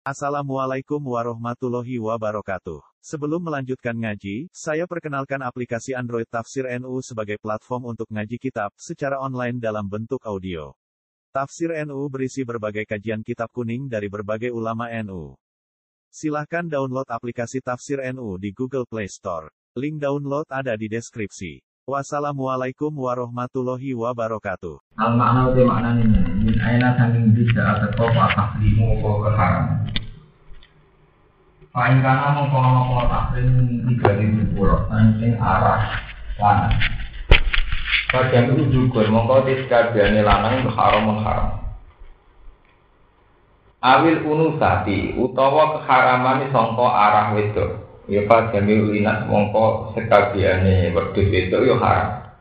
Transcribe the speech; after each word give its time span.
Assalamualaikum 0.00 0.96
warahmatullahi 0.96 2.00
wabarakatuh. 2.00 2.80
Sebelum 3.04 3.36
melanjutkan 3.36 3.92
ngaji, 3.92 4.48
saya 4.48 4.88
perkenalkan 4.88 5.36
aplikasi 5.44 5.92
Android 5.92 6.24
Tafsir 6.24 6.64
NU 6.80 7.04
sebagai 7.04 7.36
platform 7.36 7.92
untuk 7.92 8.08
ngaji 8.08 8.40
kitab 8.40 8.72
secara 8.80 9.20
online 9.20 9.60
dalam 9.60 9.84
bentuk 9.84 10.24
audio. 10.24 10.72
Tafsir 11.36 11.76
NU 11.84 12.00
berisi 12.08 12.48
berbagai 12.48 12.88
kajian 12.88 13.20
kitab 13.20 13.52
kuning 13.52 13.92
dari 13.92 14.08
berbagai 14.08 14.48
ulama 14.48 14.88
NU. 15.04 15.36
Silahkan 16.08 16.64
download 16.64 17.04
aplikasi 17.04 17.60
Tafsir 17.60 18.00
NU 18.16 18.40
di 18.40 18.56
Google 18.56 18.88
Play 18.88 19.12
Store. 19.12 19.52
Link 19.76 20.00
download 20.00 20.48
ada 20.48 20.80
di 20.80 20.88
deskripsi. 20.88 21.60
Wassalamualaikum 21.84 22.88
warahmatullahi 22.88 23.92
wabarakatuh. 23.92 24.80
Al 24.96 25.12
makna 25.12 25.52
uti 25.52 25.60
makna 25.66 25.90
min 26.40 26.56
aina 26.56 26.96
saking 26.96 27.36
bisa 27.36 27.60
atau 27.82 28.08
apa 28.08 28.30
tahlimu 28.32 28.96
apa 28.96 29.10
keharam. 29.26 29.89
Paling 31.70 32.02
kana 32.02 32.34
mongko 32.34 32.58
ana 32.58 32.80
apa 32.82 33.02
tahrim 33.06 33.86
tiga 33.86 34.10
ribu 34.18 34.42
pulau 34.58 34.90
saking 34.90 35.38
arah 35.38 36.02
lanang. 36.34 36.82
Bagian 38.10 38.58
itu 38.58 38.64
juga 38.74 39.06
mongko 39.06 39.46
tiskabiyane 39.46 40.26
lanang 40.26 40.66
haram 40.74 41.06
haram. 41.22 41.48
Awil 43.80 44.26
unusati 44.26 45.14
utawa 45.14 45.78
keharaman 45.78 46.50
sangka 46.50 46.86
arah 46.90 47.38
wedok. 47.38 47.70
Ya 48.10 48.26
pas 48.26 48.50
jami 48.50 48.74
ulinat 48.74 49.30
mongko 49.30 49.94
sekabiane 49.94 50.90
wedhus 50.90 51.30
itu 51.30 51.58
yo 51.70 51.78
haram. 51.78 52.34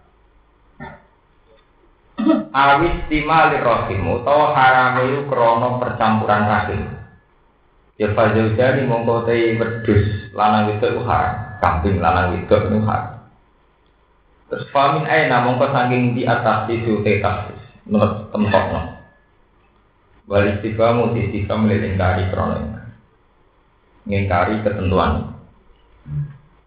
Awis 2.49 2.97
timali 3.13 3.61
rohim 3.61 4.09
utawa 4.09 4.57
haram 4.57 5.05
itu 5.05 5.29
krono 5.29 5.77
percampuran 5.77 6.49
rahim. 6.49 6.98
Ya 7.99 8.07
fajau 8.15 8.55
jadi 8.55 8.87
mongko 8.87 9.27
tei 9.27 9.59
wedhus 9.59 10.31
lanang 10.31 10.79
itu 10.79 11.03
haram. 11.03 11.59
Kambing 11.59 11.99
lanang 11.99 12.39
itu 12.39 12.55
haram. 12.87 13.27
Terus 14.47 14.65
famin 14.71 15.03
aina 15.03 15.43
mongko 15.43 15.67
saking 15.69 16.15
di 16.15 16.23
atas 16.23 16.71
itu 16.71 17.03
tei. 17.03 17.19
Menurut 17.83 18.31
tempatnya. 18.31 19.03
Wal 20.29 20.57
istiqamu 20.57 21.11
istiqam 21.17 21.67
lelengkari 21.67 22.29
krono 22.31 22.79
ngingkari 24.09 24.65
ketentuan. 24.65 25.37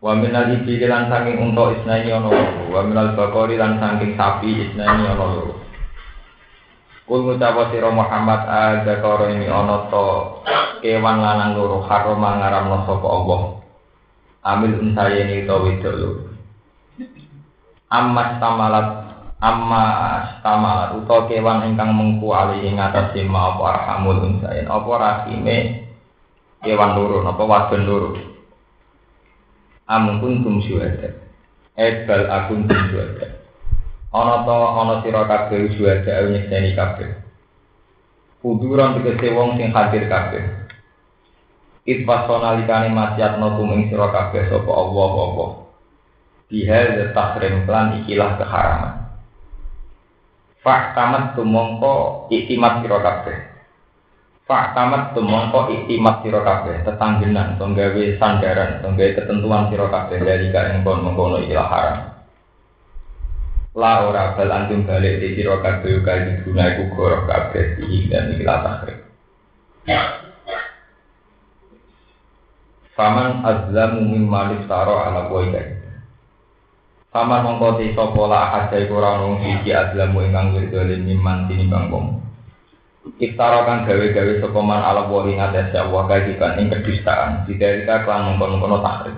Wa 0.03 0.19
minal 0.19 0.51
ibili 0.51 0.87
lan 0.87 1.07
saking 1.07 1.39
unta 1.39 1.79
isnani 1.79 2.11
ana 2.11 2.27
loro, 2.27 2.75
wa 2.75 2.83
minal 2.83 3.15
bakori 3.15 3.55
lan 3.55 3.79
saking 3.79 4.19
sapi 4.19 4.51
isnani 4.51 5.07
ana 5.07 5.15
loro. 5.15 5.63
Kul 7.07 7.23
ngucapa 7.27 7.71
sira 7.71 7.91
Muhammad 7.91 8.47
ada 8.47 8.95
karo 8.99 9.31
ini 9.31 9.47
ana 9.47 9.87
kewan 10.83 11.23
lanang 11.23 11.55
loro 11.55 11.87
haram 11.87 12.19
ngaramno 12.19 12.85
sapa 12.85 13.07
Allah. 13.07 13.41
Amil 14.43 14.75
unsayeni 14.83 15.47
to 15.47 15.55
wedok 15.63 15.95
loro. 15.95 16.23
Amma 17.87 18.37
stamalat 18.37 18.89
amma 19.39 19.85
stamalat 20.43 20.99
utawa 20.99 21.31
kewan 21.31 21.63
ingkang 21.71 21.95
mengku 21.95 22.27
ali 22.35 22.67
ing 22.67 22.83
atase 22.83 23.23
ma 23.23 23.55
apa 23.55 23.63
arhamul 23.71 24.19
unsayen 24.27 24.67
apa 24.67 24.91
rahime 24.99 25.87
kewan 26.59 26.99
loro 26.99 27.23
napa 27.23 27.43
wadon 27.47 27.83
loro. 27.87 28.11
Amun 29.87 30.19
kuntum 30.19 30.59
syuhada. 30.63 31.11
Ebal 31.79 32.29
akun 32.29 32.69
tum 32.69 32.81
syuhada. 32.91 33.43
Ana 34.13 34.45
to 34.45 34.55
ana 34.55 34.95
sira 35.01 35.25
kabeh 35.25 35.73
syuhada 35.73 36.29
nyekseni 36.29 36.77
kabeh. 36.77 37.11
Kuduran 38.43 38.99
tegese 38.99 39.31
wong 39.33 39.57
sing 39.57 39.71
hadir 39.71 40.07
kabeh. 40.11 40.62
Itfasona 41.83 42.63
likane 42.63 42.95
masyatno 42.95 43.59
tuming 43.59 43.91
sira 43.91 44.07
kabeh 44.15 44.47
sapa 44.47 44.71
Allah 44.71 45.13
apa. 45.19 45.47
Bihal 46.47 47.11
tahrim 47.11 47.67
lan 47.67 47.99
ikilah 48.05 48.39
keharaman. 48.39 48.95
Fak 50.63 50.95
tamat 50.95 51.35
tumongko 51.35 52.31
iktimat 52.31 52.87
sira 52.87 53.03
kabeh. 53.03 53.35
Pak 54.47 54.79
tamat 54.79 55.11
tumongko 55.11 55.75
iktimat 55.75 56.23
sira 56.23 56.47
kabeh 56.47 56.87
tetanggenan 56.87 57.59
tonggawe 57.59 58.05
sandaran 58.15 58.79
tonggawe 58.79 59.19
ketentuan 59.19 59.67
sira 59.75 59.91
kabeh 59.91 60.23
dari 60.23 60.55
ing 60.55 60.87
kon 60.87 61.03
mengkono 61.03 61.43
ikilah 61.43 61.67
haram. 61.67 61.99
La 63.75 64.07
ora 64.07 64.39
bal 64.39 64.71
balik 64.71 65.15
di 65.19 65.35
sira 65.35 65.59
kabeh 65.59 65.99
kali 66.07 66.47
guna 66.47 66.79
iku 66.79 66.83
goroh 66.95 67.27
kabeh 67.27 67.83
iki 67.83 68.07
dan 68.07 68.31
ikilah 68.39 68.59
tahrib. 68.63 68.99
Faman 72.93 73.41
azlamu 73.41 74.05
mimma 74.05 74.53
liftara 74.53 75.09
ala 75.09 75.33
qaida. 75.33 75.65
Faman 77.09 77.41
mongko 77.41 77.81
ti 77.81 77.97
sapa 77.97 78.23
la 78.29 78.39
ahad 78.49 78.73
iku 78.77 79.01
ora 79.01 79.17
ono 79.17 79.41
siji 79.41 79.73
azlamu 79.73 80.21
ingkang 80.21 80.53
wirdolen 80.53 81.09
mimman 81.09 81.49
tinimbang 81.49 81.89
wong. 81.89 82.07
Iftara 83.17 83.65
kan 83.65 83.89
gawe-gawe 83.89 84.33
sapa 84.45 84.61
man 84.61 84.85
ala 84.85 85.09
wa 85.09 85.25
ing 85.25 85.41
atase 85.41 85.75
Allah 85.75 86.05
kajiban 86.05 86.61
ing 86.61 86.69
kedustaan. 86.69 87.49
Didalika 87.49 88.05
kelan 88.05 88.37
mengkono-kono 88.37 88.85
tahrib. 88.85 89.17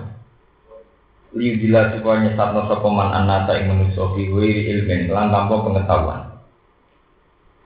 Liu 1.35 1.59
dila 1.59 1.91
supaya 1.91 2.23
nyesatno 2.23 2.71
sapa 2.71 2.87
man 2.87 3.11
anata 3.11 3.59
ing 3.59 3.75
manusa 3.75 4.07
fi 4.15 4.23
wiri 4.31 4.71
ilmin 4.71 5.11
lan 5.11 5.35
pengetahuan. 5.51 6.31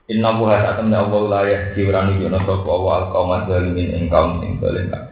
Inna 0.10 0.34
buha 0.42 0.58
satam 0.66 0.90
ya 0.90 1.06
Allah 1.06 1.22
la 1.30 1.42
yahdi 1.46 1.86
wa 1.86 2.02
nunjukna 2.02 2.42
sapa 2.42 2.66
Allah 2.66 2.94
al-qaum 3.06 3.32
zalimin 3.46 3.90
ing 3.94 4.04
kaum 4.10 4.42
sing 4.42 4.58
kabeh. 4.58 5.09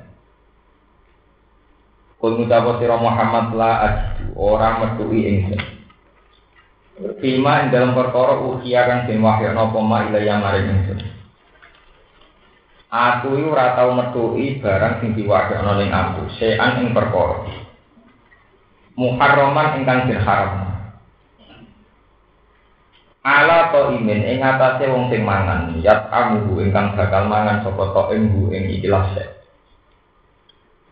Kul 2.18 2.34
ngucapa 2.34 2.82
sira 2.82 2.98
Muhammad 2.98 3.54
la 3.54 3.72
ajidu 3.86 4.34
ora 4.34 4.82
metuhi 4.82 5.20
ingsun. 5.30 5.62
Fima 7.22 7.62
ing 7.62 7.70
dalam 7.70 7.94
perkara 7.94 8.42
ukhia 8.42 8.90
kang 8.90 9.06
den 9.06 9.22
wahyana 9.22 9.70
apa 9.70 9.78
ma 9.86 10.10
ila 10.10 10.18
yang 10.18 10.42
maring 10.42 10.66
ingsun. 10.66 11.00
Aku 12.90 13.38
iki 13.38 13.46
ora 13.46 13.78
tau 13.78 13.94
barang 13.94 14.94
sing 14.98 15.14
diwahyana 15.14 15.78
ning 15.78 15.94
aku, 15.94 16.26
sean 16.42 16.82
ing 16.82 16.98
perkara. 16.98 17.46
Muharraman 18.98 19.78
ingkang 19.78 20.10
den 20.10 20.18
haram. 20.18 20.74
Ala 23.22 23.70
to 23.70 23.94
imin 23.94 24.26
ing 24.26 24.42
atase 24.42 24.90
wong 24.90 25.14
sing 25.14 25.22
mangan, 25.22 25.78
yat 25.86 26.10
amu 26.10 26.58
ingkang 26.64 26.98
bakal 26.98 27.30
mangan 27.30 27.62
sapa 27.62 27.94
to 27.94 28.04
ing 28.18 28.26
ing 28.50 28.64
ikilah 28.82 29.06
sek. 29.14 29.37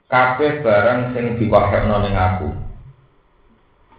Kabeh 0.05 0.61
barang 0.61 1.17
sing 1.17 1.41
diwahyana 1.41 1.97
ning 2.05 2.13
aku. 2.13 2.49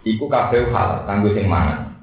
Iku 0.06 0.30
kabeh 0.30 0.70
halal 0.70 1.02
kanggo 1.04 1.34
sing 1.34 1.50
mangan. 1.50 1.98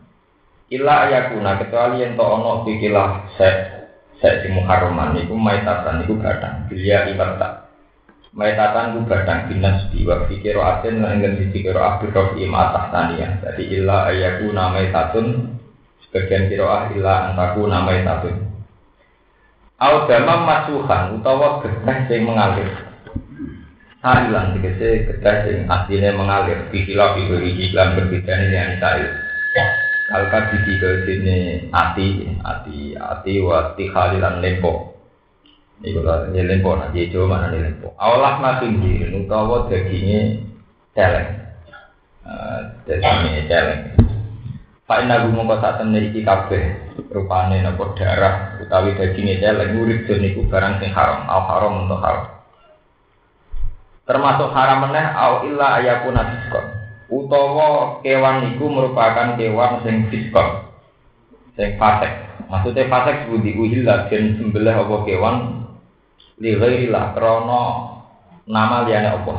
Ila 0.73 1.07
ayakuna 1.07 1.61
kecuali 1.61 2.01
yang 2.01 2.17
to 2.17 2.25
ono 2.25 2.65
pikilah 2.65 3.29
sek 3.37 3.83
sek 4.23 4.39
sing 4.39 4.55
muharraman 4.55 5.19
iku 5.19 5.35
maitatan 5.35 6.07
iku 6.07 6.15
gadang 6.15 6.71
bilia 6.71 7.11
ibarta 7.11 7.67
maitatan 8.31 8.95
ku 8.95 8.99
gadang 9.05 9.51
binas 9.51 9.91
di 9.91 10.07
wa 10.07 10.23
fikiro 10.25 10.63
aten 10.63 11.03
lan 11.03 11.19
enggen 11.19 11.37
sisi 11.43 11.59
kiro 11.59 11.83
abdur 11.83 12.09
atas 12.15 12.85
tania 12.89 13.29
jadi 13.43 13.63
illa 13.77 14.09
ayakuna 14.09 14.71
maitatun 14.71 15.59
sebagian 16.07 16.47
kiro 16.47 16.71
ah 16.71 16.87
illa 16.95 17.35
antaku 17.35 17.67
namai 17.67 18.01
tatun 18.07 18.47
au 19.77 20.07
damam 20.07 20.47
masuhan 20.47 21.19
utawa 21.19 21.59
getah 21.61 21.97
sing 22.07 22.23
mengalir 22.23 22.92
Hailan 24.03 24.59
tegese 24.59 25.07
getah 25.07 25.47
sing 25.47 25.63
asline 25.71 26.11
mengalir 26.11 26.67
bikilah 26.75 27.15
biberi 27.15 27.55
iklan 27.55 27.95
berbeda 27.95 28.35
ini 28.35 28.51
yang 28.51 28.75
saya 28.83 29.07
Kalka 30.11 30.51
didi 30.51 30.75
ke 30.75 31.07
sini 31.07 31.37
ati, 31.71 32.27
ati, 32.43 32.91
ati, 32.99 33.33
wati 33.39 33.87
khalilan 33.87 34.43
lempo. 34.43 34.91
Iku 35.79 36.03
lah, 36.03 36.27
ini 36.27 36.43
lempo, 36.43 36.75
nanti 36.75 37.07
itu 37.07 37.23
mana 37.23 37.47
nih 37.47 37.71
lempo. 37.71 37.95
Awalah 37.95 38.43
makin 38.43 38.83
diri, 38.83 39.07
utawa 39.15 39.71
dagingnya 39.71 40.43
celeng. 40.91 41.29
Dagingnya 42.83 43.47
celeng. 43.47 43.81
Pak 44.83 45.07
Nabi 45.07 45.31
mongko 45.31 45.63
saat 45.63 45.79
temen 45.79 46.11
iki 46.11 46.27
kabeh 46.27 46.91
rupane 47.07 47.63
napa 47.63 47.95
darah 47.95 48.59
utawi 48.59 48.99
dagingnya 48.99 49.39
celeng 49.39 49.79
urip 49.79 50.11
niku 50.11 50.43
barang 50.51 50.83
sing 50.83 50.91
haram, 50.91 51.23
au 51.31 51.41
haram 51.47 51.87
untuk 51.87 52.03
haram. 52.03 52.42
Termasuk 54.03 54.51
haram 54.51 54.83
meneh 54.83 55.05
au 55.15 55.47
illa 55.47 55.79
ayakuna 55.79 56.27
fiskon 56.27 56.65
utawa 57.07 58.03
kewan 58.03 58.51
iku 58.51 58.67
merupakan 58.67 59.39
kewan 59.39 59.79
sing 59.87 60.11
fiskon 60.11 60.67
sing 61.55 61.79
fasek. 61.79 62.11
Maksudnya 62.51 62.91
fasek 62.91 63.31
budi 63.31 63.55
uhillah 63.55 64.11
dan 64.11 64.35
sembelih 64.35 64.75
apa 64.75 64.95
kewan 65.07 65.35
li 66.41 66.51
krana 66.59 67.63
nama 68.43 68.77
liyane 68.83 69.09
apa. 69.13 69.33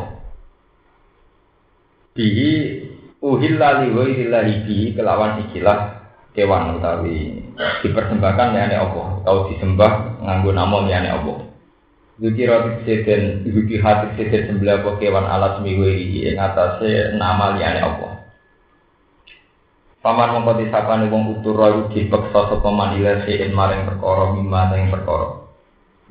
Bihi 2.16 2.50
uhillah 3.20 3.84
li 3.84 3.88
bihi 4.64 4.96
kelawan 4.96 5.44
ikilah 5.44 6.08
kewan 6.32 6.80
utawi 6.80 7.44
dipersembahkan 7.84 8.48
liyane 8.56 8.80
apa. 8.80 9.02
Atau 9.28 9.52
disembah 9.52 10.24
nganggo 10.24 10.56
nama 10.56 10.76
liyane 10.88 11.10
apa 11.12 11.53
Zukira 12.14 12.78
tiseden, 12.78 13.42
zuki 13.42 13.82
hati 13.82 14.14
tiseden 14.14 14.54
sembelah 14.54 14.86
kewan 15.02 15.26
alat 15.26 15.66
ini 15.66 16.22
yang 16.22 16.38
atasnya 16.38 17.18
nama 17.18 17.58
liane 17.58 17.82
Allah. 17.82 18.14
Paman 20.04 20.36
mongko 20.36 20.60
disapani 20.60 21.08
wong 21.08 21.40
utur 21.40 21.56
royu 21.56 21.88
dipeksa 21.88 22.52
sapa 22.52 22.68
man 22.68 23.00
ila 23.00 23.24
sein 23.24 23.56
maring 23.56 23.88
perkara 23.88 24.36
mimma 24.36 24.60
sing 24.76 24.92
perkara. 24.92 25.48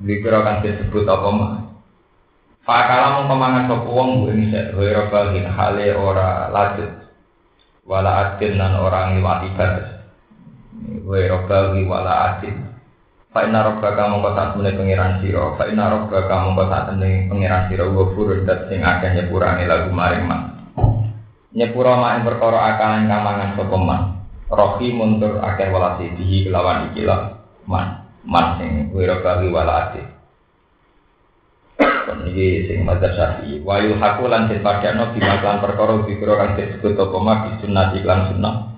Zikra 0.01 0.41
kan 0.41 0.65
disebut 0.65 1.05
apa 1.05 1.29
mah. 1.29 1.51
Fakala 2.65 3.21
mongko 3.21 3.35
mangan 3.37 3.69
sapa 3.69 3.85
wong 3.85 4.33
ing 4.33 4.49
sek 4.49 4.73
wira 4.73 5.13
balin 5.13 5.45
hale 5.45 5.93
ora 5.93 6.49
lanjut. 6.49 6.89
Wala 7.85 8.11
adin 8.33 8.57
lan 8.57 8.81
orang 8.81 9.21
liwati 9.21 9.53
batas. 9.53 9.89
Wira 11.05 11.45
balin 11.45 11.85
wala 11.85 12.13
adin. 12.33 12.72
Fa 13.33 13.49
inna 13.49 13.65
mongko 13.65 14.29
sak 14.37 14.53
meneh 14.61 14.77
pangeran 14.77 15.17
sira, 15.17 15.57
fa 15.57 15.65
inna 15.65 15.89
mongko 15.89 16.69
sak 16.69 16.93
meneh 16.93 17.25
pangeran 17.25 17.65
sira 17.65 17.89
wa 17.89 18.05
furun 18.13 18.45
dat 18.45 18.69
sing 18.69 18.85
akeh 18.85 19.09
nyepurane 19.09 19.65
lagu 19.65 19.89
maring 19.89 20.29
man. 20.29 20.41
Nyepura 21.57 21.97
mak 21.97 22.21
ing 22.21 22.29
perkara 22.29 22.59
akalan 22.77 23.09
kang 23.09 23.21
mangan 23.25 23.49
sapa. 23.57 23.97
Rohi 24.53 24.87
muntur 24.93 25.41
akeh 25.41 25.73
walasi 25.73 26.13
dihi 26.13 26.45
kelawan 26.45 26.93
iki 26.93 27.09
man. 27.65 28.05
Man 28.21 28.61
sing 28.61 28.93
wira 28.93 29.17
bagi 29.25 29.49
walasi. 29.49 30.01
Niki 32.13 32.69
sing 32.69 32.85
madzhab 32.85 33.17
Syafi'i. 33.17 33.65
Wa 33.65 33.81
yuhaqu 33.81 34.29
lan 34.29 34.45
dipadakno 34.45 35.09
bimaklan 35.17 35.57
perkara 35.57 36.05
dikira 36.05 36.37
kang 36.37 36.53
disebut 36.53 37.01
apa 37.01 37.17
mak 37.17 37.57
sunnah 37.65 37.97
iklan 37.97 38.29
sunnah 38.29 38.72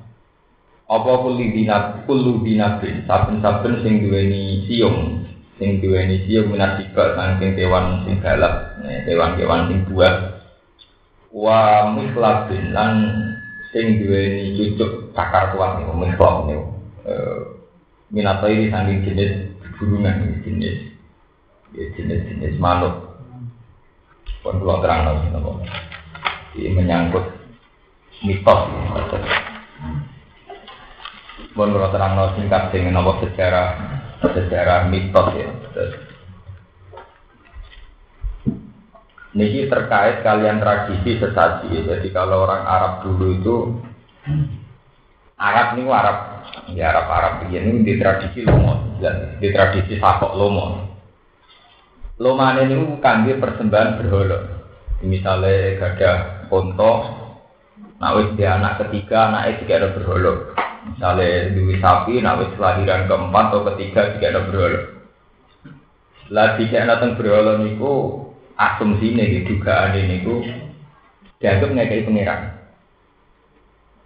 apa 0.86 1.12
kulli 1.26 1.50
dinab 1.50 2.06
kullu 2.06 2.46
dinabin 2.46 3.02
saben-saben 3.10 3.82
sing 3.82 4.06
duweni 4.06 4.62
siung 4.70 5.26
sing 5.58 5.82
duweni 5.82 6.22
siung 6.30 6.54
minasibak 6.54 7.18
saking 7.18 7.58
kewan 7.58 8.06
sing 8.06 8.22
galak 8.22 8.78
kewan-kewan 9.10 9.66
sing 9.66 9.80
buah. 9.90 10.16
Wa 11.34 11.90
mislabin 11.92 12.70
lan 12.70 12.94
sing 13.74 13.98
duweni 13.98 14.54
cucuk 14.56 15.12
cakar 15.18 15.58
kuat 15.58 15.82
mislab 15.98 16.46
niku 16.46 16.64
eh, 17.10 17.40
minato 18.14 18.46
ini 18.46 18.70
saking 18.70 19.02
jenis 19.04 19.32
burungan 19.76 20.40
jenis 20.46 20.96
ya 21.76 21.84
jenis-jenis 22.00 22.56
makhluk 22.62 23.20
pun 24.40 24.56
kalau 24.62 24.80
terang 24.80 25.04
lagi 25.04 25.28
ini 26.56 26.70
menyangkut 26.72 27.26
mitos 28.24 28.62
Bon 31.56 31.72
kalau 31.72 31.88
terang 31.88 32.20
no 32.20 32.36
singkat 32.36 32.68
dengan 32.76 33.00
nopo 33.00 33.24
sejarah 33.24 33.80
sejarah 34.28 34.92
mitos 34.92 35.28
ya. 35.40 35.50
Niki 39.36 39.72
terkait 39.72 40.20
kalian 40.20 40.60
tradisi 40.60 41.16
sesaji. 41.16 41.88
Jadi 41.88 42.08
kalau 42.12 42.44
orang 42.44 42.64
Arab 42.68 42.94
dulu 43.08 43.28
itu 43.40 43.56
Arab 45.40 45.80
ini 45.80 45.88
Arab 45.88 46.18
ya 46.76 46.92
Arab 46.92 47.08
Arab 47.08 47.34
begini 47.48 47.88
di 47.88 47.94
tradisi 48.04 48.44
lomo 48.44 49.00
dan 49.00 49.40
di 49.40 49.48
tradisi 49.56 49.96
sakok 49.96 50.36
lomo. 50.36 50.68
Lomane 52.20 52.68
ini 52.68 52.80
bukan 52.80 53.28
dia 53.28 53.40
persembahan 53.40 54.00
berhala. 54.00 54.40
Misalnya 55.04 55.76
gada 55.80 56.12
ponto, 56.48 56.94
nah 58.00 58.16
dia 58.40 58.56
anak 58.56 58.88
ketiga, 58.88 59.28
anaknya 59.28 59.60
juga 59.60 59.74
ada 59.76 59.90
berhala. 59.92 60.34
Misalnya 60.86 61.50
duwi 61.58 61.82
sapi, 61.82 62.22
nak 62.22 62.46
wis 62.46 62.54
kelahiran 62.54 63.10
keempat 63.10 63.46
atau 63.50 63.66
ketiga 63.74 64.14
jika 64.14 64.26
ada 64.30 64.42
berhala. 64.46 64.82
Lah 66.30 66.58
jika 66.58 66.86
datang 66.86 67.18
berhala 67.18 67.62
niku 67.62 68.22
asumsi 68.58 69.18
nih 69.18 69.46
dugaan 69.50 69.98
niku 69.98 70.46
dianggap 71.42 71.70
ngekei 71.74 72.06
pangeran. 72.06 72.42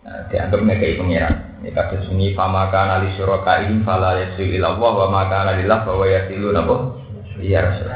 Nah, 0.07 0.21
dianggap 0.31 0.59
ngekei 0.63 0.99
pangeran. 0.99 1.35
Ini 1.59 1.75
kata 1.75 2.07
sunyi 2.07 2.31
fama 2.31 2.71
kana 2.71 3.03
li 3.03 3.11
syuraka 3.19 3.67
ini 3.67 3.83
fala 3.83 4.15
yasil 4.15 4.47
ila 4.47 4.79
Allah 4.79 4.91
wa 4.95 5.07
ma 5.11 5.21
kana 5.27 5.59
lillah 5.59 5.83
bahwa 5.83 6.07
yasilu 6.07 6.55
napa? 6.55 6.75
Iya 7.39 7.59
Rasul. 7.67 7.91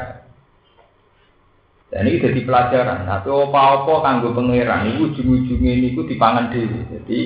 Dan 1.92 2.10
ini 2.10 2.20
jadi 2.20 2.40
pelajaran. 2.44 3.06
Tapi 3.06 3.28
apa-apa 3.28 3.92
kanggo 4.04 4.36
pangeran 4.36 4.88
ini 4.92 5.04
ujung-ujungnya 5.04 5.72
ini 5.78 5.88
dipangan 5.96 6.52
dhewe. 6.52 6.80
Jadi 6.90 7.20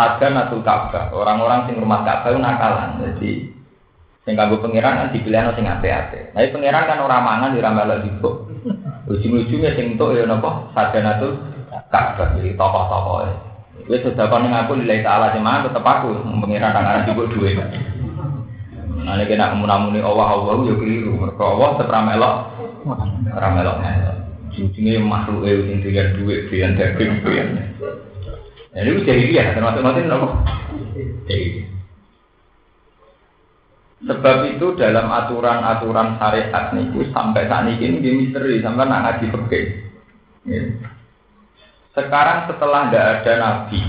Sadan 0.00 0.40
atau 0.40 0.64
Ka'bah. 0.64 1.12
Orang-orang 1.12 1.68
sing 1.68 1.76
rumah 1.76 2.00
Ka'bah 2.08 2.32
nakalan. 2.40 3.04
Jadi 3.04 3.52
sing 4.24 4.32
kanggo 4.32 4.64
pangeran 4.64 4.96
kan 4.96 5.12
dipilih 5.12 5.52
sing 5.52 5.68
ate-ate. 5.68 6.32
Nah, 6.32 6.40
pangeran 6.48 6.88
kan 6.88 7.04
orang 7.04 7.20
mangan 7.20 7.52
di 7.52 7.60
ramal 7.60 7.92
juga. 8.00 8.48
Ujung-ujungnya 9.12 9.76
sing 9.76 9.96
entuk 9.96 10.16
ya 10.16 10.24
napa? 10.24 10.72
Atau 10.72 11.36
Ka'bah. 11.92 12.32
Jadi 12.40 12.56
tokoh-tokoh. 12.56 13.28
Wis 13.92 14.00
sedekah 14.00 14.38
ning 14.40 14.56
aku 14.56 14.80
nilai 14.80 15.04
ta'ala 15.04 15.36
cuman 15.36 15.68
tetep 15.68 15.84
aku 15.84 16.16
pangeran 16.40 16.72
kang 16.72 16.88
aran 16.88 17.04
juga 17.04 17.28
duwe. 17.36 17.52
Nah, 19.00 19.16
ini 19.16 19.24
kena 19.28 19.52
menamuni 19.52 20.00
Allah 20.00 20.36
Allah 20.36 20.64
ya 20.64 20.74
keliru. 20.76 21.16
Mereka 21.16 21.40
Allah 21.44 21.68
tetap 21.76 21.92
ramelok, 21.92 22.34
ramelok 23.36 23.76
melok. 23.80 24.16
Ujungnya 24.60 25.00
makhluk 25.00 25.46
itu 25.46 25.62
sing 25.72 25.76
doyan 25.80 26.08
duit, 26.20 26.40
doyan 26.52 26.76
daging, 26.76 27.24
doyan. 27.24 27.48
Nah, 28.70 28.86
ini 28.86 29.02
jadi 29.02 29.22
dia, 29.26 29.44
termasuk 29.50 29.82
nanti 29.82 30.06
nopo. 30.06 30.30
Sebab 34.00 34.36
itu 34.56 34.66
dalam 34.80 35.12
aturan-aturan 35.12 36.16
syariat 36.16 36.72
itu 36.72 37.04
sampai 37.12 37.44
saat 37.50 37.68
ini 37.68 38.00
ini 38.00 38.10
misteri 38.16 38.64
sampai 38.64 38.88
nak 38.88 39.00
ngaji 39.04 39.26
pergi. 39.28 39.60
Ya. 40.48 40.62
Sekarang 41.92 42.48
setelah 42.48 42.88
tidak 42.88 43.06
ada 43.20 43.32
nabi, 43.36 43.80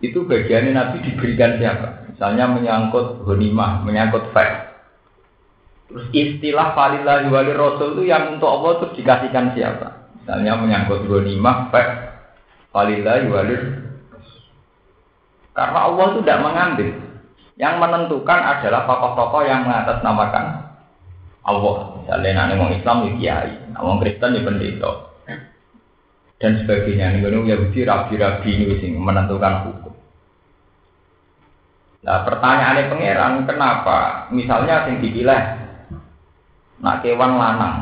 itu 0.00 0.24
bagiannya 0.24 0.72
nabi 0.72 0.96
diberikan 1.04 1.60
siapa? 1.60 2.08
Misalnya 2.08 2.48
menyangkut 2.48 3.26
honimah, 3.26 3.84
menyangkut 3.84 4.32
fact. 4.32 4.80
Terus 5.90 6.06
istilah 6.14 6.72
falillahi 6.72 7.26
wali 7.28 7.52
rasul 7.52 7.98
itu 7.98 8.08
yang 8.08 8.38
untuk 8.38 8.48
Allah 8.48 8.78
itu 8.80 8.86
dikasihkan 9.02 9.52
siapa? 9.58 10.14
Misalnya 10.22 10.56
menyangkut 10.56 11.04
honimah, 11.04 11.68
fact, 11.68 11.92
falillahi 12.72 13.28
wali 13.28 13.56
karena 15.60 15.92
Allah 15.92 16.04
itu 16.08 16.18
tidak 16.24 16.40
mengambil. 16.40 16.88
Yang 17.60 17.74
menentukan 17.76 18.40
adalah 18.40 18.88
tokoh-tokoh 18.88 19.44
yang 19.44 19.68
mengatasnamakan 19.68 20.44
Allah. 21.44 21.76
Misalnya 22.00 22.30
nanti 22.32 22.56
orang 22.56 22.76
Islam 22.80 22.96
ya 23.04 23.12
kiai, 23.20 23.52
orang 23.76 24.00
Kristen 24.00 24.36
ya 24.36 24.40
pendeta. 24.40 24.92
Dan 26.40 26.64
sebagainya. 26.64 27.20
Ini 27.20 27.28
Yahudi 27.28 27.84
rabi-rabi 27.84 28.48
ini 28.48 28.74
sing 28.80 28.96
menentukan 28.96 29.68
hukum. 29.68 29.92
Nah 32.00 32.24
pertanyaannya 32.24 32.88
pangeran, 32.88 33.44
kenapa 33.44 33.98
misalnya 34.32 34.88
sing 34.88 35.04
dipilih 35.04 35.42
nak 36.80 37.04
kewan 37.04 37.36
lanang 37.36 37.76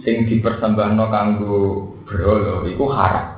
sing 0.00 0.24
dipersembahno 0.24 1.04
kanggo 1.12 1.92
berhala 2.08 2.64
itu 2.64 2.84
haram. 2.88 3.37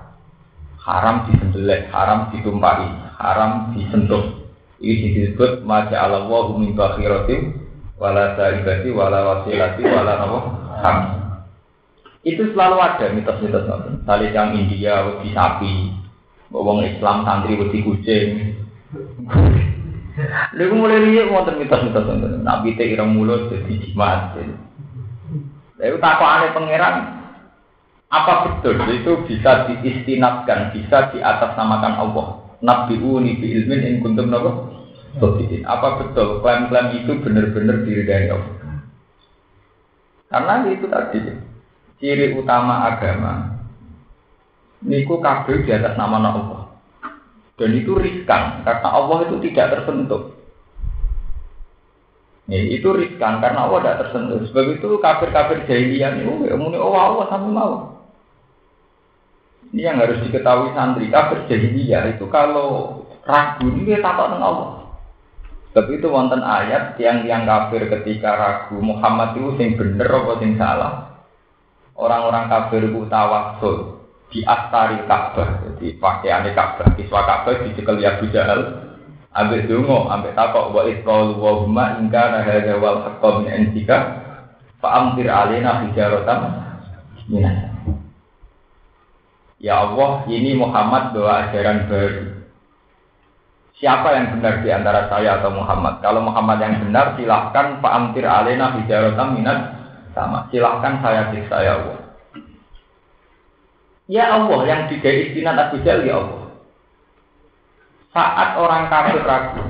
Haram 0.81 1.29
disembelih, 1.29 1.93
haram 1.93 2.33
ditumpahi 2.33 3.11
haram 3.21 3.77
disentuh. 3.77 4.49
Ini 4.81 5.13
disebut 5.13 5.61
maja 5.69 6.09
Allah 6.09 6.25
wa 6.25 6.57
min 6.57 6.73
bakhiratim 6.73 7.53
wala 8.01 8.33
saibati 8.33 8.89
wala 8.89 9.45
wasilati 9.45 9.85
wala 9.85 10.25
ham. 10.81 10.99
Itu 12.25 12.49
selalu 12.53 12.77
ada 12.81 13.07
mitos-mitos 13.13 13.65
nonton. 13.69 14.01
Tali 14.09 14.33
yang 14.33 14.57
India 14.57 15.05
wedi 15.05 15.37
sapi, 15.37 15.93
wong 16.49 16.85
Islam 16.85 17.29
santri 17.29 17.61
wedi 17.61 17.85
kucing. 17.85 18.29
Lalu 20.57 20.75
mulai 20.77 21.01
lihat 21.05 21.29
wonten 21.29 21.61
mitos-mitos 21.61 22.09
nonton. 22.09 22.41
Nabi 22.41 22.77
teh 22.81 22.89
ireng 22.89 23.13
mulut 23.13 23.53
jadi 23.53 23.73
jimat. 23.85 24.37
Lalu 25.77 25.97
aneh 26.01 26.51
pangeran, 26.57 26.97
apa 28.11 28.59
betul 28.59 28.75
itu 28.91 29.13
bisa 29.31 29.71
diistinatkan, 29.71 30.75
bisa 30.75 31.15
di 31.15 31.23
atas 31.23 31.55
namakan 31.55 31.95
Allah? 31.95 32.29
Nabi 32.59 32.99
uni 32.99 33.39
bi 33.39 33.55
ilmin 33.55 33.87
in 33.87 33.95
kuntum 34.03 34.29
nopo 34.29 34.67
Apa 35.65 35.89
betul 36.03 36.43
klaim-klaim 36.43 37.03
itu 37.03 37.23
benar-benar 37.23 37.87
diri 37.87 38.03
dari 38.03 38.27
Allah? 38.35 38.83
Karena 40.31 40.55
itu 40.67 40.87
tadi 40.91 41.19
ciri 42.03 42.35
utama 42.35 42.91
agama. 42.91 43.63
Niku 44.83 45.23
kabel 45.23 45.63
di 45.63 45.71
atas 45.71 45.95
nama 45.95 46.19
Allah. 46.19 46.63
Dan 47.61 47.77
itu 47.77 47.93
riskan 47.95 48.65
karena 48.65 48.89
Allah 48.89 49.29
itu 49.29 49.37
tidak 49.51 49.77
tersentuh. 49.77 50.33
Ya, 52.49 52.59
itu 52.67 52.89
riskan 52.91 53.39
karena 53.39 53.69
Allah 53.69 53.79
tidak 53.85 53.99
tersentuh. 54.07 54.41
Sebab 54.49 54.65
itu 54.81 54.89
kafir-kafir 54.99 55.69
jahiliyah 55.69 56.19
itu 56.19 56.49
ya 56.49 56.57
muni 56.57 56.81
oh 56.81 56.97
Allah 56.97 57.29
sama 57.29 57.49
mau. 57.53 58.00
Ini 59.71 59.87
yang 59.87 60.03
harus 60.03 60.19
diketahui 60.27 60.75
santri 60.75 61.07
kafir 61.15 61.47
jahiliyah 61.47 62.19
itu 62.19 62.27
kalau 62.27 63.01
ragu 63.23 63.71
ini 63.71 63.87
dia 63.87 64.03
takut 64.03 64.35
dengan 64.35 64.43
Allah. 64.43 64.71
Tapi 65.71 66.03
itu 66.03 66.11
wonten 66.11 66.43
ayat 66.43 66.99
yang 66.99 67.23
yang 67.23 67.47
kafir 67.47 67.87
ketika 67.87 68.35
ragu 68.35 68.83
Muhammad 68.83 69.39
itu 69.39 69.55
sing 69.55 69.79
bener 69.79 70.11
apa 70.11 70.33
sing 70.43 70.59
salah. 70.59 71.23
Orang-orang 71.95 72.51
kafir 72.51 72.83
itu 72.91 73.07
tawasul 73.07 74.03
di 74.31 74.43
astari 74.47 75.07
Ka'bah, 75.07 75.63
jadi 75.63 75.99
pakaian 75.99 76.47
Ka'bah, 76.55 76.95
kiswa 76.95 77.27
Ka'bah 77.27 77.67
dicekel 77.67 77.99
ya 77.99 78.19
Jahal, 78.31 78.91
ambek 79.35 79.67
dungo, 79.67 80.07
ambek 80.11 80.35
takok 80.39 80.71
wa 80.75 80.87
itqalu 80.87 81.35
wa 81.39 81.63
huma 81.63 81.99
ingka 81.99 82.43
hadza 82.43 82.79
wal 82.79 83.07
haqqo 83.07 83.43
min 83.43 83.51
indika 83.51 84.23
fa 84.83 84.89
amtir 85.03 85.31
alaina 85.31 85.87
hijaratan 85.87 86.41
minas. 87.31 87.70
Ya 89.61 89.85
Allah, 89.85 90.25
ini 90.25 90.57
Muhammad 90.57 91.13
bawa 91.13 91.53
ajaran 91.53 91.85
baru. 91.85 92.41
Siapa 93.77 94.09
yang 94.13 94.27
benar 94.37 94.65
di 94.65 94.69
antara 94.73 95.09
saya 95.13 95.41
atau 95.41 95.53
Muhammad? 95.53 96.01
Kalau 96.01 96.25
Muhammad 96.25 96.65
yang 96.65 96.81
benar, 96.81 97.17
silahkan 97.17 97.81
Pak 97.81 97.93
Amtir 97.93 98.25
Alena 98.25 98.77
Hijarotam 98.77 99.37
Minat 99.37 99.77
sama. 100.17 100.49
Silahkan 100.49 101.01
saya 101.05 101.29
siksa 101.33 101.57
ya 101.61 101.73
Allah. 101.77 101.99
Ya 104.09 104.25
Allah, 104.33 104.61
yang 104.65 104.83
tiga 104.89 105.13
istinat 105.13 105.57
Abu 105.61 105.81
Jal 105.85 106.09
ya 106.09 106.25
Allah. 106.25 106.45
Saat 108.11 108.59
orang 108.59 108.91
kafir 108.91 109.23
ragu, 109.23 109.65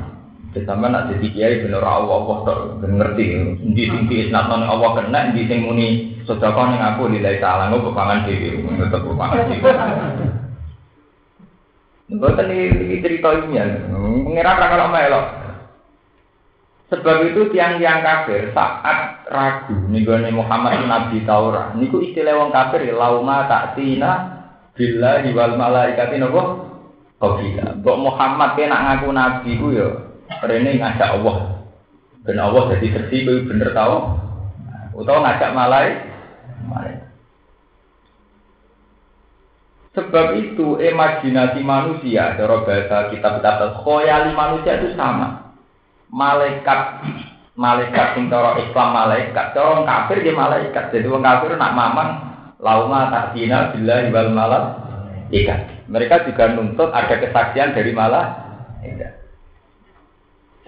Sama 0.67 0.91
nak 0.91 1.07
jadi 1.15 1.31
kiai 1.31 1.63
bener 1.63 1.79
Allah 1.79 2.27
Allah 2.27 2.39
tak 2.43 2.59
ngerti. 2.83 3.27
Di 3.71 3.85
tinggi 3.87 4.17
isnat 4.27 4.51
Allah 4.51 4.91
kena, 4.99 5.31
di 5.31 5.47
sing 5.47 5.63
muni 5.63 6.10
sedekah 6.31 6.67
ning 6.71 6.79
aku 6.79 7.11
nilai 7.11 7.43
salah, 7.43 7.67
nggak 7.67 7.83
kepangan 7.91 8.23
dewi, 8.23 8.63
tetap 8.79 9.03
kepangan 9.03 9.51
dewi. 9.51 9.71
Bukan 12.11 12.51
ini 12.51 12.99
cerita 13.03 13.35
ilmiah. 13.35 13.87
Mengira 13.91 14.59
kalau 14.59 14.91
melok. 14.91 15.27
Sebab 16.91 17.23
itu 17.31 17.55
tiang-tiang 17.55 18.03
kafir 18.03 18.51
saat 18.51 19.23
ragu 19.31 19.79
nih 19.95 20.35
Muhammad 20.35 20.83
Nabi 20.91 21.23
Taurat. 21.23 21.79
Niku 21.79 22.03
istilah 22.03 22.35
wong 22.35 22.51
kafir 22.51 22.83
ya 22.83 22.99
lauma 22.99 23.47
tina 23.79 24.43
bila 24.75 25.23
wal 25.23 25.55
malaikati 25.55 26.19
nopo 26.19 26.67
Qabila. 27.23 27.79
Mbok 27.79 27.99
Muhammad 28.01 28.59
kena 28.59 28.81
ngaku 28.81 29.09
nabi 29.13 29.51
ku 29.61 29.71
ya 29.71 29.87
rene 30.43 30.83
ngajak 30.83 31.21
Allah. 31.21 31.63
Ben 32.27 32.43
Allah 32.43 32.75
jadi 32.75 32.91
sedih 32.91 33.47
bener 33.47 33.71
tau. 33.71 34.19
Utawa 34.99 35.31
ngajak 35.31 35.55
malaikat. 35.55 36.10
Malaikat. 36.67 37.11
Sebab 39.91 40.39
itu 40.39 40.79
imajinasi 40.79 41.67
manusia, 41.67 42.39
cara 42.39 42.63
bahasa 42.63 43.11
kitab-kitab 43.11 43.83
khoyali 43.83 44.31
manusia 44.39 44.79
itu 44.79 44.95
sama. 44.95 45.51
Malaikat, 46.07 47.03
malaikat 47.59 48.15
sing 48.15 48.31
cara 48.31 48.55
Islam 48.63 48.89
malaikat, 48.95 49.51
cara 49.51 49.83
kafir 49.83 50.23
dia 50.23 50.35
malaikat. 50.35 50.95
Jadi 50.95 51.07
orang 51.11 51.27
kafir 51.27 51.59
nak 51.59 51.75
mamang 51.75 52.11
lauma 52.63 53.11
takdina 53.11 53.75
bila 53.75 54.07
wal 54.15 54.31
malam 54.31 54.65
ikat. 55.35 55.91
Mereka 55.91 56.23
juga 56.31 56.55
nuntut 56.55 56.95
ada 56.95 57.19
kesaksian 57.19 57.75
dari 57.75 57.91
malah 57.91 58.47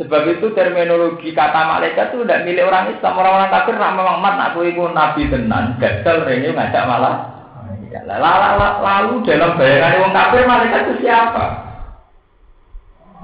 Sebab 0.03 0.23
itu 0.35 0.51
terminologi 0.51 1.31
kata 1.31 1.79
malaikat 1.79 2.11
itu 2.11 2.27
tidak 2.27 2.43
milik 2.43 2.67
orang 2.67 2.91
Islam. 2.91 3.23
Orang-orang 3.23 3.55
kafir 3.55 3.75
nak 3.79 3.95
memang 3.95 4.19
mat 4.19 4.35
nak 4.35 4.59
ibu 4.59 4.91
nabi 4.91 5.31
tenan, 5.31 5.79
gagal 5.79 6.27
ini 6.27 6.51
ngajak 6.51 6.85
malah 6.91 7.31
Lalu 7.93 9.21
dalam 9.29 9.61
bayangan 9.61 10.01
wong 10.01 10.13
kafir 10.17 10.43
malaikat 10.49 10.81
itu 10.89 10.95
siapa? 11.07 11.45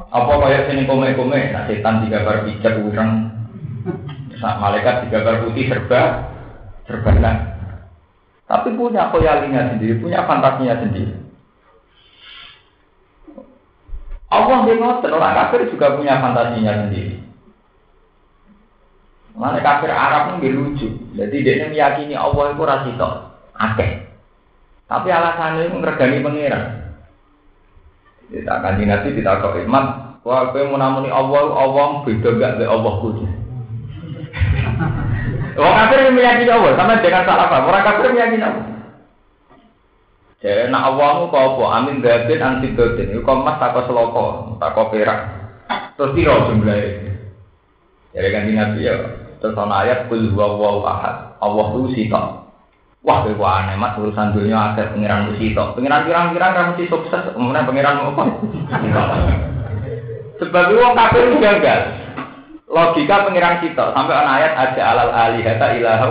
Apa 0.08 0.32
kayak 0.44 0.70
sini 0.70 0.86
kome-kome, 0.86 1.52
nah 1.52 1.66
setan 1.66 2.04
digambar 2.06 2.46
pijat 2.46 2.80
urang, 2.80 3.28
malaikat 4.38 5.08
digambar 5.08 5.44
putih 5.44 5.68
serba, 5.68 6.32
serba. 6.86 7.12
Tapi 8.48 8.68
punya 8.72 9.12
koyalinya 9.12 9.74
sendiri, 9.74 10.00
punya 10.00 10.24
fantasinya 10.24 10.80
sendiri. 10.80 11.27
Allah 14.28 14.68
bingung, 14.68 15.00
orang 15.00 15.36
kafir 15.36 15.72
juga 15.72 15.96
punya 15.96 16.20
fantasinya 16.20 16.84
sendiri. 16.84 17.16
Mana 19.38 19.62
kafir 19.64 19.88
Arab 19.88 20.36
ini 20.36 20.52
lucu. 20.52 20.88
Jadi 21.14 21.36
dia 21.46 21.70
meyakini 21.70 22.18
Allah 22.18 22.52
itu 22.52 22.62
rasito, 22.66 23.08
akeh. 23.56 24.04
Tapi 24.88 25.08
alasannya 25.08 25.70
itu 25.70 25.76
ngergani 25.80 26.20
pangeran. 26.20 26.64
Kita 28.28 28.60
akan 28.60 28.84
nanti 28.84 29.16
kita 29.16 29.40
kok 29.40 29.56
iman. 29.64 29.84
Wah, 30.26 30.52
kau 30.52 30.60
mau 30.68 30.76
namuni 30.76 31.08
Allah, 31.08 31.48
Allah 31.56 32.04
beda 32.04 32.28
gak 32.36 32.60
dari 32.60 32.68
Allah 32.68 32.92
kudu. 33.00 33.24
Orang 35.56 35.76
kafir 35.88 36.12
meyakini 36.12 36.52
Allah, 36.52 36.76
sama 36.76 37.00
jangan 37.00 37.24
salah 37.24 37.46
paham. 37.48 37.72
Orang 37.72 37.84
kafir 37.86 38.12
meyakini 38.12 38.44
Allah. 38.44 38.77
Jadi 40.38 40.70
nak 40.70 40.94
awalmu 40.94 41.34
kau 41.34 41.58
apa? 41.58 41.64
Amin 41.82 41.98
gatin 41.98 42.38
anti 42.38 42.70
gatin. 42.70 43.10
Itu 43.10 43.26
kau 43.26 43.42
mas 43.42 43.58
takut 43.58 43.90
seloko, 43.90 44.54
takut 44.62 44.94
perak. 44.94 45.26
Terus 45.98 46.14
tiro 46.14 46.46
jumlahnya. 46.46 47.10
Jadi 48.14 48.28
kan 48.30 48.46
nabi 48.46 48.86
ya. 48.86 48.94
Terus 49.42 49.58
ayat 49.58 50.06
kul 50.06 50.30
huwa 50.30 50.86
ahad. 50.86 51.34
Allah 51.42 51.66
itu 51.74 51.90
sitok. 51.94 52.48
Wah, 53.06 53.22
kowe 53.22 53.46
aneh 53.46 53.78
mat 53.78 53.94
urusan 53.94 54.34
dunia 54.34 54.74
akhir 54.74 54.90
pengiran 54.90 55.30
mesti 55.30 55.54
tok. 55.54 55.78
Pengiran 55.78 56.02
pirang-pirang 56.02 56.50
ra 56.50 56.62
mesti 56.74 56.90
sukses, 56.90 57.30
kemudian 57.30 57.62
pengiran 57.62 58.10
apa? 58.10 58.24
Sebab 60.42 60.64
wong 60.74 60.94
kafir 60.98 61.30
gagal. 61.38 61.80
Logika 62.68 63.24
pengiran 63.24 63.62
kita 63.62 63.96
sampai 63.96 64.18
ana 64.18 64.30
ayat 64.42 64.52
aja 64.54 64.82
alal 64.92 65.10
alihata 65.14 65.66
ilahu 65.78 66.10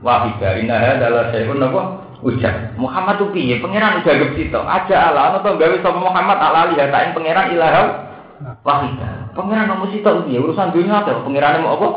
wahida 0.00 0.56
innaha 0.56 0.96
adalah 0.96 1.28
syai'un 1.34 1.60
apa? 1.60 1.82
Ujar. 2.24 2.72
Muhammad 2.80 3.20
tuh 3.20 3.28
piye? 3.36 3.60
Pengiran 3.60 4.00
udah 4.00 4.14
gep 4.16 4.32
sito. 4.32 4.56
Aja 4.64 5.12
ana 5.12 5.44
to 5.44 5.60
gawe 5.60 5.76
sapa 5.84 6.00
Muhammad 6.00 6.40
ala 6.40 6.72
alihata 6.72 7.04
ing 7.04 7.12
pengiran 7.12 7.52
ilahu 7.52 7.84
wahida. 8.64 9.28
Pengiran 9.36 9.68
nomor 9.68 9.92
sito 9.92 10.08
piye? 10.24 10.40
Urusan 10.40 10.72
dunia 10.72 11.04
apa? 11.04 11.20
Pengirannya 11.20 11.60
mau 11.60 11.76
apa? 11.76 11.88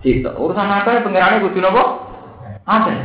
Sito. 0.00 0.32
Urusan 0.40 0.72
apa? 0.72 1.04
Pengirannya 1.04 1.44
kudu 1.44 1.60
napa? 1.60 1.82
Ada. 2.64 2.96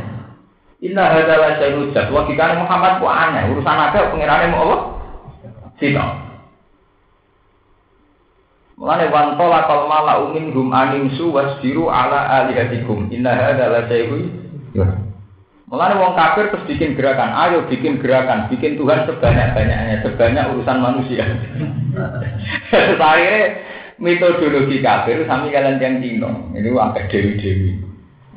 Inna 0.80 1.04
hadalah 1.12 1.60
saya 1.60 1.76
hujat. 1.76 2.08
Logikanya 2.08 2.64
Muhammad 2.64 2.96
ku 2.96 3.06
aneh. 3.12 3.44
Urusan 3.52 3.76
apa 3.76 4.08
pengirannya 4.08 4.48
mau 4.48 4.64
apa? 4.72 4.76
Sino. 5.76 6.06
Mulane 8.80 9.10
wantola 9.12 9.68
kal 9.68 9.84
mala 9.84 10.22
umin 10.24 10.48
hum 10.56 10.72
anim 10.72 11.12
su 11.12 11.28
wasbiru 11.28 11.92
ala 11.92 12.24
alihatikum. 12.40 13.12
Inna 13.12 13.36
hadalah 13.36 13.84
saya 13.84 14.08
hujat. 14.08 15.07
Mulane 15.68 16.00
wong 16.00 16.16
kafir 16.16 16.48
terus 16.48 16.64
bikin 16.64 16.96
gerakan. 16.96 17.28
Ayo 17.36 17.68
bikin 17.68 18.00
gerakan. 18.00 18.48
Bikin 18.48 18.80
Tuhan 18.80 19.04
sebanyak-banyaknya. 19.04 20.00
Sebanyak 20.00 20.56
urusan 20.56 20.78
manusia. 20.80 21.28
Akhirnya 22.96 23.42
metodologi 24.00 24.80
kafir 24.80 25.28
sami 25.28 25.52
kalian 25.52 25.76
yang 25.76 25.94
dino. 26.00 26.30
Ini 26.56 26.72
agak 26.72 27.12
dewi-dewi 27.12 27.88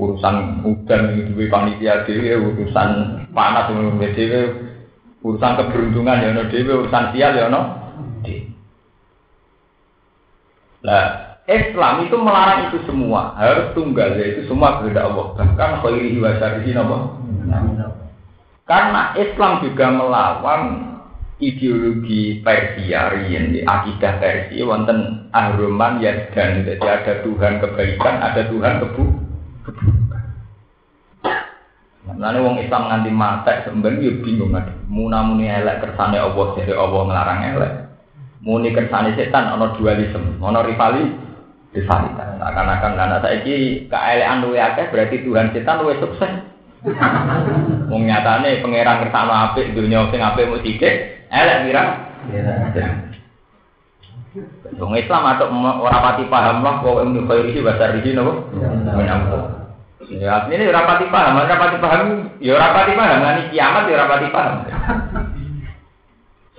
urusan 0.01 0.65
udan 0.65 1.01
duwe 1.29 1.45
panitia 1.45 2.07
dhewe 2.09 2.41
urusan 2.41 2.89
panas 3.29 3.69
dhewe 4.17 4.41
urusan 5.21 5.51
keberuntungan 5.61 6.25
ya 6.25 6.33
ono 6.33 6.43
dhewe 6.49 6.73
urusan 6.85 7.13
sial 7.13 7.37
ya 7.37 7.45
ono 7.47 7.61
Nah, 10.81 11.30
Islam 11.49 12.05
itu 12.05 12.15
melarang 12.21 12.69
itu 12.69 12.77
semua, 12.85 13.33
harus 13.33 13.73
tunggal 13.73 14.13
yaitu 14.13 14.45
semua 14.45 14.77
kehendak 14.77 15.09
Allah. 15.09 15.27
Bahkan 15.33 15.71
khairihi 15.81 16.17
wa 16.21 16.31
syarrihi 16.37 16.71
napa? 16.77 16.97
Karena 18.69 19.01
Islam 19.17 19.65
juga 19.65 19.87
melawan 19.89 20.61
ideologi 21.41 22.39
Persia 22.45 23.09
riyen 23.09 23.65
akidah 23.65 24.21
Persia 24.21 24.61
wonten 24.63 25.27
ahruman 25.33 25.97
ya 25.97 26.29
dan 26.31 26.61
jadi 26.61 26.85
ada 26.85 27.25
Tuhan 27.25 27.57
kebaikan, 27.57 28.15
ada 28.21 28.41
Tuhan 28.47 28.73
kebu 28.85 29.05
Lalu 32.21 32.39
wong 32.45 32.57
Islam 32.61 32.85
nganti 32.85 33.09
mata 33.09 33.65
sebenarnya 33.65 34.13
ya 34.13 34.13
bingung 34.21 34.53
ada. 34.53 34.73
Muna 34.85 35.25
muni 35.25 35.49
elek 35.49 35.81
kersane 35.81 36.21
Allah 36.21 36.53
jadi 36.53 36.77
Allah 36.77 37.01
ngelarang 37.09 37.39
elek. 37.57 37.73
Muni 38.45 38.69
kersane 38.77 39.17
setan 39.17 39.57
ono 39.57 39.73
dualisme, 39.73 40.37
ono 40.37 40.61
rivali 40.61 41.30
rivalitas. 41.71 42.29
Akan-akan 42.39 42.99
anak 42.99 43.19
saya 43.23 43.39
ini 43.43 43.87
keelekan 43.87 44.43
luwe 44.43 44.59
akeh 44.59 44.91
berarti 44.91 45.23
Tuhan 45.23 45.55
setan 45.55 45.79
luwe 45.83 45.95
sukses. 45.99 46.31
Wong 47.91 48.09
nyatane 48.09 48.65
pangeran 48.65 49.05
kersane 49.05 49.33
apik 49.33 49.77
dunia 49.77 50.09
sing 50.09 50.17
apik 50.17 50.49
mau 50.49 50.57
sithik, 50.65 51.21
elek 51.29 51.57
kira. 51.69 51.83
Wong 54.81 54.95
Islam 54.97 55.23
atau 55.35 55.51
orang 55.51 56.01
pati 56.01 56.23
paham 56.25 56.63
lah 56.65 56.81
kok 56.81 57.03
ilmu 57.05 57.27
khairi 57.29 57.61
bahasa 57.61 57.93
riji 57.93 58.17
nopo. 58.17 58.49
Ya 60.09 60.43
ini 60.49 60.67
rapati 60.67 61.07
paham, 61.07 61.39
rapati 61.45 61.77
paham, 61.77 62.33
ya 62.41 62.57
rapati 62.57 62.97
paham, 62.97 63.19
nanti 63.21 63.53
kiamat 63.53 63.85
ya 63.87 63.95
rapati 64.01 64.27
paham. 64.33 64.55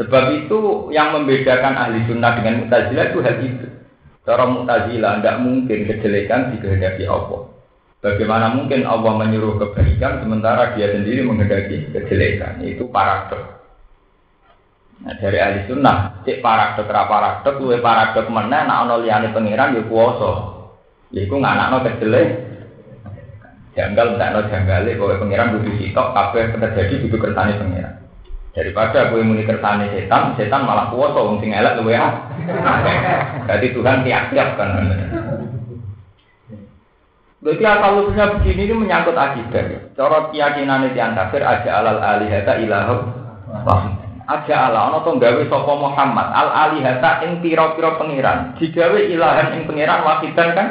Sebab 0.00 0.24
itu 0.38 0.88
yang 0.88 1.12
membedakan 1.12 1.76
ahli 1.76 2.00
sunnah 2.08 2.32
dengan 2.38 2.64
mutazilah 2.64 3.12
itu 3.12 3.18
hal 3.20 3.36
itu. 3.44 3.66
Cara 4.22 4.46
Mu'tazilah 4.46 5.18
tidak 5.18 5.36
mungkin 5.42 5.78
kejelekan 5.82 6.54
dikehendaki 6.54 7.10
Allah. 7.10 7.50
Bagaimana 8.02 8.54
mungkin 8.54 8.86
Allah 8.86 9.18
menyuruh 9.18 9.58
kebaikan 9.58 10.22
sementara 10.22 10.74
dia 10.78 10.94
sendiri 10.94 11.26
menghendaki 11.26 11.90
kejelekan? 11.90 12.62
Itu 12.62 12.86
paradok. 12.90 13.62
Nah, 15.02 15.18
dari 15.18 15.38
ahli 15.42 15.66
sunnah, 15.66 16.22
cek 16.22 16.38
paradok 16.38 16.86
ra 16.86 17.10
paradok, 17.10 17.58
luwe 17.58 17.82
paradok 17.82 18.30
mana? 18.30 18.62
nak 18.62 18.86
ono 18.86 19.02
pangeran 19.06 19.74
ya 19.74 19.82
kuwasa. 19.90 20.32
Iku 21.10 21.34
nganakno 21.42 21.82
kejelek. 21.82 22.28
Janggal 23.74 24.18
ndak 24.18 24.30
ono 24.34 24.40
janggale 24.50 24.98
kowe 24.98 25.14
pangeran 25.18 25.58
kudu 25.58 25.70
sitok 25.82 26.14
kabeh 26.14 26.54
terjadi 26.54 26.94
kudu 27.06 27.16
kersane 27.18 27.58
pangeran. 27.58 28.01
Daripada 28.52 29.08
kowe 29.08 29.24
muni 29.24 29.48
kersane 29.48 29.88
setan, 29.96 30.36
setan 30.36 30.68
malah 30.68 30.92
kuwasa 30.92 31.24
wong 31.24 31.40
sing 31.40 31.56
elek 31.56 31.80
luwe 31.80 31.96
ah. 31.96 32.28
Jadi 33.48 33.72
Tuhan 33.72 34.04
tiap-tiap 34.04 34.60
kan. 34.60 34.76
Berarti 37.42 37.64
asal 37.66 37.92
usulnya 38.04 38.38
begini 38.38 38.70
ini 38.70 38.74
menyangkut 38.76 39.16
akidah. 39.16 39.96
Cara 39.96 40.30
keyakinan 40.30 40.92
yang 40.94 41.16
kafir 41.16 41.42
aja 41.42 41.80
alal 41.80 41.98
alihata 41.98 42.60
ilahum. 42.60 43.08
Aja 44.28 44.70
ala 44.70 44.92
ana 44.92 45.02
to 45.02 45.16
gawe 45.16 45.42
sapa 45.48 45.72
Muhammad. 45.72 46.28
Al 46.30 46.48
alihata 46.52 47.24
ing 47.24 47.40
pira-pira 47.40 47.98
pangeran 47.98 48.54
digawe 48.60 48.94
ilahan 48.94 49.58
ing 49.58 49.66
pangeran 49.66 50.04
wahidan 50.04 50.48
kan? 50.54 50.68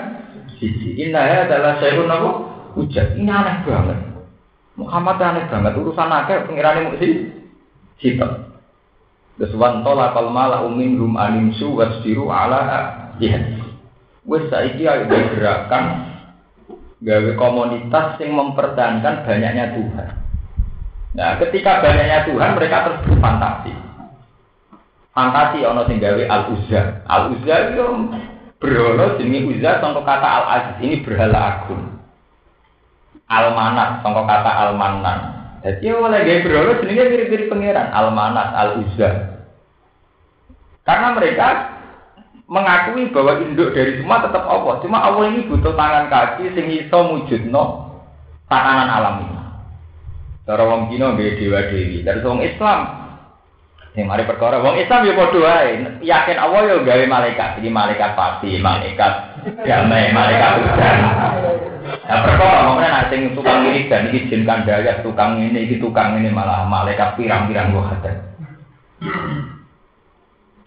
Siji. 0.61 0.95
Adalah 1.11 1.81
sayun 1.81 2.07
apa? 2.07 2.29
Ujat 2.77 3.19
ini 3.19 3.27
aneh 3.27 3.67
banget. 3.67 3.99
Muhammad 4.77 5.17
aneh 5.17 5.43
banget. 5.49 5.73
Urusan 5.75 6.07
akeh 6.07 6.45
pangerane 6.45 6.87
mung 6.87 6.95
si 7.01 7.40
sitok 8.01 8.51
Terus 9.41 9.57
wantola 9.57 10.13
kalmala 10.13 10.61
umin 10.69 11.01
rum 11.01 11.17
animsu 11.17 11.73
wasdiru 11.73 12.29
ala 12.29 12.93
jihad. 13.17 13.57
Wes 14.21 14.45
saiki 14.53 14.85
ayo 14.85 15.09
gerakan 15.09 16.13
gawe 17.01 17.31
komunitas 17.33 18.21
yang 18.21 18.37
mempertahankan 18.37 19.25
banyaknya 19.25 19.73
Tuhan. 19.73 20.09
Nah, 21.17 21.41
ketika 21.41 21.81
banyaknya 21.81 22.29
Tuhan, 22.29 22.53
mereka 22.53 22.85
terus 22.85 23.01
berfantasi. 23.09 23.73
Fantasi 25.11 25.65
ono 25.65 25.89
sing 25.89 25.97
gawe 25.97 26.23
al 26.29 26.43
uzza. 26.53 27.01
Al 27.09 27.33
uzza 27.33 27.55
itu 27.73 27.83
berhala 28.61 29.17
jenenge 29.17 29.57
uzza 29.57 29.81
contoh 29.81 30.05
kata 30.05 30.27
al 30.29 30.45
aziz 30.53 30.77
ini 30.85 31.01
berhala 31.01 31.39
agung. 31.41 31.97
Al 33.25 33.57
manat 33.57 34.05
contoh 34.05 34.23
kata 34.29 34.51
al 34.53 34.77
manan. 34.77 35.40
Jadi 35.61 35.85
oleh 35.93 36.19
gawe 36.25 36.39
berhala 36.41 36.71
jenenge 36.81 37.03
mirip-mirip 37.13 37.47
pangeran 37.53 37.93
al 37.93 38.09
manat 38.17 38.49
al 38.57 38.69
uzza. 38.81 39.09
Karena 40.81 41.13
mereka 41.13 41.47
mengakui 42.51 43.07
bahwa 43.15 43.39
induk 43.39 43.71
dari 43.71 44.01
semua 44.01 44.25
tetap 44.25 44.43
Allah. 44.43 44.81
Cuma 44.83 44.99
Allah 44.99 45.31
ini 45.31 45.47
butuh 45.47 45.71
tangan 45.77 46.11
kaki 46.11 46.51
sing 46.51 46.67
iso 46.67 46.99
mujudno 47.07 47.95
tatanan 48.51 48.89
alam 48.91 49.15
ini. 49.23 49.39
Cara 50.43 50.67
wong 50.67 50.91
Cina 50.91 51.15
nggih 51.15 51.39
dewa 51.39 51.63
dewi, 51.71 52.03
dari 52.03 52.19
wong 52.19 52.43
Islam. 52.43 52.79
Yang 53.95 54.07
mari 54.07 54.23
perkara 54.27 54.59
wong 54.59 54.75
Islam 54.83 55.07
ya 55.07 55.13
padha 55.15 55.39
wae. 55.39 55.71
Yakin 56.03 56.37
Allah 56.41 56.61
ya 56.67 56.75
gawe 56.83 57.05
malaikat, 57.07 57.49
iki 57.63 57.69
malaikat 57.71 58.11
pasti, 58.19 58.59
malaikat 58.59 59.13
damai, 59.63 60.11
malaikat 60.11 60.51
hujan. 60.59 60.97
Nah, 61.91 62.19
perkara 62.23 62.57
ngomongnya 62.67 62.89
nanti 62.91 63.19
sing 63.19 63.21
tukang 63.35 63.67
ini 63.67 63.91
dan 63.91 64.07
ini 64.07 64.27
jin 64.31 64.47
kandaya, 64.47 65.03
tukang 65.03 65.39
ini, 65.39 65.67
ini 65.67 65.75
tukang 65.77 66.15
ini 66.19 66.31
malah 66.31 66.63
malaikat 66.63 67.19
pirang-pirang 67.19 67.75
gua 67.75 67.91
ada. 67.91 68.11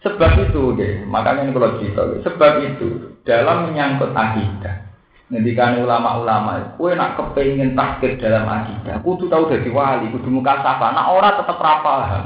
Sebab 0.05 0.33
itu 0.37 0.77
deh, 0.77 1.01
makanya 1.09 1.49
ini 1.49 1.57
kalau 1.57 1.81
cerita, 1.81 2.03
sebab 2.21 2.53
itu 2.61 2.89
dalam 3.25 3.73
menyangkut 3.73 4.13
akidah, 4.13 4.85
Ngendikan 5.33 5.81
ulama-ulama, 5.81 6.77
kue 6.77 6.93
nak 6.93 7.17
kepengen 7.17 7.73
takdir 7.73 8.21
dalam 8.21 8.45
akidah, 8.45 9.01
kudu 9.01 9.33
tahu 9.33 9.49
dari 9.49 9.73
wali, 9.73 10.13
kudu 10.13 10.29
muka 10.29 10.61
safa, 10.61 10.93
nak 10.93 11.09
ora 11.17 11.41
tetep 11.41 11.57
rapaham. 11.57 12.25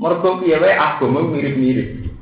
Mergo 0.00 0.40
piye 0.40 0.56
wae 0.56 0.72
agama 0.72 1.20
mirip-mirip. 1.20 2.13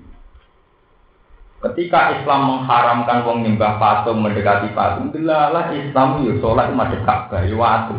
Ketika 1.62 2.18
Islam 2.18 2.51
mengharamkan 2.51 3.22
wong 3.22 3.46
nyembah 3.46 3.79
patung 3.79 4.18
mendekati 4.18 4.75
patung, 4.75 5.14
delalah 5.14 5.70
Islam 5.70 6.27
yo 6.27 6.35
salat 6.42 6.75
madhep 6.75 7.07
Ka'bah 7.07 7.46
yo 7.46 7.55
watu. 7.55 7.94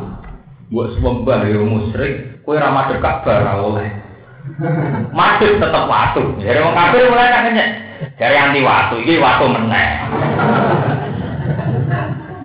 Mbok 0.68 1.00
sembah 1.00 1.48
yo 1.48 1.64
musyrik, 1.64 2.44
kowe 2.44 2.60
ra 2.60 2.76
madhep 2.76 3.00
Ka'bah 3.00 3.40
ra 3.40 3.64
oleh. 3.64 3.88
Madhep 5.16 5.64
tetep 5.64 5.84
watu. 5.88 6.36
Jadi 6.44 6.60
wong 6.60 6.76
kafir 6.76 7.08
mulai 7.08 7.32
nanya, 7.32 7.66
dari 8.20 8.36
anti 8.36 8.60
watu, 8.68 9.00
iki 9.00 9.24
watu 9.24 9.48
meneh. 9.48 9.90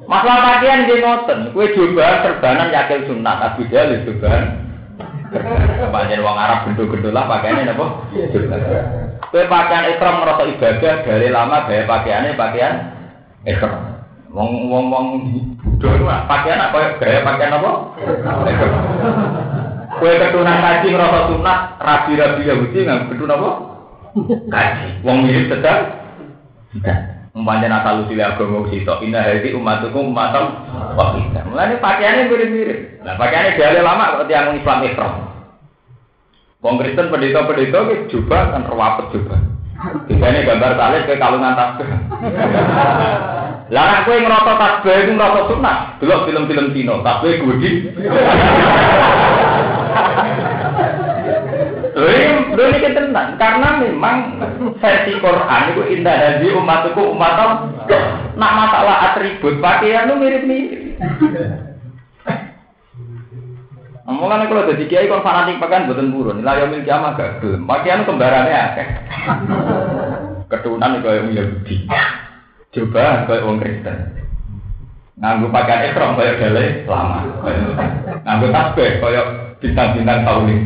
Masalah 0.06 0.38
pakaian 0.54 0.86
dia 0.86 1.02
ngoten, 1.02 1.50
kue 1.50 1.66
coba 1.74 2.22
serbanan 2.22 2.70
yakil 2.70 3.10
sunat, 3.10 3.58
dia 3.58 3.90
lebih 3.90 4.22
coba. 4.22 4.54
Panjen 5.90 6.22
wong 6.22 6.38
Arab 6.38 6.62
gendul-gendul 6.70 7.10
lah 7.10 7.26
pakaiannya 7.26 7.74
apa? 7.74 7.86
Kue 9.28 9.44
pakaian 9.44 9.92
ekrom 9.92 10.24
merasa 10.24 10.48
ibadah 10.48 10.94
dari 11.04 11.28
lama 11.28 11.68
gaya 11.68 11.84
pakaiannya 11.84 12.32
pakaian 12.40 12.74
ekrom. 13.44 13.76
Wong 14.32 14.72
wong 14.72 14.84
wong 14.88 15.06
bodoh 15.60 16.08
lah 16.08 16.24
pakaian 16.24 16.56
apa 16.56 16.96
gaya 16.96 17.20
pakaian 17.20 17.56
apa? 17.60 17.70
Kue 20.00 20.12
ketunan 20.16 20.64
kaji 20.64 20.88
merasa 20.94 21.28
sunat, 21.28 21.58
rabi-rabi 21.76 22.48
Yahudi 22.48 22.78
nggak 22.88 23.12
ketun 23.12 23.34
apa? 23.36 23.50
Kaji. 24.48 24.88
Wong 25.04 25.16
mirip 25.28 25.52
sedang. 25.52 25.80
Umpamanya 27.36 27.78
nakal 27.78 28.02
usil 28.02 28.18
agama 28.18 28.66
sito, 28.66 28.98
indah 29.04 29.22
hari 29.22 29.54
umatukum 29.54 30.10
umatam 30.10 30.64
wakidah. 30.96 31.44
Mulanya 31.46 31.76
pakaiannya 31.78 32.32
mirip-mirip. 32.32 33.04
Nah 33.04 33.14
pakaiannya 33.14 33.54
dia 33.60 33.84
lama 33.84 34.16
seperti 34.16 34.32
yang 34.32 34.56
Islam 34.56 34.78
Ikram. 34.88 35.14
Wong 36.58 36.74
Kristen 36.82 37.06
pendeta-pendeta 37.06 37.86
ke 37.86 38.10
juga 38.10 38.50
kan 38.50 38.66
terwapet 38.66 39.14
juga. 39.14 39.38
Biasanya 40.10 40.42
gambar 40.42 40.72
talib 40.74 41.02
ke 41.06 41.14
kalungan 41.14 41.54
tasbih. 41.54 41.86
Lah 43.74 43.84
nek 43.86 44.02
kowe 44.10 44.18
ngrasa 44.18 44.52
tasbih 44.58 45.06
iku 45.06 45.12
ngrasa 45.14 45.40
sunah, 45.46 45.76
delok 46.02 46.26
film-film 46.26 46.74
Cina, 46.74 46.98
tasbih 47.06 47.46
gudi. 47.46 47.70
Ini 51.98 52.54
ini 52.78 52.94
tenang 52.94 53.34
karena 53.42 53.82
memang 53.82 54.38
versi 54.78 55.18
Quran 55.18 55.62
itu 55.74 55.82
indah 55.98 56.14
hadi 56.14 56.54
umatku 56.54 57.02
umatom. 57.10 57.74
Nak 58.38 58.54
masalah 58.54 58.96
atribut 59.10 59.58
pakaian 59.58 60.06
itu 60.06 60.14
mirip-mirip. 60.14 60.94
Omongan 64.08 64.48
kalau 64.48 64.64
jadi 64.72 64.84
kiai 64.88 65.04
kon 65.12 65.20
fanatik 65.20 65.60
buatan 65.60 65.92
burun, 66.08 66.40
nilai 66.40 66.64
yang 66.64 66.72
miliki 66.72 66.88
ama 66.88 67.12
gak 67.12 67.44
gelem. 67.44 67.68
Pakaian 67.68 68.08
kembarannya 68.08 68.56
akeh. 68.56 68.88
Keturunan 70.48 70.96
itu 70.96 71.08
yang 71.12 71.28
Yahudi. 71.36 71.76
Coba 72.72 73.28
kayak 73.28 73.44
orang 73.44 73.60
Kristen. 73.60 73.96
Nganggu 75.20 75.52
pakaian 75.52 75.92
ekrom 75.92 76.16
kayak 76.16 76.40
gale 76.40 76.64
lama. 76.88 77.20
Nganggu 78.24 78.46
tasbih 78.48 78.90
kayak 78.96 79.26
bintang-bintang 79.60 80.24
sauling. 80.24 80.62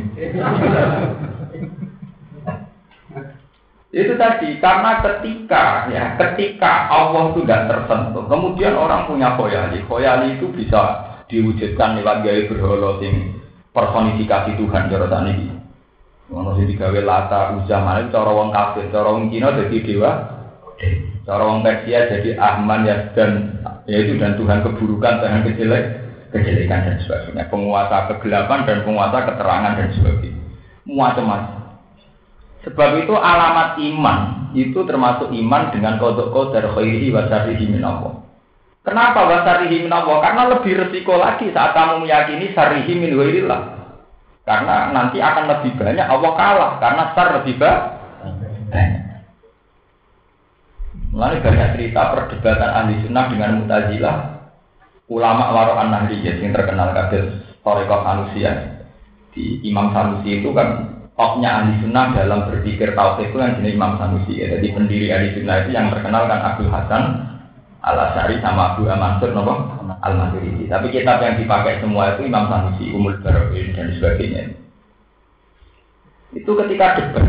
Itu 3.91 4.15
tadi 4.17 4.63
karena 4.63 5.03
ketika 5.03 5.91
ya 5.91 6.15
ketika 6.15 6.87
Allah 6.95 7.35
tidak 7.35 7.61
tersentuh, 7.67 8.25
kemudian 8.31 8.79
orang 8.79 9.11
punya 9.11 9.35
khoyali. 9.35 9.83
Khoyali 9.91 10.39
itu 10.39 10.47
bisa 10.55 11.12
diwujudkan 11.33 11.97
lewat 11.97 12.21
gaya 12.21 12.45
berhala 12.45 13.01
sing 13.01 13.41
personifikasi 13.73 14.61
Tuhan 14.61 14.93
cara 14.93 15.07
tadi 15.09 15.33
ini. 15.33 15.49
Ono 16.29 16.53
sing 16.61 16.69
digawe 16.69 17.01
lata 17.01 17.57
uzah 17.57 17.81
mana 17.81 18.13
cara 18.13 18.31
wong 18.31 18.53
kafir, 18.53 18.93
cara 18.93 19.09
wong 19.09 19.33
Cina 19.33 19.57
jadi 19.57 19.77
dewa. 19.81 20.13
Cara 21.23 21.43
wong 21.49 21.65
Persia 21.65 22.11
jadi 22.11 22.37
Ahman 22.37 22.85
ya 22.85 23.15
dan 23.17 23.63
yaitu 23.89 24.19
dan 24.19 24.35
Tuhan 24.37 24.61
keburukan, 24.63 25.23
Tuhan 25.23 25.47
kejelek, 25.47 25.85
kejelekan 26.35 26.81
dan 26.87 26.97
sebagainya. 27.03 27.49
Penguasa 27.49 28.11
kegelapan 28.13 28.67
dan 28.69 28.79
penguasa 28.87 29.19
keterangan 29.27 29.73
dan 29.79 29.89
sebagainya. 29.97 30.41
Macam-macam. 30.83 31.63
Sebab 32.63 32.91
itu 33.03 33.15
alamat 33.15 33.79
iman 33.83 34.19
itu 34.55 34.81
termasuk 34.87 35.35
iman 35.35 35.63
dengan 35.75 35.99
kodok 35.99 36.31
kodar 36.31 36.71
khairi 36.79 37.11
wa 37.11 37.27
syarihi 37.27 37.67
min 37.67 37.83
Allah. 37.83 38.22
Kenapa 38.83 39.31
syarihi 39.31 39.87
min 39.87 39.95
Allah? 39.95 40.19
Karena 40.19 40.43
lebih 40.59 40.75
resiko 40.75 41.15
lagi 41.15 41.55
saat 41.55 41.71
kamu 41.71 42.03
meyakini 42.03 42.51
syarihi 42.51 42.93
min. 42.99 43.15
Karena 44.43 44.91
nanti 44.91 45.23
akan 45.23 45.45
lebih 45.47 45.79
banyak 45.79 46.03
Allah 46.03 46.33
kalah 46.35 46.71
karena 46.83 47.03
syar 47.15 47.29
lebih 47.39 47.55
banyak. 47.63 49.03
Mulai 51.15 51.45
banyak 51.45 51.69
cerita 51.79 52.03
perdebatan 52.11 52.71
ahli 52.73 52.95
sunnah 53.07 53.25
dengan 53.31 53.63
mutazilah 53.63 54.17
ulama 55.13 55.53
warokan 55.53 55.93
nahdiyah 55.93 56.41
yang 56.41 56.57
terkenal 56.57 56.91
kader 56.97 57.45
Torikot 57.63 58.03
manusia 58.03 58.83
di 59.31 59.63
Imam 59.63 59.95
Sanusi 59.95 60.43
itu 60.43 60.51
kan 60.51 60.99
topnya 61.15 61.63
ahli 61.63 61.79
sunnah 61.79 62.11
dalam 62.11 62.51
berpikir 62.51 62.99
tauhid 62.99 63.31
itu 63.31 63.39
yang 63.39 63.55
jenis 63.63 63.79
Imam 63.79 63.95
Sanusi 63.95 64.43
ya. 64.43 64.59
Jadi 64.59 64.75
pendiri 64.75 65.07
ahli 65.15 65.29
sunnah 65.39 65.57
itu 65.63 65.71
yang 65.71 65.87
terkenal 65.95 66.27
kan 66.27 66.41
Abdul 66.43 66.73
Hasan 66.75 67.03
al 67.83 67.99
Asari 67.99 68.39
sama 68.39 68.79
Abu 68.79 68.87
Mansur 68.87 69.35
nopo 69.35 69.55
al 69.91 70.15
Maturidi. 70.15 70.71
Tapi 70.71 70.95
kitab 70.95 71.19
yang 71.19 71.39
dipakai 71.39 71.83
semua 71.83 72.15
itu 72.15 72.31
Imam 72.31 72.47
Sanusi, 72.47 72.95
Umul 72.95 73.19
Barokin 73.19 73.75
dan 73.75 73.91
sebagainya. 73.99 74.55
Itu 76.33 76.57
ketika 76.57 76.97
debat, 76.97 77.27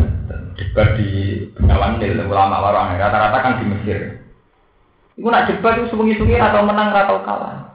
debat 0.56 0.88
di 0.96 1.10
Bengawan 1.58 2.00
Nil, 2.00 2.24
ulama 2.24 2.63
warang 2.63 2.96
rata-rata 2.96 3.38
kan 3.44 3.60
di 3.60 3.66
Mesir. 3.68 4.00
Iku 5.20 5.28
nak 5.30 5.50
debat 5.50 5.78
itu 5.78 5.92
sungi-sungi 5.94 6.39
atau 6.39 6.66
menang 6.66 6.89
atau 6.94 7.22
kalah. 7.22 7.74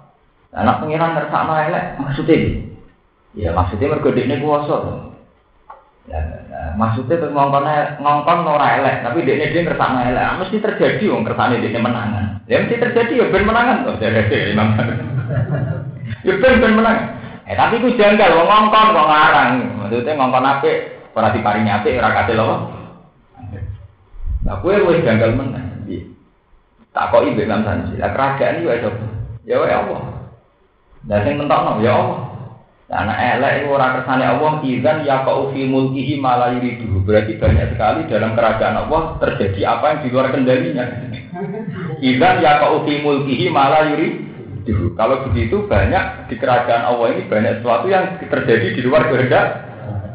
Anak 0.57 0.81
pengiran 0.81 1.13
ngersakno 1.15 1.55
elek 1.55 2.01
maksudnya. 2.01 2.65
Ya 3.37 3.53
maksudnya 3.53 3.93
mergo 3.93 4.11
dekne 4.11 4.41
kuwasa. 4.41 5.07
Ya, 6.09 6.19
ya, 6.25 6.73
maksudnya 6.81 7.21
tuh 7.21 7.31
ngongkon 7.37 7.69
ngongkon 8.01 8.49
ora 8.49 8.81
elek, 8.81 9.05
tapi 9.05 9.29
dia 9.29 9.37
dia 9.53 9.61
ngersakno 9.61 10.01
elek. 10.09 10.25
Mesti 10.41 10.57
terjadi 10.65 11.05
wong 11.13 11.29
kersane 11.29 11.61
dia 11.61 11.77
menangan. 11.77 12.28
Ya 12.49 12.65
mesti 12.65 12.81
terjadi 12.81 13.13
ya 13.21 13.27
ben 13.29 13.45
menangan 13.45 13.85
tuh 13.85 14.01
jadi 14.01 14.57
Imam. 14.57 14.73
Ya 16.25 16.35
ben 16.41 16.61
ben 16.65 16.73
menang. 16.81 16.99
Eh 17.45 17.53
tapi 17.53 17.81
ku 17.85 17.93
janggal 17.93 18.41
wong 18.41 18.49
ngongkon 18.49 18.97
kok 18.97 19.09
ngarang. 19.09 19.51
Maksudnya 19.85 20.17
ngongkon 20.17 20.49
apik 20.49 20.77
ora 21.13 21.29
diparingi 21.33 21.69
apik 21.69 22.01
ora 22.01 22.17
kate 22.17 22.33
lho. 22.33 22.73
Nah, 24.49 24.55
kue 24.65 24.81
wis 24.81 25.05
janggal 25.05 25.37
menang. 25.37 25.85
Tak 26.97 27.13
kok 27.13 27.25
ibu 27.29 27.45
Imam 27.45 27.63
Sanji. 27.63 28.01
Lah 28.01 28.11
kerajaan 28.17 28.65
iki 28.65 28.69
wae 28.69 28.81
Ya 29.45 29.57
wae 29.61 29.73
Allah. 29.73 30.03
Lah 31.05 31.19
sing 31.23 31.37
mentokno 31.37 31.85
ya 31.85 31.93
Allah. 31.95 32.28
Karena 32.89 33.37
elek 33.37 33.53
itu 33.61 33.69
orang 33.69 34.01
kersane 34.01 34.25
Allah 34.25 34.53
izan 34.65 35.05
ya 35.05 35.21
kau 35.21 35.53
fi 35.53 35.61
mulkihi 35.69 36.17
malah 36.17 36.57
yuridu. 36.57 37.05
Berarti 37.05 37.37
banyak 37.37 37.77
sekali 37.77 38.09
dalam 38.09 38.33
kerajaan 38.33 38.77
Allah 38.81 39.21
terjadi 39.21 39.61
apa 39.77 39.85
yang 39.93 40.01
di 40.01 40.09
luar 40.09 40.27
kendalinya. 40.33 40.85
Izan 42.01 42.41
ya 42.41 42.65
kau 42.65 42.89
fi 42.89 43.05
mulkihi 43.05 43.53
malah 43.53 43.93
yuridu. 43.93 44.97
Kalau 44.97 45.21
begitu 45.29 45.69
banyak 45.69 46.33
di 46.33 46.35
kerajaan 46.41 46.89
Allah 46.89 47.13
ini 47.13 47.29
banyak 47.29 47.61
sesuatu 47.61 47.93
yang 47.93 48.25
terjadi 48.25 48.73
di 48.73 48.81
luar 48.81 49.05
kehendak. 49.13 49.69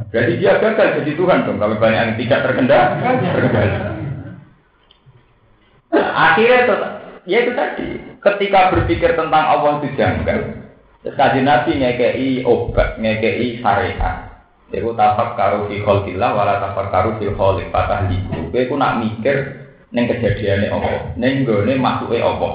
Berarti 0.09 0.33
dia 0.41 0.57
gagal 0.57 0.87
jadi 1.01 1.11
Tuhan 1.13 1.45
dong. 1.45 1.57
Kalau 1.61 1.77
banyak 1.77 2.01
yang 2.09 2.17
tidak 2.17 2.39
terkendali. 2.41 2.93
Akhirnya 5.93 6.57
ya 7.29 7.37
itu 7.45 7.51
tadi. 7.53 7.87
Ketika 8.17 8.73
berpikir 8.73 9.13
tentang 9.13 9.43
Allah 9.45 9.83
itu 9.83 9.93
janggal, 9.99 10.62
Terus 11.03 11.19
kaji 11.19 11.43
Nabi 11.43 11.83
ngekei 11.83 12.47
obat, 12.47 12.95
ngekei 12.95 13.59
syariat. 13.59 14.31
Iku 14.71 14.95
tafak 14.95 15.35
karu 15.35 15.69
fi 15.69 15.83
kholqillah 15.83 16.31
wala 16.33 16.63
tafak 16.63 16.89
karu 16.89 17.19
fi 17.19 17.27
kholq 17.35 17.67
patah 17.69 18.07
liku. 18.07 18.49
Kowe 18.49 18.63
ku 18.71 18.75
nak 18.79 19.03
mikir 19.03 19.37
ning 19.91 20.09
kejadiane 20.09 20.71
apa, 20.71 21.13
ning 21.19 21.43
gone 21.45 21.75
masuke 21.77 22.17
apa. 22.17 22.49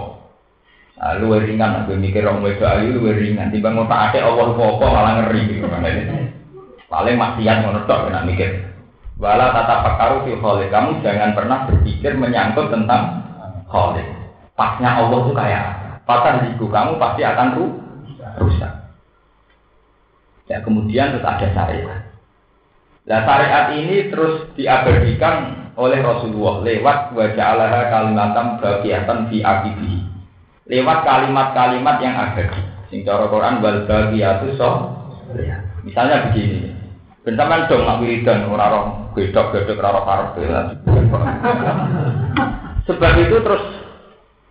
Nah, 0.99 1.15
luwe 1.23 1.47
ringan 1.47 1.87
aku 1.87 1.95
mikir 1.95 2.27
orang 2.27 2.43
wedo 2.43 2.67
ayu 2.67 2.99
luwe 2.99 3.15
ringan 3.15 3.55
timbang 3.55 3.79
ngotak 3.79 4.11
ate 4.11 4.19
Allah 4.19 4.51
apa 4.51 4.85
malah 4.91 5.13
ngeri 5.23 5.63
Paling 6.91 7.15
maksiat 7.21 7.57
ngono 7.63 7.87
tok 7.87 8.11
nak 8.11 8.27
mikir. 8.27 8.51
Wala 9.21 9.55
tata 9.55 9.85
pakaru 9.85 10.27
fi 10.27 10.33
kholq. 10.41 10.73
Kamu 10.73 11.05
jangan 11.05 11.37
pernah 11.37 11.69
berpikir 11.71 12.17
menyangkut 12.17 12.73
tentang 12.73 13.29
kholq. 13.71 14.03
Pasnya 14.59 15.05
Allah 15.05 15.21
itu 15.23 15.33
kayak 15.37 15.65
patah 16.03 16.49
liku 16.49 16.67
kamu 16.67 16.99
pasti 16.99 17.23
akan 17.23 17.49
ruh 17.55 17.71
rusak. 18.41 18.73
Ya 20.49 20.65
kemudian 20.65 21.13
terus 21.13 21.27
ada 21.29 21.47
syariat. 21.53 22.01
Nah 23.05 23.21
syariat 23.25 23.67
ini 23.77 24.09
terus 24.09 24.49
diabadikan 24.57 25.69
oleh 25.79 26.03
Rasulullah 26.03 26.65
lewat 26.67 26.99
wajah 27.15 27.47
Allah 27.55 27.87
kalimatam 27.93 28.47
bagiatan 28.59 29.31
fi 29.31 29.39
akibi. 29.45 30.03
Lewat 30.69 31.07
kalimat-kalimat 31.07 31.97
yang 32.03 32.15
abadi. 32.17 32.61
Sing 32.89 33.05
cara 33.05 33.29
Quran 33.29 33.61
wal 33.61 33.85
bagiyatu 33.85 34.57
so. 34.57 34.71
Misalnya 35.85 36.29
begini. 36.29 36.75
Bentaman 37.23 37.69
dong 37.69 37.85
nak 37.85 38.01
wiridan 38.01 38.49
ora 38.49 38.73
roh 38.73 39.13
gedok-gedok 39.13 39.77
ora 39.77 40.01
roh 40.01 40.33
Sebab 42.89 43.13
itu 43.21 43.37
terus 43.45 43.78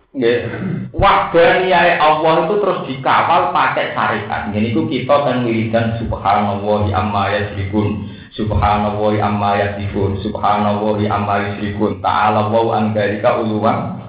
Wahdaniyah 0.08 2.00
Allah 2.00 2.48
itu 2.48 2.54
terus 2.64 2.80
dikawal 2.88 3.52
pakai 3.52 3.92
syariat. 3.92 4.48
Ini 4.48 4.72
ku 4.72 4.88
kita 4.88 5.14
kan 5.20 5.44
wiridan 5.44 6.00
subhanallah 6.00 6.88
amma 6.96 7.28
yasrikun. 7.28 8.08
Subhanallah 8.32 9.20
amma 9.20 9.60
yasrikun. 9.60 10.24
Subhanallah 10.24 10.96
amma 11.12 11.34
yasrikun. 11.44 12.00
Ta'ala 12.00 12.48
wa 12.48 12.72
an 12.72 12.96
dzalika 12.96 13.36
uluwan. 13.44 14.00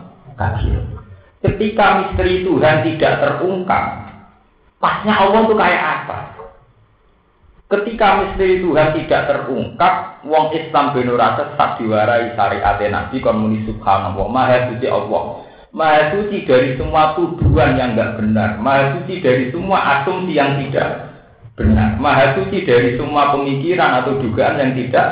Ketika 1.44 1.86
misteri 2.00 2.48
Tuhan 2.48 2.84
tidak 2.88 3.14
terungkap, 3.20 3.84
pasnya 4.80 5.20
Allah 5.20 5.40
itu 5.48 5.56
kayak 5.56 5.84
apa? 5.84 6.20
Ketika 7.70 8.08
misteri 8.24 8.64
Tuhan 8.64 8.96
tidak 8.96 9.22
terungkap, 9.28 10.24
wong 10.24 10.56
Islam 10.56 10.96
benora 10.96 11.36
sesat 11.36 11.80
diwarai 11.80 12.36
syariat 12.40 12.80
Nabi 12.88 13.20
kon 13.20 13.40
muni 13.40 13.68
subhanallah 13.68 14.28
maha 14.32 14.72
suci 14.72 14.88
Allah. 14.88 15.39
Maha 15.70 16.18
suci 16.18 16.50
dari 16.50 16.74
semua 16.82 17.14
tuduhan 17.14 17.78
yang 17.78 17.94
enggak 17.94 18.18
benar. 18.18 18.58
Maha 18.58 18.98
suci 18.98 19.22
dari 19.22 19.54
semua 19.54 20.02
asumsi 20.02 20.34
yang 20.34 20.58
tidak 20.66 21.14
benar. 21.54 21.94
Maha 22.02 22.34
suci 22.42 22.66
dari 22.66 22.98
semua 22.98 23.38
pemikiran 23.38 24.02
atau 24.02 24.18
dugaan 24.18 24.58
yang 24.58 24.74
tidak 24.74 25.08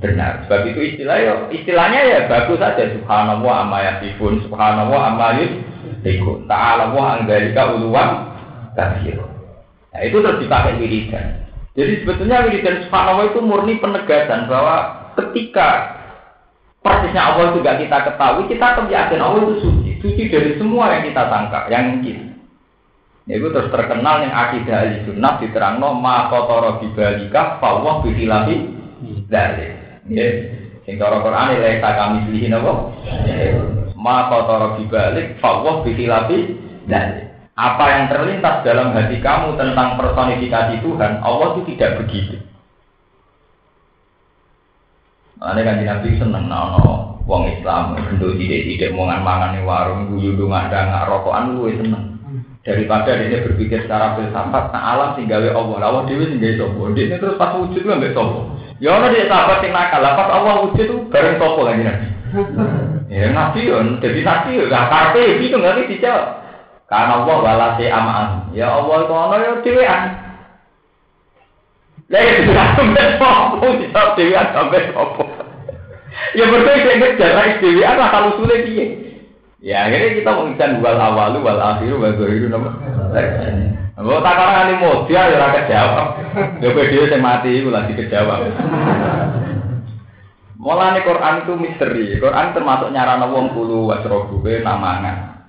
benar. 0.00 0.48
Sebab 0.48 0.60
itu 0.72 0.80
istilah 0.96 1.16
ya, 1.20 1.32
istilahnya 1.52 2.00
ya 2.08 2.18
bagus 2.24 2.56
saja. 2.56 2.88
Subhanallah 2.96 3.54
amma 3.68 3.78
yasifun. 3.84 4.40
Subhanallah 4.48 5.00
amma 5.12 5.28
yusifun. 5.44 6.48
Ta'ala 6.48 6.96
wa 6.96 7.20
anggarika 7.20 7.76
uluwan 7.76 8.32
kafir. 8.72 9.20
Nah 9.92 10.00
itu 10.08 10.16
terus 10.24 10.40
dipakai 10.40 10.80
wiridan. 10.80 11.52
Jadi 11.76 12.00
sebetulnya 12.00 12.48
wiridan 12.48 12.88
subhanallah 12.88 13.28
itu 13.28 13.40
murni 13.44 13.76
penegasan 13.76 14.48
bahwa 14.48 14.76
ketika 15.20 16.00
persisnya 16.82 17.22
Allah 17.22 17.54
juga 17.54 17.78
kita 17.78 17.98
ketahui, 18.10 18.50
kita 18.50 18.66
yakin 18.90 19.22
Allah 19.22 19.40
itu 19.46 19.56
suci. 19.62 19.90
Suci 20.02 20.22
dari 20.28 20.58
semua 20.58 20.90
yang 20.90 21.06
kita 21.06 21.22
sangka, 21.30 21.70
yang 21.70 21.96
mungkin. 21.96 22.32
Ya, 23.30 23.38
itu 23.38 23.54
terus 23.54 23.70
terkenal 23.70 24.26
yang 24.26 24.34
akidah 24.34 24.82
ahli 24.82 25.06
sunnah 25.06 25.38
diterang 25.38 25.78
no 25.78 25.94
ma 25.94 26.26
kotoro 26.26 26.82
bibalika 26.82 27.62
fawwah 27.62 28.02
bihilafi 28.02 28.66
dari. 29.30 29.70
Ya, 30.10 30.26
sing 30.82 30.98
cara 30.98 31.22
Quran 31.22 31.54
laisa 31.62 31.90
kami 31.94 32.26
pilih 32.26 32.50
napa? 32.50 32.72
Ma 33.94 34.26
kotoro 34.26 34.74
bibalik 34.74 35.38
fawwah 35.38 35.86
bihilafi 35.86 36.58
dari. 36.90 37.30
Apa 37.54 37.84
yang 37.94 38.04
terlintas 38.10 38.66
dalam 38.66 38.90
hati 38.90 39.22
kamu 39.22 39.54
tentang 39.54 39.94
personifikasi 40.00 40.82
Tuhan, 40.82 41.22
Allah 41.22 41.54
itu 41.54 41.76
tidak 41.76 42.02
begitu. 42.02 42.42
Ane 45.42 45.66
kan 45.66 45.82
Nabi 45.82 46.14
seneng 46.22 46.46
no, 46.46 47.18
wong 47.26 47.50
Islam 47.50 47.98
bentuk 47.98 48.38
tidak 48.38 48.62
tidak 48.62 48.90
mangan 48.94 49.26
mangan 49.26 49.58
warung 49.66 50.14
guyu 50.14 50.38
dunga 50.38 50.70
nggak 50.70 51.10
rokokan 51.10 51.58
lu 51.58 51.66
seneng. 51.74 52.14
Daripada 52.62 53.18
dia 53.18 53.42
berpikir 53.42 53.82
secara 53.82 54.14
filsafat, 54.14 54.70
nah 54.70 54.94
alam 54.94 55.18
sing 55.18 55.26
gawe 55.26 55.50
Allah, 55.50 55.82
lawan 55.82 56.06
dewi 56.06 56.30
sing 56.30 56.38
gawe 56.38 56.62
sopo. 56.62 56.94
Dia 56.94 57.18
terus 57.18 57.34
pas 57.34 57.58
wujud 57.58 57.82
lah 57.82 57.98
nggak 57.98 58.14
sopo. 58.14 58.54
Ya 58.78 58.94
orang 58.94 59.10
dia 59.10 59.26
sahabat 59.26 59.66
sing 59.66 59.74
nakal, 59.74 59.98
pas 59.98 60.30
Allah 60.30 60.54
wujud 60.70 60.86
tuh 60.86 61.00
bareng 61.10 61.42
sopo 61.42 61.66
lagi 61.66 61.82
nabi. 61.82 62.06
Ya 63.12 63.28
nabi 63.28 63.68
on, 63.68 64.00
jadi 64.00 64.24
nabi 64.24 64.56
ya 64.56 64.88
karpe 64.88 65.42
itu 65.42 65.52
nggak 65.52 65.74
nih 65.74 65.90
dijawab. 65.90 66.26
Karena 66.88 67.24
Allah 67.24 67.36
walasi 67.44 67.84
amaan. 67.90 68.28
Ya 68.56 68.72
Allah 68.72 69.04
kono 69.04 69.36
ya 69.36 69.52
dewean. 69.60 70.21
Lah 72.10 72.20
itu 72.24 72.50
sampai 72.50 73.06
sopo, 73.20 73.66
dijawab 73.78 74.08
dewean 74.18 74.46
sampai 74.50 74.90
sopo. 74.90 75.24
Ya 76.32 76.44
berdua 76.48 76.76
saya 76.76 76.96
ngejar 76.96 77.36
istiwi 77.56 77.82
apa 77.84 78.04
kalau 78.12 78.30
sulit 78.40 78.68
dia. 78.68 78.86
Ya 79.62 79.86
akhirnya 79.86 80.18
kita 80.18 80.30
mengikan 80.34 80.82
wal 80.82 80.98
awalu 80.98 81.38
wal 81.44 81.60
akhiru 81.60 82.02
wal 82.02 82.14
zahiru 82.18 82.50
nama. 82.50 82.70
Kalau 83.92 84.24
tak 84.24 84.34
karena 84.34 84.60
ini 84.66 84.74
modal 84.82 85.26
ya 85.30 85.38
rakyat 85.38 85.64
jawab. 85.70 86.08
Ya 86.58 86.68
dia 86.72 87.02
saya 87.06 87.20
mati 87.22 87.50
itu 87.60 87.68
lagi 87.70 87.92
kejawab. 87.94 88.50
Mulane 90.62 91.00
Quran 91.02 91.42
itu 91.42 91.52
misteri. 91.58 92.06
Quran 92.22 92.54
termasuk 92.54 92.94
nyarana 92.94 93.26
wong 93.30 93.50
kulu 93.54 93.90
wasrobu 93.90 94.42
ke 94.42 94.62
namangan. 94.62 95.46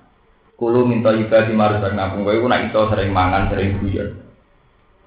Kulu 0.54 0.86
minta 0.86 1.10
ibadah 1.10 1.50
di 1.50 1.54
marusak 1.54 1.92
nabung 1.98 2.22
gue 2.22 2.38
nak 2.46 2.70
itu 2.70 2.78
sering 2.90 3.10
mangan 3.10 3.50
sering 3.50 3.78
guyon. 3.82 4.23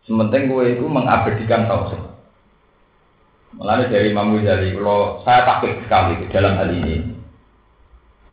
Sementing 0.08 0.48
gue 0.48 0.80
itu 0.80 0.88
mengabadikan 0.88 1.68
tauhid. 1.68 2.00
Mulanya 3.60 3.92
dari 3.92 4.16
Imam 4.16 4.40
Ghazali, 4.40 4.72
kalau 4.72 5.20
saya 5.28 5.44
takut 5.44 5.76
sekali 5.84 6.16
dalam 6.32 6.56
hal 6.56 6.72
ini. 6.72 6.96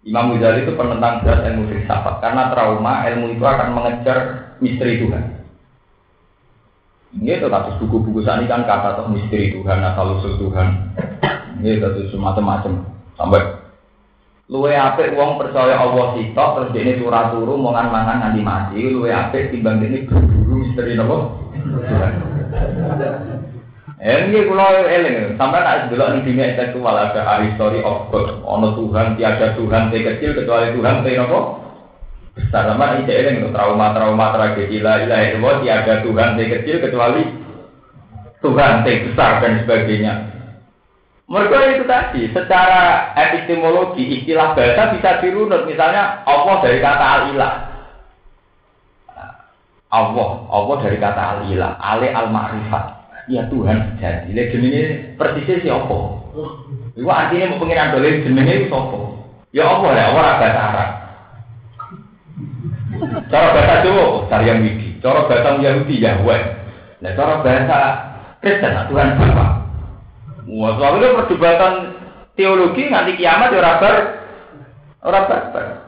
Imam 0.07 0.39
Ghazali 0.39 0.63
itu 0.63 0.73
penentang 0.79 1.27
berat 1.27 1.43
ilmu 1.51 1.67
filsafat 1.67 2.23
karena 2.23 2.55
trauma 2.55 3.03
ilmu 3.11 3.35
itu 3.35 3.43
akan 3.43 3.69
mengejar 3.75 4.19
misteri 4.63 5.03
Tuhan. 5.03 5.25
Ini 7.15 7.43
kasus 7.47 7.79
buku-buku 7.79 8.27
ini 8.27 8.51
kan 8.51 8.67
kata 8.67 8.99
tuh 8.99 9.11
misteri 9.11 9.55
Tuhan 9.55 9.83
atau 9.83 10.19
usul 10.19 10.35
Tuhan. 10.39 10.67
Ini 11.63 11.79
tuh 11.79 12.11
semacam-macam 12.11 12.85
sampai 13.15 13.43
luwe 14.51 14.77
apik 14.77 15.17
wong 15.17 15.41
percaya 15.41 15.79
Allah 15.79 16.13
sitok 16.19 16.51
terus 16.53 16.71
ini 16.77 17.01
turah 17.01 17.33
turu 17.33 17.57
mongan 17.57 17.89
mangan 17.89 18.21
nganti 18.21 18.43
mati 18.45 18.81
luwe 18.93 19.09
apik 19.09 19.49
timbang 19.49 19.81
ini 19.81 20.05
berburu 20.05 20.61
misteri 20.61 21.01
nopo 21.01 21.44
Eh 24.05 24.29
ini 24.29 24.45
kalau 24.45 24.85
eling. 24.85 25.33
Sampai 25.41 25.65
nak 25.65 25.89
dulu 25.89 26.05
nih 26.13 26.21
dunia 26.29 26.45
intelektual 26.53 26.93
ada 26.93 27.41
history 27.41 27.81
of 27.81 28.13
God. 28.13 28.45
Ono 28.45 28.77
Tuhan 28.77 29.17
tiada 29.17 29.57
Tuhan 29.57 29.89
yang 29.89 30.05
kecil 30.13 30.37
kecuali 30.37 30.77
Tuhan 30.77 31.01
yang 31.09 31.25
nopo 31.25 31.65
besar. 32.37 32.69
Sama 32.69 33.01
ini 33.01 33.09
eling. 33.09 33.49
Trauma-trauma 33.49 34.37
tragedi 34.37 34.85
lah 34.85 35.09
ilaha 35.09 35.25
illallah 35.33 35.55
tiada 35.65 35.95
Tuhan 36.05 36.37
yang 36.37 36.53
kecil 36.61 36.77
kecuali 36.85 37.23
Tuhan 38.45 38.85
yang 38.85 38.99
besar 39.09 39.31
dan 39.41 39.53
sebagainya. 39.65 40.15
Mereka 41.25 41.81
itu 41.81 41.85
tadi, 41.89 42.29
secara 42.37 43.17
epistemologi 43.17 44.21
istilah 44.21 44.53
bahasa 44.53 44.93
bisa 44.93 45.25
dirunut. 45.25 45.65
Misalnya 45.65 46.21
Allah 46.29 46.61
dari 46.61 46.85
kata 46.85 47.07
al-ilah. 47.17 47.74
Allah, 49.95 50.43
Allah 50.51 50.77
dari 50.83 50.99
kata 50.99 51.23
al-ilah, 51.39 51.79
ale 51.79 52.11
al-ma'rifat. 52.11 52.85
Ya 53.31 53.47
Tuhan 53.49 53.97
jadi. 54.03 54.29
Lihat 54.35 54.49
jenenge 54.53 54.83
persisnya 55.17 55.63
siapa? 55.63 55.99
Iku 56.99 57.09
artinya 57.09 57.55
mau 57.55 57.63
pengiran 57.63 57.95
dole 57.95 58.21
jenenge 58.27 58.67
siapa? 58.67 58.99
Ya 59.55 59.65
Allah 59.71 59.91
ya, 59.95 60.05
orang 60.11 60.39
bahasa 60.43 60.61
Arab. 60.61 60.91
Cara 63.31 63.49
bahasa 63.55 63.75
Jawa, 63.87 64.05
Saryam 64.27 64.59
Widi. 64.67 64.99
Cara 64.99 65.31
bahasa 65.31 65.63
Yahudi, 65.63 66.03
Yahweh. 66.03 66.43
Nah, 67.01 67.13
cara 67.15 67.35
bahasa 67.41 67.79
Kristen, 68.43 68.75
Tuhan 68.91 69.17
Bapak. 69.17 69.51
Wah, 70.45 70.73
soalnya 70.77 71.17
perdebatan 71.23 71.73
teologi 72.37 72.93
nanti 72.93 73.17
kiamat 73.17 73.55
ya 73.55 73.63
orang 73.63 75.25
ber, 75.29 75.43
ber. 75.55 75.84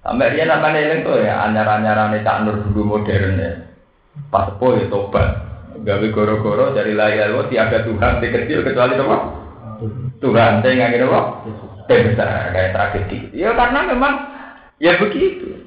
Sampai 0.00 0.32
dia 0.32 0.48
namanya 0.48 0.80
ini 0.80 1.04
tuh 1.04 1.20
ya, 1.20 1.44
anyar-anyaran 1.44 2.16
tak 2.24 2.48
nur 2.48 2.56
dulu 2.64 2.96
modern 2.96 3.36
ya. 3.36 3.52
Pas 4.32 4.48
po 4.56 4.72
ya 4.76 4.88
tobat. 4.88 5.28
Gawe 5.80 6.06
goro-goro 6.12 6.76
dari 6.76 6.92
layar 6.92 7.32
lo 7.32 7.48
tiada 7.48 7.84
Tuhan 7.84 8.20
di 8.20 8.28
kecil 8.28 8.60
kecuali 8.64 9.00
apa? 9.00 9.16
Tuhan, 10.20 10.60
saya 10.60 10.72
nggak 10.76 10.92
kira 10.92 11.06
apa? 11.08 11.22
besar 11.90 12.54
kayak 12.54 12.70
tragedi. 12.70 13.18
Ya 13.34 13.50
karena 13.50 13.82
memang 13.90 14.14
ya 14.78 14.94
begitu. 15.02 15.58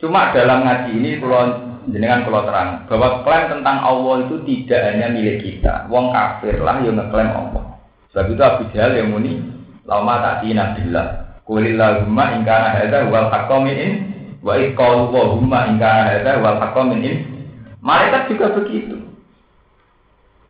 Cuma 0.00 0.32
dalam 0.32 0.64
ngaji 0.64 0.92
ini 0.96 1.10
kalau 1.20 1.44
jenengan 1.88 2.24
kalau 2.24 2.44
terang 2.44 2.70
bahwa 2.88 3.24
klaim 3.24 3.52
tentang 3.52 3.78
Allah 3.80 4.28
itu 4.28 4.36
tidak 4.44 4.80
hanya 4.92 5.06
milik 5.12 5.40
kita. 5.40 5.88
Wong 5.88 6.12
kafir 6.12 6.60
lah 6.60 6.80
yang 6.84 6.96
ngeklaim 6.96 7.32
Allah. 7.32 7.80
Sebab 8.12 8.26
itu 8.32 8.42
Abu 8.42 8.62
Jahal 8.74 8.96
yang 8.96 9.12
muni 9.12 9.40
lama 9.84 10.14
tadi 10.20 10.52
nabilah. 10.52 11.29
Kulillahumma 11.50 12.38
ingkana 12.38 12.78
hadza 12.78 13.10
wal 13.10 13.26
haqqamin 13.26 13.74
in 13.74 13.92
wa 14.38 14.54
iqalu 14.54 15.10
wa 15.10 15.34
humma 15.34 15.66
ingkana 15.66 16.14
hadza 16.14 16.38
wal 16.38 16.62
haqqamin 16.62 17.02
in. 17.02 17.16
Malaikat 17.82 18.30
juga 18.30 18.54
begitu. 18.54 19.02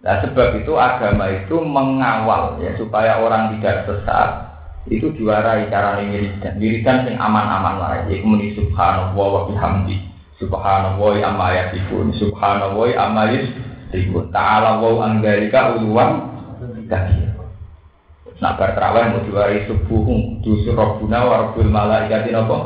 Nah 0.05 0.21
sebab 0.21 0.61
itu 0.61 0.77
agama 0.77 1.33
itu 1.33 1.57
mengawal 1.57 2.61
ya 2.61 2.77
supaya 2.77 3.17
orang 3.17 3.57
tidak 3.57 3.89
sesat 3.89 4.53
itu 4.93 5.09
juara 5.17 5.65
cara 5.73 6.01
wiridan 6.05 6.57
wiridan 6.61 7.05
sing 7.09 7.17
aman-aman 7.17 7.81
lah 7.81 7.93
ya 8.09 8.17
muni 8.25 8.57
subhanallah 8.57 9.13
wa 9.13 9.45
bihamdi 9.49 10.11
Subhanallah 10.41 11.21
amma 11.21 11.53
yasifun. 11.53 12.17
Subhanallah 12.17 12.97
amma 12.97 13.29
yasifun. 13.29 14.33
Ta'ala 14.33 14.81
wa 14.81 15.05
anggarika 15.05 15.77
uluwan 15.77 16.33
kabir. 16.89 17.30
Nak 18.41 18.57
bar 18.57 18.73
terawih 18.73 19.05
mau 19.13 19.21
diwari 19.21 19.69
subuh 19.69 20.09
dusur 20.41 20.73
robbuna 20.73 21.29
wa 21.29 21.35
rabbul 21.45 21.69
malaikati 21.69 22.33
napa? 22.33 22.57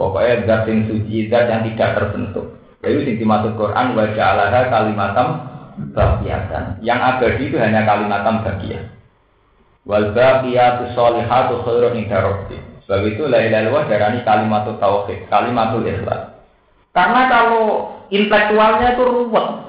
Pokoknya 0.00 0.48
zat 0.48 0.64
yang 0.64 0.88
suci, 0.88 1.28
zat 1.28 1.52
yang 1.52 1.60
tidak 1.68 1.92
terbentuk. 2.00 2.56
Itu 2.80 3.04
sing 3.04 3.20
dimaksud 3.20 3.52
Quran 3.60 3.92
wa 3.92 4.04
ja'alaha 4.16 4.60
kalimatam 4.72 5.28
baqiyatan. 5.92 6.80
Yang 6.80 7.00
abadi 7.04 7.42
itu 7.52 7.56
hanya 7.60 7.84
kalimatam 7.84 8.48
baqiyah. 8.48 8.84
Wal 9.84 10.16
baqiyatu 10.16 10.96
sholihatu 10.96 11.60
khairun 11.68 12.00
inda 12.00 12.24
rabbih. 12.24 12.60
Sebab 12.88 13.04
itu 13.04 13.28
la 13.28 13.40
ilaha 13.44 13.60
illallah 13.64 13.84
darani 13.88 14.20
kalimatul 14.24 14.76
tauhid, 14.80 15.28
kalimatul 15.32 15.84
ikhlas. 15.84 16.36
Karena 16.92 17.28
kalau 17.32 17.92
intelektualnya 18.08 18.96
itu 18.96 19.02
ruwet. 19.04 19.63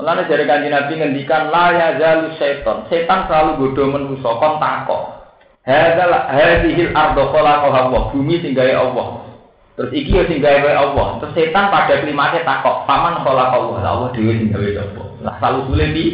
Mulanya 0.00 0.24
dari 0.24 0.48
kanji 0.48 0.72
Nabi 0.72 0.92
ngendikan 0.96 1.52
la 1.52 1.76
ya 1.76 1.88
zalu 2.00 2.32
setan. 2.40 2.88
Setan 2.88 3.28
selalu 3.28 3.50
bodoh 3.60 3.92
menuso 3.92 4.32
kon 4.40 4.56
takok. 4.56 5.20
Hadzal 5.68 6.14
hadzihil 6.32 6.96
ardo 6.96 7.28
khalaqaha 7.28 7.78
Allah. 7.92 8.02
Bumi 8.16 8.40
singgahe 8.40 8.72
Allah. 8.72 9.28
Terus 9.76 9.92
iki 9.92 10.16
ya 10.16 10.24
singgahe 10.24 10.72
Allah. 10.72 11.20
Terus 11.20 11.36
setan 11.36 11.68
pada 11.68 12.00
klimaknya 12.00 12.48
takok, 12.48 12.88
paman 12.88 13.20
khalaqa 13.20 13.56
Allah. 13.60 13.76
Allah 13.84 14.08
dhewe 14.16 14.32
singgahe 14.40 14.72
Allah. 14.80 15.06
Lah 15.20 15.34
selalu 15.36 15.60
boleh 15.68 15.88
di 15.92 16.04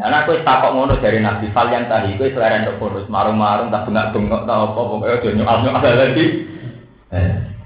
Nah, 0.00 0.24
aku 0.24 0.40
takok 0.40 0.72
ngono 0.72 0.96
dari 0.96 1.20
Nabi 1.20 1.52
Fal 1.52 1.68
yang 1.68 1.84
tadi, 1.84 2.16
aku 2.16 2.32
selera 2.32 2.64
untuk 2.64 2.80
bonus 2.80 3.04
marung-marung, 3.12 3.68
tak 3.68 3.84
bengak-bengok, 3.84 4.48
tak 4.48 4.56
apa, 4.56 4.80
pokoknya 4.80 5.18
udah 5.20 5.32
nyokal-nyokal 5.36 5.92
lagi. 5.92 6.26
Eh. 7.12 7.59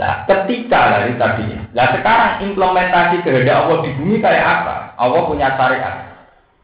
Nah, 0.00 0.24
ketika 0.24 0.96
dari 0.96 1.12
tadinya, 1.20 1.60
nah 1.76 1.92
sekarang 1.92 2.48
implementasi 2.48 3.20
kehendak 3.20 3.68
Allah 3.68 3.84
di 3.84 3.92
bumi 4.00 4.16
kayak 4.16 4.64
apa? 4.64 4.96
Allah 4.96 5.28
punya 5.28 5.52
syariat. 5.60 5.96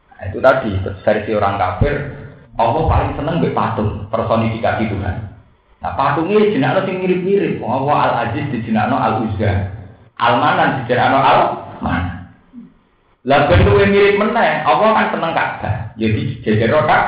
Nah, 0.09 0.23
itu 0.25 0.41
tadi 0.41 0.73
versi 1.05 1.31
orang 1.37 1.61
kafir, 1.61 2.17
Allah 2.57 2.81
paling 2.89 3.13
seneng 3.13 3.37
be 3.37 3.53
patung 3.53 4.09
personifikasi 4.09 4.89
Tuhan. 4.89 5.15
Nah 5.85 5.93
patung 5.93 6.25
ini 6.33 6.57
jenakno 6.57 6.89
sing 6.89 6.97
mirip-mirip. 6.97 7.61
Allah 7.61 7.97
Al 8.09 8.13
Aziz 8.25 8.49
di 8.49 8.65
jenakno 8.65 8.97
Al 8.97 9.29
Uzza, 9.29 9.69
Al 10.17 10.41
Manan 10.41 10.81
di 10.81 10.89
jenakno 10.89 11.21
Al 11.21 11.39
Manan. 11.85 12.33
Lah 13.21 13.45
bentuknya 13.45 13.85
mirip 13.85 14.17
meneh, 14.17 14.65
Allah 14.65 14.97
kan 14.97 15.07
seneng 15.13 15.37
Ka'bah. 15.37 15.93
Jadi 16.01 16.41
jejer 16.41 16.73
Ka'bah. 16.73 17.03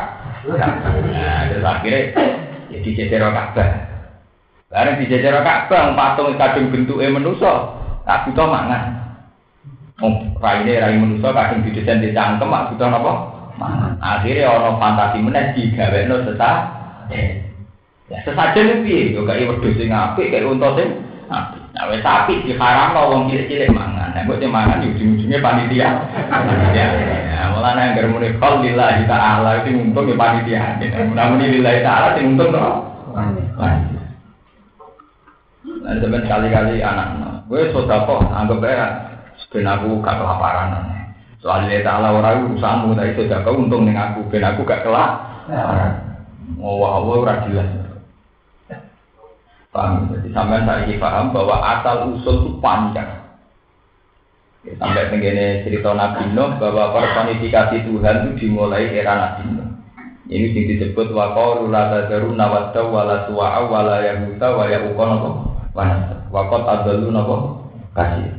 Nah, 0.45 1.49
terus 1.49 1.65
akhirnya 1.65 2.13
jadi 2.69 2.89
jejer 2.93 3.17
Ka'bah. 3.17 3.88
Bareng 4.69 5.01
di 5.01 5.09
jejer 5.09 5.33
Ka'bah 5.33 5.97
patung 5.97 6.37
kadung 6.37 6.69
bentuknya 6.69 7.09
manusa, 7.09 7.73
tak 8.05 8.29
butuh 8.29 8.45
mangan. 8.45 9.01
Oh, 9.97 10.13
raine 10.37 10.77
rai 10.77 10.93
manusa 10.93 11.33
kadung 11.33 11.65
didesain 11.65 12.05
dicangkem, 12.05 12.53
tak 12.53 12.65
butuh 12.69 12.87
napa? 12.93 13.13
Mangan. 13.57 13.97
Akhirnya 13.97 14.53
ono 14.53 14.77
fantasi 14.77 15.25
meneh 15.25 15.57
digawekno 15.57 16.21
sesat. 16.21 16.57
Ya 18.13 18.17
sesajen 18.21 18.85
piye? 18.85 19.17
Yo 19.17 19.25
kaya 19.25 19.49
wedhus 19.49 19.73
sing 19.73 19.89
apik, 19.89 20.29
kaya 20.29 20.45
unta 20.45 20.77
sing 20.77 21.01
apik. 21.33 21.61
Nah, 21.73 21.89
wes 21.89 22.05
sapi 22.05 22.45
diharamno 22.45 23.09
wong 23.09 23.21
cilik-cilik 23.29 23.73
mangan. 23.73 24.13
Nah, 24.13 24.21
kok 24.25 24.41
mangan 24.45 24.85
ujung-ujungnya 24.85 25.41
panitia. 25.41 25.89
Panitia. 26.29 26.85
Ya, 27.29 27.53
mulane 27.53 27.93
anggar 27.93 28.05
muni 28.09 28.33
qol 28.37 28.65
lillahi 28.65 29.05
ta'ala 29.09 29.65
itu 29.65 29.77
untung 29.77 30.09
ya 30.09 30.17
panitia. 30.17 30.77
Namun 31.13 31.41
lillahi 31.41 31.81
ta'ala 31.81 32.17
sing 32.17 32.37
untung 32.37 32.53
to. 32.53 32.65
Nah, 35.89 35.97
sampeyan 35.97 36.29
kali-kali 36.29 36.85
anak. 36.85 37.17
Gue 37.49 37.73
sodako 37.73 38.21
anggap 38.29 38.61
aja 38.61 38.87
ben 39.49 39.65
aku 39.65 39.97
gak 40.05 40.21
kelaparan. 40.21 40.85
Soalnya 41.41 41.81
ta'ala 41.81 42.13
ora 42.13 42.37
urusanmu 42.45 42.93
tapi 42.93 43.17
sodako 43.17 43.57
untung 43.57 43.89
ning 43.89 43.97
aku 43.97 44.21
ben 44.29 44.45
aku 44.45 44.61
gak 44.69 44.85
kelaparan. 44.85 45.97
Oh, 46.61 46.77
wah, 46.77 47.01
ora 47.01 47.41
jelas. 47.49 47.65
Paham? 49.73 50.13
Jadi 50.13 50.29
sampai 50.29 50.61
saya 50.61 50.93
paham 51.01 51.33
bahwa 51.33 51.57
asal 51.57 52.13
usul 52.13 52.37
itu 52.37 52.51
panjang. 52.61 53.09
Ya, 54.65 54.73
sampai 54.77 55.09
begini 55.09 55.65
cerita 55.65 55.93
Nabi 55.93 56.29
Nuh 56.37 56.57
bahwa 56.61 56.93
personifikasi 56.93 57.85
Tuhan 57.85 58.15
itu 58.29 58.29
dimulai 58.45 58.93
era 58.93 59.13
Nabi 59.17 59.57
Nuh. 59.57 59.69
Ini 60.29 60.53
yang 60.53 60.65
disebut 60.69 61.09
waqalu 61.13 61.73
la 61.73 61.89
tadaru 61.89 62.37
nawadda 62.37 62.81
wala 62.85 63.25
suwa'a 63.25 63.65
wala 63.65 64.05
yahuta 64.05 64.53
wa 64.53 64.69
ya'uqa 64.69 65.48
wanasa. 65.79 66.15
Waqat 66.35 66.63
adallu 66.67 67.07
napa 67.15 67.35
kasih. 67.95 68.35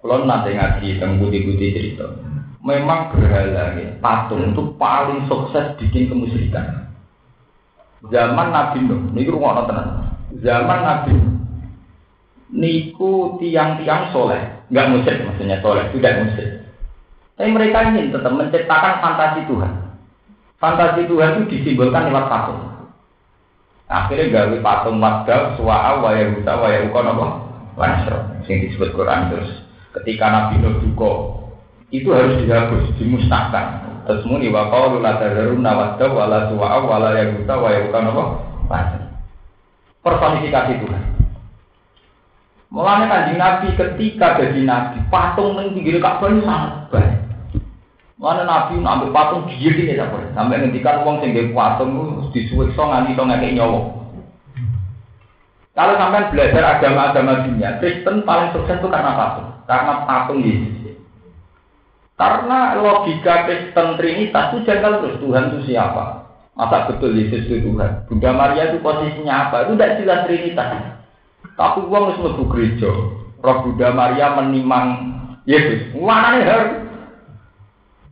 Kalau 0.00 0.24
nanti 0.24 0.54
ngaji 0.54 1.02
tentang 1.02 1.18
budi-budi 1.18 1.74
cerita, 1.74 2.06
memang 2.62 3.10
berhala 3.10 3.74
ya, 3.74 3.90
patung 3.98 4.54
itu 4.54 4.62
paling 4.78 5.26
sukses 5.26 5.74
bikin 5.82 6.06
kemusyrikan. 6.06 6.94
Zaman 8.06 8.54
Nabi 8.54 8.86
Nuh, 8.86 9.02
niku 9.10 9.34
rumah 9.34 9.66
tenan. 9.66 10.14
Zaman 10.46 10.80
Nabi 10.86 11.14
niku 12.54 13.34
tiang-tiang 13.42 14.14
soleh, 14.14 14.62
nggak 14.70 14.88
musyrik 14.94 15.26
maksudnya 15.26 15.58
soleh, 15.58 15.90
tidak 15.90 16.22
musyrik. 16.22 16.52
Tapi 17.34 17.50
mereka 17.50 17.90
ingin 17.90 18.14
tetap 18.14 18.32
menciptakan 18.32 18.94
fantasi 19.02 19.40
Tuhan. 19.50 19.72
Fantasi 20.62 21.02
Tuhan 21.10 21.30
itu 21.36 21.44
disimbolkan 21.50 22.08
lewat 22.08 22.30
patung. 22.30 22.75
Akhirnya 23.86 24.34
gawe 24.34 24.56
patung 24.66 24.98
wadal 24.98 25.54
suwa'a 25.54 26.02
wa 26.02 26.10
yahuda 26.10 26.52
wa 26.58 26.68
yahuka 26.74 27.00
napa? 27.06 27.26
Wansro. 27.78 28.18
Sing 28.50 28.66
disebut 28.66 28.90
Quran 28.98 29.30
terus 29.30 29.62
ketika 30.02 30.26
Nabi 30.26 30.58
Nuh 30.58 30.82
duka 30.82 31.12
itu 31.94 32.10
harus 32.10 32.42
dihapus, 32.42 32.98
dimusnahkan. 32.98 33.86
Terus 34.06 34.26
muni 34.26 34.50
wa 34.50 34.70
qalu 34.74 34.98
la 34.98 35.22
tadharunna 35.22 35.70
wadda 35.70 36.06
wa 36.10 36.24
la 36.26 36.50
suwa'a 36.50 36.78
wa 36.82 36.96
la 36.98 37.10
yahuda 37.14 37.54
wa 37.54 37.68
yahuka 37.70 37.98
napa? 38.02 38.24
Wansro. 38.66 39.06
Personifikasi 40.02 40.82
Tuhan. 40.82 41.04
Mulanya 42.66 43.06
kanjeng 43.06 43.38
Nabi 43.38 43.68
ketika 43.78 44.42
jadi 44.42 44.66
Nabi, 44.66 44.98
patung 45.06 45.54
yang 45.54 45.70
pinggir 45.70 46.02
Ka'bah 46.02 46.26
sangat 46.42 46.72
banyak. 46.90 47.25
Mana 48.16 48.48
Nabi 48.48 48.80
ambil 48.80 49.12
patung 49.12 49.44
gigi 49.44 49.76
ini 49.76 49.92
ya 49.92 50.08
sampai 50.32 50.56
ngendikan 50.56 51.04
uang 51.04 51.20
sing 51.20 51.36
patung 51.52 52.24
disuwekso 52.32 52.80
nganti 52.80 53.12
to 53.12 53.22
ngekek 53.28 53.52
nyawa. 53.60 53.80
Kalau 55.76 55.92
sampai 56.00 56.32
belajar 56.32 56.80
agama-agama 56.80 57.44
dunia, 57.44 57.76
Kristen 57.76 58.24
paling 58.24 58.56
sukses 58.56 58.80
itu 58.80 58.88
karena 58.88 59.12
patung, 59.12 59.48
karena 59.68 59.94
patung 60.08 60.40
Yesus. 60.40 60.96
Karena 62.16 62.80
logika 62.80 63.44
Kristen 63.44 64.00
Trinitas 64.00 64.56
itu 64.56 64.64
janggal 64.64 65.04
terus 65.04 65.20
Tuhan 65.20 65.52
itu 65.52 65.68
siapa? 65.68 66.32
Masa 66.56 66.88
betul 66.88 67.12
Yesus 67.12 67.44
itu 67.44 67.68
Tuhan? 67.68 68.08
Bunda 68.08 68.32
Maria 68.32 68.72
itu 68.72 68.80
posisinya 68.80 69.52
apa? 69.52 69.68
Itu 69.68 69.76
tidak 69.76 70.00
jelas 70.00 70.20
Trinitas. 70.24 70.68
Tapi 71.60 71.84
uang 71.84 72.02
harus 72.08 72.20
mlebu 72.24 72.44
gereja. 72.48 72.88
Roh 73.44 73.56
Bunda 73.68 73.92
Maria 73.92 74.32
menimang 74.40 74.88
Yesus. 75.44 75.92
Mana 75.92 76.40
nih 76.40 76.48
harus? 76.48 76.85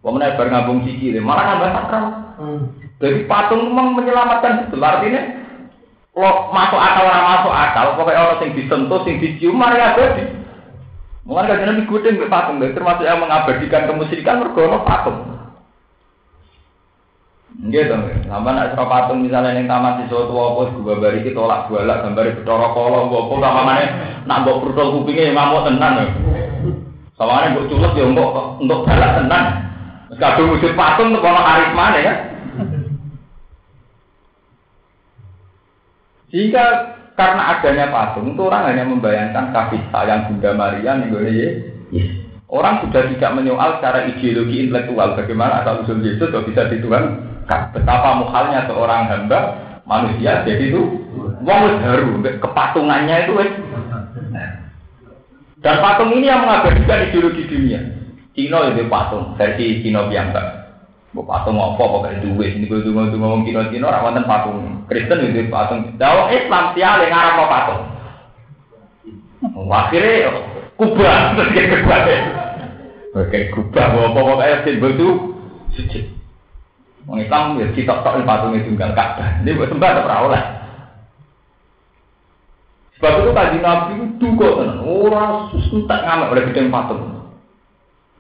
Pemenang 0.05 0.37
bar 0.37 0.49
ngambung 0.53 0.85
sikile, 0.85 1.17
malah 1.25 1.45
nambah 1.49 1.71
sakral. 1.73 2.05
Hmm. 2.37 2.61
Jadi 3.01 3.25
patung 3.25 3.73
memang 3.73 3.97
menyelamatkan 3.97 4.69
itu. 4.69 4.77
Artinya 4.77 5.23
lo 6.13 6.53
masuk 6.53 6.77
akal 6.77 7.09
orang 7.09 7.27
masuk 7.33 7.55
akal, 7.57 7.87
pokoknya 7.97 8.21
orang 8.21 8.41
yang 8.45 8.53
disentuh, 8.53 9.01
yang 9.09 9.17
dicium, 9.19 9.57
mari 9.57 9.81
abadi. 9.81 10.25
Mungkin 11.25 11.49
kan 11.49 11.65
nabi 11.65 11.89
gudeng 11.89 12.21
ke 12.21 12.29
patung, 12.29 12.61
termasuk 12.61 13.09
yang 13.09 13.25
mengabadikan 13.25 13.89
kemusyrikan 13.89 14.45
mergono 14.45 14.85
patung. 14.85 15.19
Gitu, 17.55 17.97
sama 18.29 18.51
nak 18.53 18.77
serap 18.77 18.93
patung 18.93 19.25
misalnya 19.25 19.57
yang 19.57 19.65
taman 19.65 20.05
di 20.05 20.11
suatu 20.13 20.37
apa, 20.37 20.75
gua 20.85 21.01
bari 21.01 21.25
kita 21.25 21.39
tolak 21.39 21.73
balak, 21.73 22.05
gambar 22.05 22.45
betoro 22.45 22.67
kolong, 22.77 23.09
gua 23.09 23.21
apa, 23.25 23.35
sama 23.41 23.63
mana 23.65 23.85
nak 24.29 24.43
bawa 24.45 24.61
perutol 24.61 25.01
kupingnya 25.01 25.33
yang 25.33 25.37
ngamuk 25.41 25.65
tenan. 25.65 25.95
Sama 27.17 27.41
mana 27.41 27.57
buat 27.57 27.67
culuk 27.73 27.93
ya 27.97 28.05
untuk 28.05 28.29
untuk 28.61 28.79
balak 28.85 29.17
tenan. 29.17 29.45
Kadung 30.15 30.55
wujud 30.55 30.73
patung 30.79 31.11
untuk 31.11 31.27
ono 31.27 31.41
karisma 31.43 31.87
ya. 31.99 32.15
Jika 36.35 36.65
karena 37.15 37.43
adanya 37.59 37.87
patung 37.95 38.35
itu 38.35 38.43
orang 38.43 38.75
hanya 38.75 38.85
membayangkan 38.87 39.55
kasih 39.55 39.83
sayang 39.95 40.27
Bunda 40.31 40.51
Maria 40.55 40.99
nih 40.99 41.11
yes. 41.95 42.09
Orang 42.51 42.87
sudah 42.87 43.11
tidak 43.11 43.35
menyoal 43.35 43.79
secara 43.79 44.07
ideologi 44.07 44.67
intelektual. 44.67 45.19
Bagaimana 45.19 45.63
asal 45.63 45.83
usul 45.83 46.05
Yesus 46.05 46.31
kok 46.31 46.47
bisa 46.47 46.71
dituhan 46.71 47.35
betapa 47.47 48.23
mukhalnya 48.23 48.65
seorang 48.71 49.11
hamba 49.11 49.41
manusia 49.85 50.45
jadi 50.49 50.73
itu 50.73 50.83
wong 51.45 51.63
baru 51.81 52.11
kepatungannya 52.41 53.29
itu 53.29 53.33
dan 55.61 55.77
patung 55.81 56.13
ini 56.13 56.29
yang 56.29 56.45
mengabadikan 56.45 57.09
ideologi 57.09 57.45
dunia 57.49 57.81
Cina 58.35 58.59
itu 58.75 58.91
patung 58.91 59.39
versi 59.39 59.81
Cina 59.81 60.11
biasa. 60.11 60.67
Bu 61.15 61.23
patung 61.23 61.55
apa 61.55 61.79
pokoknya 61.79 62.27
duit 62.27 62.59
ini 62.59 62.67
gue 62.67 62.83
dungo 62.83 63.07
dungo 63.07 63.31
ngomong 63.31 63.47
Cina 63.47 63.71
Cina 63.71 63.95
orang 63.95 64.05
wonten 64.11 64.27
patung. 64.27 64.59
Kristen 64.91 65.31
itu 65.31 65.47
patung. 65.47 65.95
Dawa 65.95 66.35
Islam 66.35 66.75
tiap 66.75 66.99
yang 67.07 67.15
ngarap 67.15 67.47
patung. 67.47 67.83
Akhirnya 69.71 70.35
kubah 70.75 71.39
terus 71.39 71.49
kayak 71.55 71.71
kubah. 71.79 72.01
Oke 73.15 73.39
kubah 73.55 73.87
apa 73.95 74.11
pokoknya 74.11 74.57
simbol 74.67 74.91
itu 74.91 75.09
sujud. 75.79 76.05
Wong 77.07 77.21
Islam 77.23 77.63
ya 77.63 77.71
kita 77.71 78.03
tok 78.03 78.19
patung 78.27 78.59
itu 78.59 78.75
tunggal 78.75 78.97
Ka'bah. 78.99 79.45
Ini 79.47 79.55
buat 79.55 79.71
sembah 79.71 79.91
atau 79.95 80.05
perawat. 80.09 80.45
Sebab 82.99 83.13
itu 83.21 83.31
tadi 83.37 83.57
Nabi 83.61 83.93
itu 84.01 84.07
duga 84.19 84.49
tenan. 84.59 84.79
Orang 84.83 85.53
susah 85.53 85.83
tak 85.87 86.03
ngamek 86.09 86.33
oleh 86.33 86.45
gedeng 86.51 86.73
patung. 86.73 87.24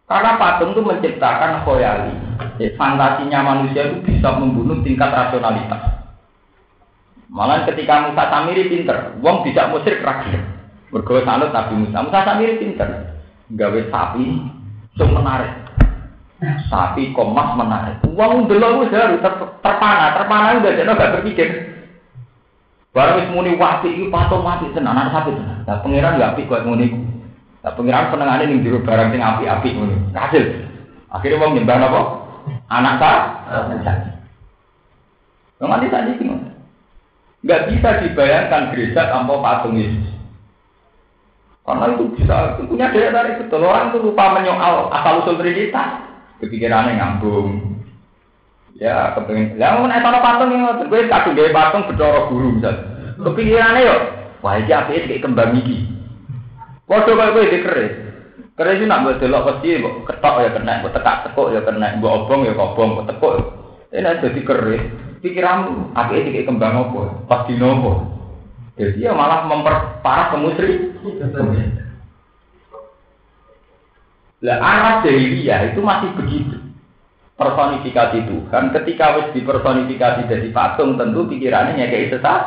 Karena 0.04 0.36
patung 0.36 0.76
itu 0.76 0.84
menciptakan 0.84 1.64
khoyali. 1.64 2.12
Ya, 2.60 2.68
fantasinya 2.76 3.40
manusia 3.40 3.88
itu 3.88 4.04
bisa 4.04 4.36
membunuh 4.36 4.84
tingkat 4.84 5.08
rasionalitas. 5.08 5.80
Malah 7.32 7.64
ketika 7.64 8.06
Musa 8.06 8.28
Samiri 8.28 8.68
pinter, 8.68 9.16
wong 9.24 9.42
tidak 9.48 9.72
musrik 9.72 10.04
rakyat. 10.04 10.44
Bergawe 10.92 11.24
sanut 11.24 11.50
Nabi 11.50 11.74
Musa. 11.82 12.04
Musa 12.04 12.20
Samiri 12.20 12.60
pinter. 12.60 13.16
Gawe 13.48 13.80
sapi, 13.88 14.26
sing 14.92 15.08
menarik. 15.08 15.52
Sapi 16.68 17.16
komas 17.16 17.56
menarik. 17.56 18.04
Delok 18.04 18.84
wis 18.84 18.92
harus 18.92 19.20
ter 19.24 19.32
terpana, 19.64 20.12
terpana 20.20 20.60
udah 20.60 20.72
jadi 20.76 20.92
gak 20.92 21.12
berpikir. 21.20 21.48
Baru 22.92 23.18
wis 23.18 23.28
muni 23.32 23.56
iki 23.56 24.12
patung 24.12 24.44
mati 24.44 24.68
tenan, 24.76 24.94
anak 24.94 25.16
sapi 25.16 25.32
tenan. 25.32 25.64
Nah 25.64 25.80
pangeran 25.80 26.20
gak 26.20 26.32
apik 26.36 26.46
kok 26.52 26.62
ngene 26.68 27.03
Nah, 27.64 27.72
pengiran 27.72 28.12
senengane 28.12 28.44
ning 28.44 28.61
jero 28.61 28.85
barang 28.85 29.09
sing 29.09 29.24
api-api 29.24 29.68
ngono. 29.72 30.12
Hasil. 30.12 30.44
Akhirnya 31.09 31.40
wong 31.40 31.57
nyembah 31.57 31.77
napa? 31.81 32.00
Anak 32.68 33.00
ta? 33.00 33.12
Wong 35.64 35.72
nanti 35.72 35.88
tadi 35.88 36.12
ngono. 36.20 36.53
Enggak 37.40 37.72
bisa 37.72 37.88
dibayangkan 38.05 38.68
gereja 38.77 39.09
tanpa 39.09 39.40
patung 39.40 39.81
Yesus. 39.81 40.12
Karena 41.64 41.96
itu 41.96 42.05
bisa, 42.12 42.61
itu 42.61 42.68
punya 42.68 42.92
daya 42.92 43.09
tarik 43.09 43.40
betul. 43.40 43.64
Orang 43.64 43.88
itu 43.88 44.05
lupa 44.05 44.37
menyoal 44.37 44.92
asal 44.92 45.24
usul 45.24 45.40
Trinitas. 45.40 46.05
Kepikirannya 46.44 47.00
ngambung. 47.00 47.81
Ya, 48.77 49.16
kepengen. 49.16 49.57
Lah 49.57 49.81
mau 49.81 49.88
naik 49.88 50.05
patung 50.05 50.53
yang 50.53 50.85
gue 50.85 51.09
kadung 51.09 51.33
gaya 51.33 51.57
patung 51.57 51.88
bedoro 51.88 52.29
guru 52.29 52.61
misalnya. 52.61 52.85
Kepikirannya 53.16 53.87
yo, 53.88 53.96
wah 54.44 54.61
ini 54.61 54.68
apa 54.68 54.92
kayak 54.92 55.24
kembang 55.24 55.57
gigi. 55.57 55.93
Padha 56.84 57.12
kaya 57.16 57.32
kowe 57.32 57.48
dikeris. 57.48 57.92
Keris 58.54 58.78
itu 58.78 58.86
nak 58.86 59.00
mbok 59.02 59.18
delok 59.18 59.44
pasti 59.50 59.82
ketok 59.82 60.34
ya 60.44 60.50
kena, 60.54 60.78
mbok 60.78 60.92
tekak 60.94 61.16
tekuk 61.26 61.50
ya 61.56 61.60
kena, 61.64 61.98
mbok 61.98 62.14
obong 62.22 62.46
ya 62.46 62.54
kobong, 62.54 62.88
mbok 62.94 63.08
tekuk. 63.10 63.34
Ini 63.90 64.20
jadi 64.20 64.40
keris. 64.44 64.84
Pikiranmu, 65.24 65.96
akhirnya 65.96 66.28
dikit 66.28 66.52
kembang 66.52 66.76
apa? 66.76 67.24
Pas 67.24 67.48
di 67.48 67.56
nopo. 67.56 68.04
Jadi 68.76 69.08
ya 69.08 69.16
malah 69.16 69.48
memperparah 69.48 70.36
kemusri. 70.36 70.92
Lah 74.44 74.58
arah 74.60 74.94
jahiliyah 75.00 75.72
itu 75.72 75.80
masih 75.80 76.12
begitu. 76.20 76.60
Personifikasi 77.40 78.28
Tuhan 78.28 78.64
ketika 78.76 79.16
wis 79.16 79.32
dipersonifikasi 79.32 80.28
jadi 80.28 80.48
patung 80.52 81.00
tentu 81.00 81.24
pikirannya 81.24 81.88
kayak 81.88 82.12
sesat 82.12 82.42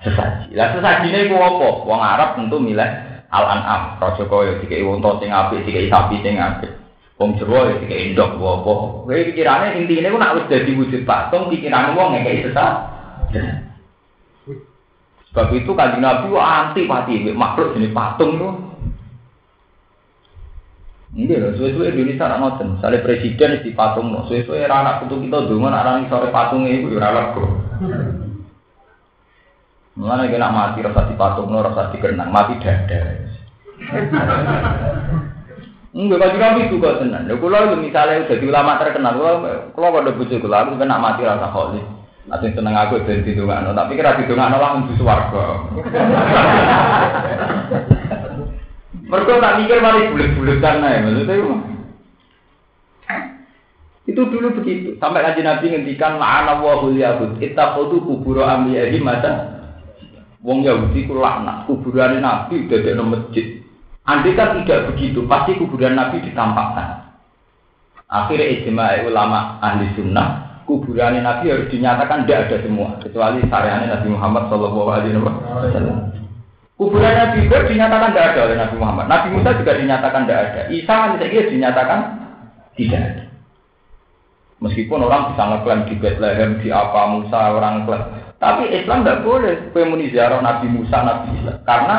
sesaji. 0.00 0.56
Lah 0.56 0.72
sesajinya 0.72 1.20
itu 1.28 1.36
apa? 1.36 1.68
Wong 1.84 2.00
Arab 2.00 2.40
tentu 2.40 2.56
milih 2.56 3.15
Al-An'am, 3.30 3.98
Raja 3.98 4.24
Kaya 4.26 4.62
dikei 4.62 4.86
wonto 4.86 5.18
sing 5.18 5.34
apik, 5.34 5.66
dikei 5.66 5.90
sapi 5.90 6.22
sing 6.22 6.38
apik. 6.38 6.70
Wong 7.16 7.34
Jawa 7.40 7.72
ya 7.72 7.74
dikei 7.80 8.12
ndok 8.12 8.38
apa. 8.38 8.72
Kowe 9.08 9.20
pikirane 9.32 9.80
intine 9.80 10.12
ku 10.12 10.18
nak 10.20 10.36
wis 10.36 10.48
dadi 10.52 10.76
wujud 10.76 11.02
patung, 11.08 11.48
pikirane 11.48 11.96
wong 11.96 12.14
ngekeki 12.14 12.52
sesat. 12.52 12.74
Sebab 15.32 15.52
itu 15.52 15.72
kanjeng 15.74 16.00
Nabi 16.00 16.32
anti 16.36 16.82
pati 16.88 17.14
makhluk 17.34 17.76
jenis 17.76 17.92
patung 17.92 18.36
itu. 18.36 18.50
Ini 21.16 21.32
loh, 21.40 21.56
suwe-suwe 21.56 21.96
Indonesia 21.96 22.28
nak 22.28 22.40
ngoten. 22.44 22.76
Misalnya 22.76 23.00
presiden 23.00 23.64
di 23.64 23.72
patung, 23.72 24.12
suwe-suwe 24.28 24.68
anak 24.68 25.08
putu 25.08 25.16
kita 25.24 25.48
dulu, 25.48 25.64
anak 25.64 26.12
sore 26.12 26.28
patungnya 26.28 26.76
itu 26.76 26.92
ya 26.92 27.08
ralak 27.08 27.40
Mulane 29.96 30.28
kena 30.28 30.52
mati 30.52 30.84
rasa 30.84 31.08
dipatung, 31.08 31.48
rasa 31.56 31.88
dikenang, 31.88 32.28
mati 32.28 32.60
dada. 32.60 33.00
Enggak 35.96 36.20
kaji 36.20 36.36
kami 36.36 36.68
juga 36.68 37.00
tenang. 37.00 37.24
Lha 37.24 37.40
kula 37.40 37.72
misalnya 37.80 38.28
udah 38.28 38.44
ulama 38.44 38.76
terkenal, 38.76 39.16
kula 39.16 39.32
kula 39.72 39.88
pada 39.96 40.12
bojo 40.12 40.36
kula 40.36 40.68
aku 40.68 40.76
kena 40.76 41.00
mati 41.00 41.24
rasa 41.24 41.48
kholi. 41.48 41.80
Nanti 42.28 42.52
seneng 42.52 42.76
aku 42.76 43.00
ben 43.08 43.24
didongakno, 43.24 43.72
tapi 43.72 43.96
kira 43.96 44.20
didongakno 44.20 44.60
langsung 44.60 44.92
di 44.92 45.00
swarga. 45.00 45.44
Mereka 49.06 49.38
tak 49.38 49.56
mikir 49.62 49.78
mari 49.80 50.10
bulet-bulet 50.12 50.58
karena 50.60 50.92
ya 50.92 50.98
maksudnya 51.08 51.34
itu. 54.04 54.20
Dulu 54.26 54.48
begitu. 54.60 55.00
Sampai 55.00 55.24
kaji 55.24 55.40
Nabi 55.40 55.72
ngendikan 55.72 56.20
la'ana 56.20 56.60
wa 56.60 56.82
hul 56.84 56.98
yahud. 56.98 57.40
Ittaqudu 57.40 58.04
kuburo 58.04 58.44
ambiyahi 58.44 59.00
mata 59.00 59.55
Wong 60.46 60.62
Yahudi 60.62 61.10
ku 61.10 61.18
laknat 61.18 61.66
kuburan 61.66 62.22
Nabi 62.22 62.70
ada 62.70 63.02
masjid. 63.02 63.66
Andai 64.06 64.38
kan 64.38 64.62
tidak 64.62 64.94
begitu, 64.94 65.26
pasti 65.26 65.58
kuburan 65.58 65.98
Nabi 65.98 66.22
ditampakkan. 66.22 67.10
Akhirnya 68.06 68.62
ijma 68.62 69.02
ulama 69.02 69.58
ahli 69.58 69.90
sunnah 69.98 70.46
kuburan 70.66 71.22
Nabi 71.22 71.50
harus 71.50 71.70
dinyatakan 71.70 72.26
tidak 72.26 72.50
ada 72.50 72.56
semua 72.66 72.98
kecuali 72.98 73.38
sareannya 73.46 73.88
Nabi 73.90 74.08
Muhammad 74.10 74.50
Shallallahu 74.50 74.90
Alaihi 74.90 75.18
Wasallam. 75.22 75.98
Kuburan 76.76 77.14
Nabi 77.16 77.36
Ibrahim 77.48 77.70
dinyatakan 77.72 78.08
tidak 78.12 78.26
ada 78.34 78.40
oleh 78.44 78.56
Nabi 78.60 78.74
Muhammad. 78.76 79.06
Nabi 79.08 79.28
Musa 79.32 79.50
juga 79.56 79.72
dinyatakan 79.80 80.20
tidak 80.28 80.40
ada. 80.44 80.62
Isa 80.68 80.94
misalnya 81.14 81.42
dinyatakan 81.48 82.00
tidak 82.76 83.00
ada. 83.00 83.24
Meskipun 84.56 85.00
orang 85.00 85.22
bisa 85.32 85.42
ngeklaim 85.46 85.80
di 85.88 85.94
Bethlehem, 85.96 86.50
di 86.60 86.68
apa 86.68 87.00
Musa 87.16 87.40
orang 87.56 87.88
klaim, 87.88 88.04
tapi 88.36 88.68
Islam 88.68 89.00
tidak 89.00 89.24
boleh 89.24 89.72
pemuni 89.72 90.12
ziarah 90.12 90.44
Nabi 90.44 90.68
Musa, 90.68 91.00
Nabi 91.00 91.40
Isa, 91.40 91.56
karena 91.64 91.96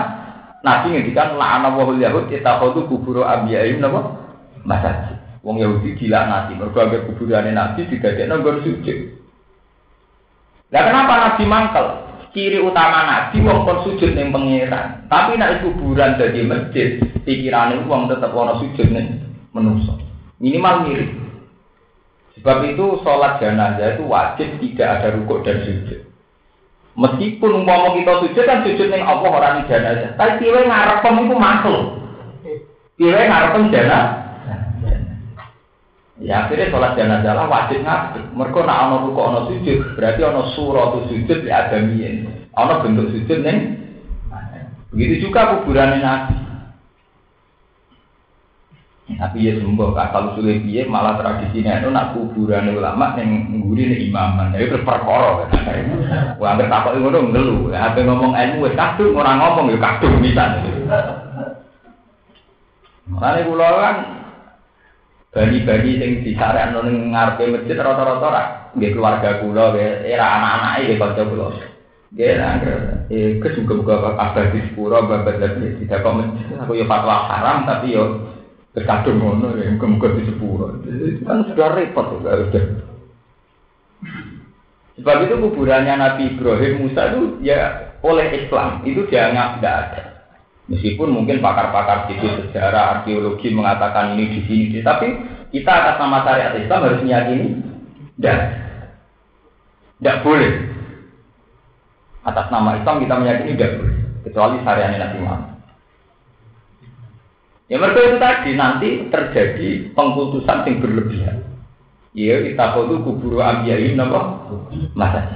Nabi 0.61 0.93
ngendikan 0.93 1.37
la'ana 1.37 1.73
wahul 1.73 2.01
yahud 2.01 2.29
itakhadhu 2.29 2.89
kuburu 2.89 3.25
abiyahim 3.25 3.81
napa? 3.81 4.19
Masjid. 4.67 5.17
Wong 5.45 5.63
Yahudi 5.63 5.95
gila 5.95 6.27
nabi, 6.27 6.59
mergo 6.59 6.75
ambek 6.75 7.07
kuburane 7.07 7.55
nabi 7.55 7.87
didadekno 7.87 8.43
nggon 8.43 8.67
sujud. 8.67 8.99
Lah 10.75 10.83
kenapa 10.83 11.13
nabi 11.23 11.43
mangkel? 11.47 11.87
Ciri 12.35 12.59
utama 12.59 13.07
nabi 13.07 13.39
wong 13.39 13.63
kon 13.63 13.87
sujud 13.87 14.11
ning 14.11 14.35
pangeran. 14.35 15.07
Tapi 15.07 15.39
nek 15.39 15.63
kuburan 15.63 16.19
dadi 16.19 16.43
masjid, 16.43 16.99
pikirane 17.23 17.79
wong 17.87 18.11
tetep 18.11 18.35
ana 18.35 18.59
sujud 18.59 18.87
ning 18.91 19.23
manusa. 19.55 19.95
Minimal 20.43 20.75
mirip. 20.83 21.15
Sebab 22.35 22.67
itu 22.67 22.85
sholat 23.01 23.39
jenazah 23.39 23.95
itu 23.97 24.03
wajib 24.03 24.59
tidak 24.59 24.89
ada 24.99 25.07
rukuk 25.15 25.47
dan 25.47 25.63
sujud. 25.63 26.06
Meskipun 26.97 27.61
umpama 27.61 27.93
kita 27.93 28.25
sujud 28.25 28.43
kan 28.49 28.65
sujud 28.65 28.89
ning 28.89 29.05
Allah 29.05 29.29
ora 29.29 29.49
ning 29.53 29.69
jenazah. 29.69 30.17
Tapi 30.17 30.41
piye 30.41 30.65
ngarep 30.65 31.05
itu 31.05 31.35
makhluk. 31.37 31.85
Piye 32.97 33.21
ngarep 33.29 33.69
jenazah 33.69 34.27
Ya 36.17 36.49
akhirnya 36.49 36.73
sholat 36.73 36.97
jenazah 36.97 37.37
lah 37.37 37.45
wajib 37.45 37.85
ngadeg. 37.85 38.25
Mereka 38.33 38.65
nak 38.65 38.89
ono 38.89 38.95
ruko 39.05 39.21
ono 39.21 39.39
sujud, 39.53 39.93
berarti 39.93 40.21
ono 40.25 40.49
surah 40.57 41.05
sujud 41.05 41.45
di 41.45 41.49
adamien. 41.53 42.25
Ono 42.57 42.73
bentuk 42.81 43.13
sujud 43.13 43.45
neng. 43.45 43.77
Begitu 44.89 45.29
juga 45.29 45.61
kuburan 45.61 46.01
nabi. 46.01 46.46
Tapi 49.07 49.47
ya 49.47 49.55
sembuh, 49.55 49.95
kalau 49.95 50.35
sudah 50.35 50.59
biye 50.67 50.83
malah 50.83 51.15
tradisinya 51.15 51.79
itu 51.79 51.87
nak 51.87 52.11
kuburan 52.11 52.75
ulama 52.75 53.15
yang 53.15 53.55
nguri 53.55 53.87
nih 53.87 54.11
imaman, 54.11 54.51
jadi 54.51 54.67
berperkara. 54.67 55.47
Wah, 56.35 56.51
nggak 56.59 56.67
takut 56.67 56.99
itu 56.99 57.07
dong 57.07 57.31
ngelu. 57.31 57.71
Apa 57.71 58.03
ngomong 58.03 58.35
ilmu, 58.35 58.67
kadung 58.75 59.15
orang 59.15 59.39
ngomong 59.39 59.71
ya 59.71 59.79
kadung 59.79 60.19
bisa. 60.19 60.45
Makanya 63.07 63.47
pulau 63.47 63.73
kan 63.79 63.95
bani-bani 65.31 65.91
sing 66.03 66.11
disarekno 66.27 66.83
ning 66.83 67.15
ngarepe 67.15 67.47
masjid 67.47 67.79
rata-rata 67.79 68.27
ra 68.27 68.43
nggih 68.75 68.91
keluarga 68.91 69.39
kula 69.39 69.71
nggih 69.71 70.11
era 70.11 70.25
anak-anake 70.35 70.79
nggih 70.83 70.99
kanca 70.99 71.23
kula. 71.23 71.47
Nggih 72.11 72.31
eh 73.07 73.39
kesuka-suka 73.39 74.19
apa 74.19 74.51
di 74.51 74.59
sepuro 74.67 74.99
lagi 75.07 75.79
tidak 75.79 76.03
masjid 76.03 76.59
aku 76.59 76.75
ya 76.75 76.83
fatwa 76.83 77.31
haram 77.31 77.63
tapi 77.63 77.95
yo 77.95 78.35
terkadung 78.77 79.17
ngono 79.17 79.57
ya 79.57 79.73
muga-muga 79.73 80.13
di 80.13 80.29
sepuro. 80.29 80.77
Kan 81.25 81.49
sudah 81.49 81.73
repot 81.73 82.21
enggak 82.21 82.45
udah. 82.45 82.65
Sebab 85.01 85.17
itu 85.25 85.33
kuburannya 85.41 85.97
Nabi 85.97 86.37
Ibrahim 86.37 86.85
Musa 86.85 87.09
itu 87.09 87.41
ya 87.41 87.89
oleh 88.05 88.29
Islam 88.37 88.85
itu 88.85 89.01
dianggap 89.09 89.57
tidak 89.57 89.75
ada. 89.81 90.03
Meskipun 90.69 91.09
mungkin 91.09 91.41
pakar-pakar 91.41 92.11
itu 92.13 92.27
sejarah 92.49 93.01
arkeologi 93.01 93.49
mengatakan 93.49 94.13
ini 94.13 94.37
di 94.37 94.41
sini, 94.45 94.77
tapi 94.85 95.15
kita 95.49 95.71
atas 95.71 95.95
nama 95.97 96.27
syariat 96.27 96.53
Islam 96.59 96.83
harus 96.85 97.01
meyakini 97.01 97.47
dan 98.19 98.37
tidak 99.97 100.21
boleh. 100.21 100.53
Atas 102.27 102.51
nama 102.51 102.77
Islam 102.77 102.99
kita 102.99 103.15
meyakini 103.15 103.51
tidak 103.55 103.73
boleh, 103.79 103.97
kecuali 104.27 104.55
syariat 104.61 104.91
Nabi 105.01 105.17
Muhammad. 105.23 105.56
Ya 107.67 107.75
mereka 107.75 107.99
itu 107.99 108.17
tadi 108.17 108.51
nanti 108.55 108.89
terjadi 109.11 109.91
pengkultusan 109.91 110.63
yang 110.63 110.79
berlebihan. 110.79 111.37
Ya 112.15 112.39
kita 112.39 112.79
itu 112.79 112.95
kuburu 113.03 113.43
ambiyain 113.43 113.99
apa? 113.99 114.47
Masa 114.95 115.35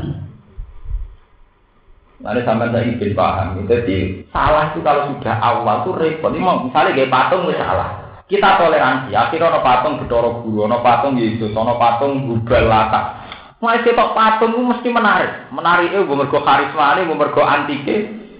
Nanti 2.22 2.42
sampai 2.46 2.70
saya 2.70 2.86
ingin 2.86 3.18
paham. 3.18 3.66
Jadi 3.66 4.30
salah 4.30 4.72
itu 4.72 4.80
kalau 4.86 5.10
sudah 5.10 5.36
awal 5.42 5.84
itu 5.84 5.92
repot. 5.98 6.30
Ini 6.30 6.40
mau 6.40 6.62
misalnya 6.62 6.94
kayak 6.94 7.10
patung 7.10 7.50
itu 7.50 7.58
salah. 7.58 8.22
Kita 8.30 8.62
toleransi. 8.62 9.12
Akhirnya 9.12 9.50
ono 9.52 9.60
patung 9.66 9.98
bedoro 10.00 10.46
guru, 10.46 10.70
ono 10.70 10.80
patung 10.86 11.18
Yesus, 11.18 11.52
ono 11.52 11.76
patung 11.82 12.30
Google 12.30 12.70
lata. 12.70 13.26
Mulai 13.60 13.84
ketok 13.84 14.14
patung 14.14 14.54
itu 14.54 14.62
mesti 14.64 14.90
menarik. 14.94 15.50
Menarik 15.50 15.92
itu 15.92 16.06
mergo 16.06 16.40
karisma 16.46 16.96
ini, 16.96 17.10
mergo 17.10 17.42
antike. 17.42 17.96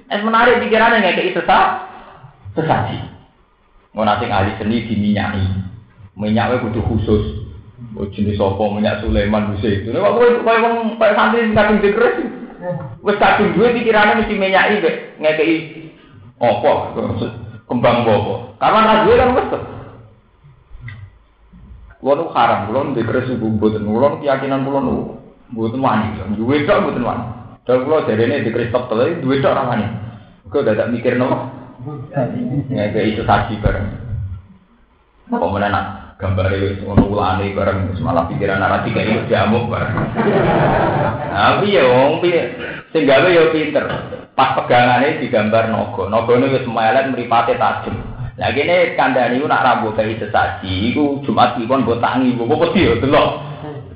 Es 0.08 0.22
menarik 0.22 0.62
pikirannya 0.62 1.02
nggak 1.02 1.16
kayak 1.18 1.34
sesat, 1.42 1.70
sesaji. 2.54 3.11
Mau 3.92 4.08
nanti 4.08 4.32
ahli 4.32 4.56
seni 4.56 4.88
diminyaki. 4.88 5.44
Minyaknya 6.16 6.64
butuh 6.64 6.84
khusus. 6.88 7.24
Oh, 7.98 8.08
jenis 8.08 8.40
apa 8.40 8.64
minyak 8.72 9.04
Sulaiman 9.04 9.58
bisa 9.58 9.68
itu. 9.68 9.92
Ini 9.92 10.00
waktu 10.00 10.46
kayak 10.48 10.96
kayak 10.96 11.16
santri 11.18 11.52
kadung 11.52 11.80
dikeres. 11.84 12.16
Wes 13.04 13.18
kadung 13.20 13.52
duwe 13.58 13.74
pikirane 13.76 14.22
mesti 14.22 14.38
menyaki 14.38 14.80
mek 14.80 14.96
ngekeki 15.20 15.58
apa 16.40 16.72
kembang 17.68 18.06
apa. 18.08 18.36
Karena 18.62 18.80
ra 18.86 18.94
duwe 19.04 19.16
kan 19.20 19.36
wes. 19.36 19.48
Kulo 22.02 22.14
nu 22.18 22.26
haram, 22.34 22.66
kulo 22.66 22.80
ndek 22.96 23.06
kresu 23.06 23.38
mboten, 23.38 23.86
kulo 23.86 24.18
keyakinan 24.24 24.66
kulo 24.66 24.80
nu 24.82 24.94
mboten 25.54 25.84
wani, 25.84 26.18
duwe 26.34 26.66
tok 26.66 26.82
mboten 26.82 27.06
wani. 27.06 27.26
Dan 27.68 27.86
kulo 27.86 28.08
jarene 28.10 28.42
di 28.42 28.50
kristok 28.50 28.90
tele 28.90 29.20
duwe 29.20 29.38
tok 29.44 29.54
ra 29.54 29.68
wani. 29.68 29.86
Kok 30.50 30.66
mikir 30.90 31.20
nopo? 31.20 31.61
Ngekeki 31.82 33.18
itu 33.18 33.24
saji 33.26 33.58
bareng. 33.62 33.88
Apa 35.32 35.46
menanak? 35.48 36.02
gambar 36.22 36.54
itu 36.54 36.86
ngono 36.86 37.10
ulane 37.10 37.50
bareng 37.58 37.98
malah 37.98 38.30
pikiran 38.30 38.62
arah 38.62 38.86
tiga 38.86 39.02
itu 39.02 39.26
jamuk 39.26 39.66
bareng. 39.74 39.98
Tapi 41.34 41.74
ya 41.74 41.84
wong 41.90 42.22
piye 42.22 42.54
sing 42.94 43.10
gawe 43.10 43.26
ya 43.26 43.50
pinter. 43.50 43.90
Pas 44.38 44.54
pegangane 44.54 45.18
digambar 45.18 45.74
naga. 45.74 46.04
Nagane 46.14 46.46
wis 46.54 46.70
melet 46.70 47.10
mripate 47.10 47.58
tajem. 47.58 47.98
Lah 48.38 48.54
kene 48.54 48.94
kandhane 48.94 49.42
iku 49.42 49.50
nak 49.50 49.66
rambut 49.66 49.98
kayak 49.98 50.22
sesaji 50.22 50.94
iku 50.94 51.26
Jumat 51.26 51.58
iki 51.58 51.66
kon 51.66 51.84
mbok 51.84 52.00
tangi, 52.00 52.38
mbok 52.38 52.70
wedi 52.70 52.86
ya 52.86 52.94
delok. 53.02 53.30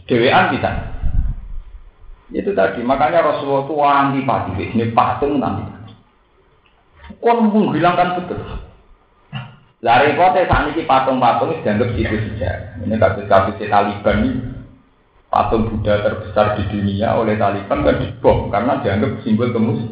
Dewean 0.10 0.54
bisa. 0.54 0.70
Itu 2.34 2.58
tadi, 2.58 2.82
makanya 2.82 3.22
Rasulullah 3.22 3.70
itu 3.70 3.76
antipati, 3.80 4.54
ini 4.58 4.90
patung 4.94 5.38
nanti. 5.38 5.66
Kon 7.24 7.51
menghilangkan 7.51 8.22
betul. 8.22 8.39
Lari 9.86 10.18
kote 10.18 10.49
saat 10.49 10.74
ini 10.74 10.82
patung-patung 10.89 11.61
dianggap 11.61 11.93
situ 11.93 12.18
saja. 12.34 12.74
Ini 12.82 12.97
kasus-kasus 12.97 13.61
Taliban 13.70 14.18
ini 14.26 14.55
patung 15.30 15.70
Buddha 15.70 16.01
terbesar 16.01 16.57
di 16.57 16.63
dunia 16.74 17.13
oleh 17.13 17.38
Taliban 17.38 17.86
kan 17.86 18.01
dibom 18.01 18.49
karena 18.49 18.82
dianggap 18.82 19.22
simbol 19.22 19.53
kemus. 19.53 19.84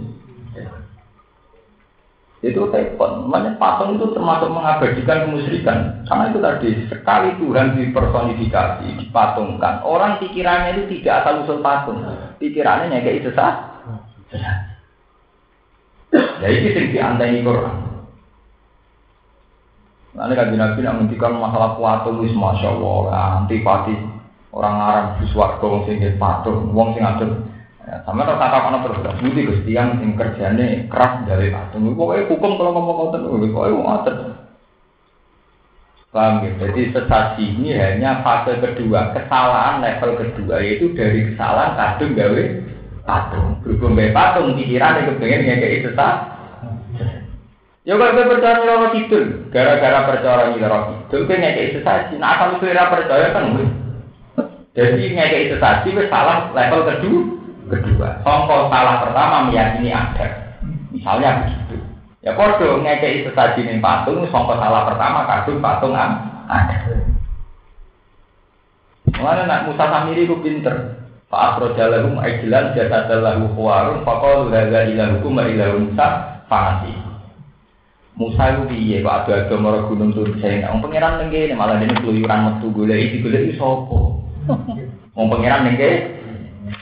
Itu 2.43 2.67
telepon, 2.75 3.31
makanya 3.31 3.55
patung 3.55 3.95
itu 3.95 4.11
termasuk 4.11 4.51
mengabadikan 4.51 5.31
kemusyrikan. 5.31 6.03
Karena 6.03 6.27
itu 6.27 6.39
tadi 6.43 6.69
sekali 6.91 7.39
Tuhan 7.39 7.79
dipersonifikasi, 7.79 8.99
dipatungkan, 8.99 9.79
orang 9.87 10.19
pikirannya 10.19 10.75
itu 10.75 10.99
tidak 10.99 11.23
asal 11.23 11.47
usul 11.47 11.63
patung, 11.63 12.03
pikirannya 12.43 12.99
kayak 12.99 13.23
itu 13.23 13.31
sah. 13.31 13.87
Ya 16.13 16.47
ini 16.47 16.69
sing 16.77 16.85
dianteni 16.93 17.41
Quran. 17.41 17.75
Nanti 20.13 20.33
kan 20.37 20.53
Nabi 20.53 20.85
nak 20.85 20.93
menghentikan 21.01 21.41
masalah 21.41 21.73
kuatul 21.73 22.21
wis 22.21 22.37
masya 22.37 22.69
Allah 22.69 23.41
antipati 23.41 23.97
orang 24.53 24.77
Arab 24.77 25.05
di 25.17 25.25
suarga 25.33 25.65
wong 25.65 25.89
sing 25.89 25.97
patung 26.21 26.69
wong 26.69 26.93
sing 26.93 27.01
ngatur 27.01 27.49
ya, 27.81 28.05
sama 28.05 28.21
tak 28.21 28.37
kata 28.37 28.57
apa 28.61 28.77
terus 28.85 29.17
budi 29.25 29.41
gusti 29.49 29.73
yang 29.73 29.97
kerjane 30.13 30.85
keras 30.85 31.25
dari 31.25 31.49
patung 31.49 31.89
pokoknya 31.97 32.29
hukum 32.29 32.51
kalau 32.61 32.71
ngomong 32.77 32.95
ngoten 33.09 33.49
pokoknya 33.49 33.73
ngoten 33.73 34.17
Paham 36.13 36.45
ya? 36.45 36.53
Jadi 36.61 36.93
sesasi 36.93 37.57
ini 37.57 37.73
hanya 37.73 38.21
fase 38.21 38.61
kedua, 38.61 39.17
kesalahan 39.17 39.81
level 39.81 40.13
kedua 40.21 40.61
yaitu 40.61 40.93
dari 40.93 41.33
kesalahan 41.33 41.73
kadung 41.73 42.13
gawe 42.13 42.43
patung. 43.03 43.59
Berhubung 43.63 43.99
patung 44.15 44.55
pikiran 44.55 44.99
yang 44.99 45.07
kepengen 45.15 45.59
kayak 45.59 45.83
sesat 45.87 46.17
Ya 47.83 47.99
kalau 47.99 48.15
kowe 48.15 48.31
percaya 48.31 48.63
nyeloro 48.63 48.95
kidul, 48.95 49.23
gara-gara 49.51 50.07
percaya 50.07 50.55
nyeloro 50.55 51.03
kidul 51.11 51.27
kowe 51.27 51.35
ngekeki 51.35 51.83
sesaji. 51.83 52.15
Nah 52.15 52.39
kowe 52.39 52.63
ora 52.63 52.87
percaya 52.95 53.35
kan 53.35 53.59
wis. 53.59 53.69
Jadi 54.71 55.11
ngekeki 55.11 55.51
sesaji 55.51 55.87
wis 55.91 56.07
salah 56.07 56.47
level 56.55 56.87
kedua. 56.87 57.21
Kedua, 57.63 58.09
songkol 58.23 58.71
salah 58.71 59.03
pertama 59.03 59.51
meyakini 59.51 59.91
ada. 59.91 60.55
Misalnya 60.95 61.43
begitu. 61.43 61.75
Ya 62.23 62.31
podo 62.39 62.79
ngekeki 62.79 63.27
sesaji 63.27 63.67
ning 63.67 63.83
patung 63.83 64.23
songkol 64.31 64.63
salah 64.63 64.87
pertama 64.87 65.27
kadung 65.27 65.59
patung 65.59 65.91
ada. 65.91 66.77
Mana 69.19 69.43
nak 69.43 69.67
Musa 69.67 69.91
Samiri 69.91 70.23
ku 70.23 70.39
pinter. 70.39 71.02
Pak 71.33 71.57
Afrojalahum 71.57 72.21
Aijilan 72.21 72.77
Jasadalahu 72.77 73.57
Khawarun 73.57 74.05
Fakol 74.05 74.53
Laga 74.53 74.85
Ilahukum 74.85 75.41
Ilahu 75.41 75.89
Musa 75.89 76.45
Fanasi 76.45 76.93
Musa 78.13 78.53
itu 78.53 78.61
piye? 78.69 79.01
Kok 79.01 79.25
ada 79.25 79.49
ada 79.49 79.55
mara 79.57 79.81
gunung 79.89 80.13
turun 80.13 80.37
saya 80.37 80.61
nggak 80.61 80.85
pangeran 80.85 81.25
nenggene 81.25 81.57
malah 81.57 81.81
ini 81.81 81.97
keluyuran 81.97 82.39
metu 82.45 82.69
golek 82.69 83.09
iki 83.09 83.25
golek 83.25 83.57
sapa? 83.57 83.99
Wong 85.17 85.25
pangeran 85.33 85.65
nenggene 85.65 86.21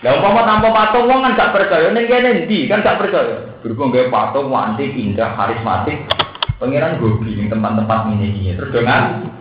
lah 0.04 0.20
umpama 0.20 0.44
tanpa 0.44 0.70
patung 0.76 1.08
wong 1.08 1.24
kan 1.24 1.40
gak 1.40 1.54
percaya. 1.56 1.88
Ning 1.96 2.06
kene 2.12 2.30
ndi 2.44 2.68
kan 2.68 2.84
gak 2.84 3.00
percaya. 3.00 3.56
Berhubung 3.64 3.96
gawe 3.96 4.12
patung 4.12 4.52
wanti 4.52 4.92
indah 4.92 5.32
karismatik 5.40 6.12
pangeran 6.60 7.00
gobi 7.00 7.40
ning 7.40 7.48
tempat-tempat 7.48 8.12
ini 8.20 8.52
terus 8.52 8.76
dengan 8.76 9.32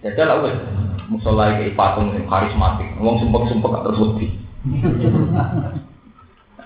jajal 0.00 0.44
wis 0.44 0.56
musola 1.06 1.56
iki 1.56 1.76
patung 1.78 2.12
karismatik. 2.26 2.88
Wong 2.98 3.22
sumpek-sumpek 3.22 3.72
terus 3.86 4.00
wedi. 4.02 4.26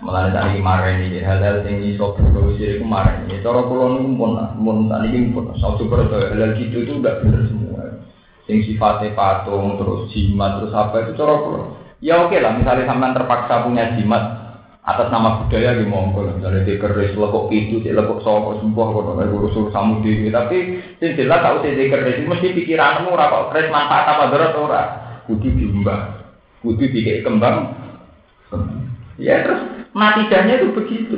Malah 0.00 0.32
tadi 0.32 0.64
kemarin 0.64 1.12
ini 1.12 1.20
hal-hal 1.20 1.60
yang 1.60 1.84
iso 1.84 2.16
berdosa 2.16 2.56
itu 2.56 2.80
kemarin 2.80 3.28
ini 3.28 3.44
cara 3.44 3.60
pulau 3.68 4.00
ini 4.00 4.16
pun 4.16 4.32
pun 4.56 4.88
tadi 4.88 5.12
ini 5.12 5.28
pun 5.28 5.52
saya 5.60 5.76
coba 5.76 6.08
hal-hal 6.08 6.56
gitu 6.56 6.88
itu 6.88 6.92
udah 7.04 7.20
bener 7.20 7.44
semua. 7.52 7.84
Yang 8.48 8.72
sifatnya 8.72 9.12
patung 9.12 9.76
terus 9.76 10.08
jimat 10.16 10.56
terus 10.56 10.72
apa 10.72 11.04
itu 11.04 11.12
cara 11.20 11.36
pulau 11.44 11.80
ya 12.00 12.24
oke 12.26 12.36
lah 12.40 12.56
misalnya 12.56 12.88
sampean 12.88 13.12
terpaksa 13.12 13.64
punya 13.68 13.92
jimat 13.94 14.39
atas 14.80 15.12
nama 15.12 15.44
budaya 15.44 15.76
di 15.76 15.84
monggo 15.84 16.24
misalnya 16.24 16.64
di 16.64 16.80
keris 16.80 17.12
lekuk 17.12 17.52
itu 17.52 17.84
di 17.84 17.92
lekuk 17.92 18.24
soko 18.24 18.56
sembuh 18.64 18.88
kalau 18.96 19.12
nggak 19.12 19.28
urus 19.28 19.52
urus 19.52 19.76
kamu 19.76 20.00
di 20.00 20.32
tapi 20.32 20.56
yang 21.04 21.12
jelas 21.20 21.44
sih 21.60 21.72
di 21.76 21.84
keris 21.92 22.24
mesti 22.24 22.56
pikiranmu 22.56 23.12
rapor 23.12 23.52
keris 23.52 23.68
manfaat 23.68 24.08
apa 24.08 24.24
berat 24.32 24.54
ora. 24.56 24.82
Kudu 25.28 25.46
diumbah. 25.52 26.26
Kudu 26.64 26.90
dikei 26.90 27.22
kembang. 27.22 27.76
Ya 29.20 29.44
terus 29.46 29.62
natijahnya 29.92 30.58
itu 30.58 30.68
begitu. 30.74 31.16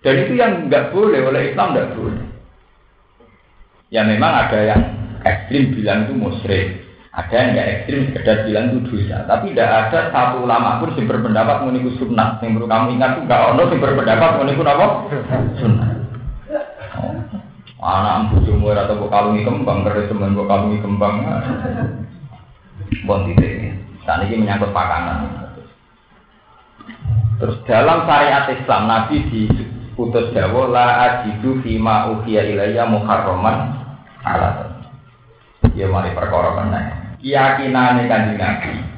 Dan 0.00 0.14
itu 0.24 0.32
yang 0.34 0.66
nggak 0.66 0.90
boleh 0.90 1.20
oleh 1.20 1.52
Islam 1.52 1.76
nggak 1.76 1.92
boleh. 1.94 2.26
Ya 3.92 4.02
memang 4.08 4.32
ada 4.32 4.58
yang 4.64 4.82
ekstrim 5.20 5.76
bilang 5.76 6.08
itu 6.08 6.14
musyrik, 6.16 6.80
ada 7.10 7.34
yang 7.34 7.58
nggak 7.58 7.70
ekstrim 7.74 8.00
sekedar 8.06 8.46
bilang 8.46 8.70
itu 8.70 8.78
dosa. 8.86 9.26
Tapi 9.26 9.50
tidak 9.50 9.90
ada 9.90 10.14
satu 10.14 10.46
ulama 10.46 10.78
pun 10.78 10.94
yang 10.94 11.10
berpendapat 11.10 11.66
meniku 11.66 11.90
sunnah. 11.98 12.38
Yang 12.38 12.62
perlu 12.62 12.68
kamu 12.70 12.86
ingat 12.94 13.10
itu 13.18 13.20
nggak 13.26 13.42
ono 13.50 13.62
yang 13.66 13.82
berpendapat 13.82 14.30
meniku 14.38 14.62
apa? 14.62 14.86
Sunnah. 15.58 15.90
Oh. 17.02 17.14
Anak 17.80 18.36
bujumur 18.36 18.76
atau 18.76 19.08
kalungi 19.10 19.42
kembang, 19.42 19.82
kerja 19.88 20.06
teman 20.06 20.38
kalungi 20.38 20.78
kembang. 20.78 21.14
Bon 23.08 23.26
titik. 23.26 23.74
Saat 24.06 24.30
ini 24.30 24.46
menyangkut 24.46 24.70
pakanan. 24.70 25.50
Terus 27.40 27.56
dalam 27.64 28.04
syariat 28.04 28.52
Islam 28.52 28.82
Nabi 28.84 29.16
diputus 29.32 30.30
dawa 30.36 30.68
la 30.68 30.86
ajidu 31.08 31.58
fima 31.64 32.12
uhiya 32.12 32.52
ilayya 32.52 32.84
muharraman 32.84 33.80
ala 34.22 34.76
Ya 35.72 35.88
mari 35.88 36.12
perkara 36.12 36.60
meneh. 36.60 36.99
Keyakinane 37.20 38.08
Kanjeng 38.08 38.40
Nabi 38.40 38.90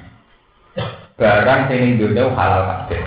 barang 1.23 1.71
sing 1.71 2.03
dunya 2.03 2.27
halal 2.35 2.63
kabeh. 2.67 3.01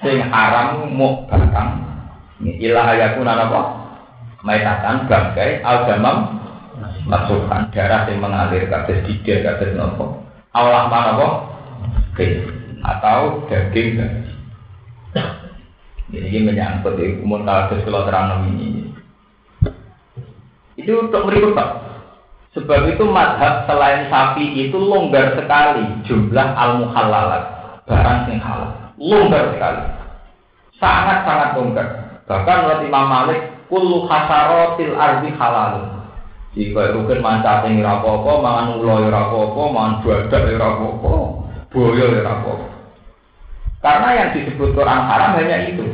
Sing 0.00 0.22
haram 0.30 0.86
mu 0.94 1.26
batang. 1.26 1.82
Ilah 2.40 2.94
ayakun 2.96 3.26
apa? 3.26 3.60
Maitatan 4.40 5.04
bangkai 5.10 5.60
al-gamam 5.60 6.40
masukkan 7.04 7.68
darah 7.74 8.08
yang 8.08 8.24
mengalir 8.24 8.64
kabeh 8.70 9.04
tidak 9.04 9.60
kabeh 9.60 9.76
nopo. 9.76 10.24
Allah 10.56 10.88
mana 10.88 11.12
apa? 11.18 11.28
Atau 12.80 13.44
daging 13.50 14.00
gaji. 14.00 14.32
Ini 16.10 16.42
menyangkut 16.42 16.96
di 16.96 17.20
umum 17.22 17.44
kalau 17.44 18.02
terang 18.08 18.48
ini. 18.50 18.88
Itu 20.80 21.06
untuk 21.06 21.28
berikut 21.28 21.52
Pak. 21.52 21.89
Sebab 22.50 22.90
itu 22.90 23.06
madhab 23.06 23.62
selain 23.70 24.10
sapi 24.10 24.66
itu 24.66 24.74
longgar 24.74 25.38
sekali 25.38 25.86
jumlah 26.02 26.48
al 26.58 26.82
muhalalat 26.82 27.60
barang 27.86 28.26
yang 28.26 28.42
halal. 28.42 28.70
Longgar 28.98 29.54
sekali. 29.54 29.82
Sangat-sangat 30.82 31.48
longgar. 31.58 31.88
Bahkan 32.26 32.56
menurut 32.62 32.80
Imam 32.86 33.06
Malik, 33.06 33.40
kullu 33.70 34.06
hasarotil 34.10 34.94
ardi 34.98 35.30
halal. 35.38 36.02
Jika 36.50 36.90
rukun 36.90 37.22
mancat 37.22 37.62
yang 37.70 37.86
rapopo, 37.86 38.42
mangan 38.42 38.82
ulo 38.82 39.06
yang 39.06 39.14
rapopo, 39.14 39.70
mangan 39.70 40.02
badak 40.02 40.42
yang 40.50 40.58
rapopo, 40.58 41.46
boyo 41.70 42.10
yang 42.10 42.26
rapopo. 42.26 42.66
Karena 43.78 44.08
yang 44.18 44.28
disebut 44.34 44.74
Quran 44.74 45.06
haram 45.06 45.38
hanya 45.38 45.70
itu. 45.70 45.86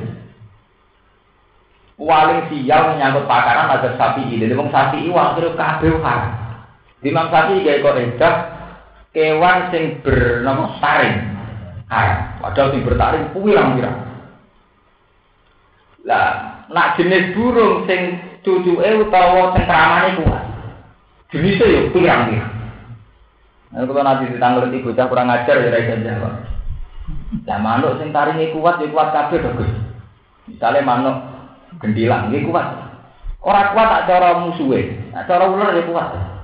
Waling 2.00 2.48
sial 2.48 2.92
menyangkut 2.92 3.24
pakaran 3.28 3.72
ada 3.72 3.96
sapi 4.00 4.28
ini. 4.28 4.48
Jadi 4.48 4.56
sapi 4.56 4.96
ini 5.04 5.12
waktu 5.12 5.52
kabeh 5.52 6.00
haram. 6.00 6.45
Imam 7.04 7.28
kayak 7.28 7.84
kok 7.84 7.96
edah 8.00 8.34
kewan 9.16 9.72
sing 9.72 10.04
bernama 10.04 10.76
taring 10.80 11.16
haram. 11.88 12.20
Padahal 12.44 12.72
sing 12.72 12.84
bertaring 12.84 13.24
pirang-pirang. 13.32 13.98
Lah, 16.06 16.28
nak 16.68 17.00
jenis 17.00 17.32
burung 17.32 17.88
sing 17.88 18.20
cucuke 18.44 19.08
utawa 19.08 19.56
cengkramane 19.56 20.20
kuat. 20.20 20.44
Jenisnya 21.32 21.66
ya 21.68 21.80
pirang-pirang. 21.96 22.54
Nah, 23.72 23.82
kalau 23.82 24.04
nanti 24.04 24.30
ditanggung 24.30 24.72
bocah 24.72 25.06
kurang 25.10 25.32
ajar 25.32 25.56
ya 25.58 25.68
rakyat 25.72 26.00
jawab. 26.04 26.34
Lah 27.44 27.58
manuk 27.58 27.96
sing 27.98 28.12
taringe 28.12 28.52
kuat 28.54 28.80
ya 28.80 28.86
kuat 28.92 29.08
kabeh 29.16 29.42
to, 29.42 29.50
Gus. 29.58 29.72
Misale 30.46 30.80
manuk 30.84 31.16
gendilang 31.82 32.30
nggih 32.30 32.46
kuat. 32.46 32.66
Ora 33.42 33.74
kuat 33.74 33.86
tak 33.90 34.04
cara 34.10 34.42
musuhe, 34.42 35.10
tak 35.14 35.26
cara 35.30 35.50
ular 35.50 35.74
ya 35.74 35.82
kuat. 35.86 36.35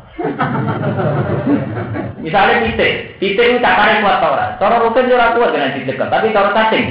Misalnya 2.22 2.62
pitik, 2.62 3.18
pitik 3.18 3.46
itu 3.50 3.58
cakare 3.58 3.98
kuat 3.98 4.22
tau 4.22 4.34
ora? 4.38 4.54
Cara 4.56 4.78
rutin 4.78 5.10
ya 5.10 5.18
ora 5.18 5.34
kuat 5.34 5.50
dengan 5.50 5.74
pitik, 5.74 5.98
tapi 5.98 6.30
cara 6.30 6.50
cacing. 6.54 6.86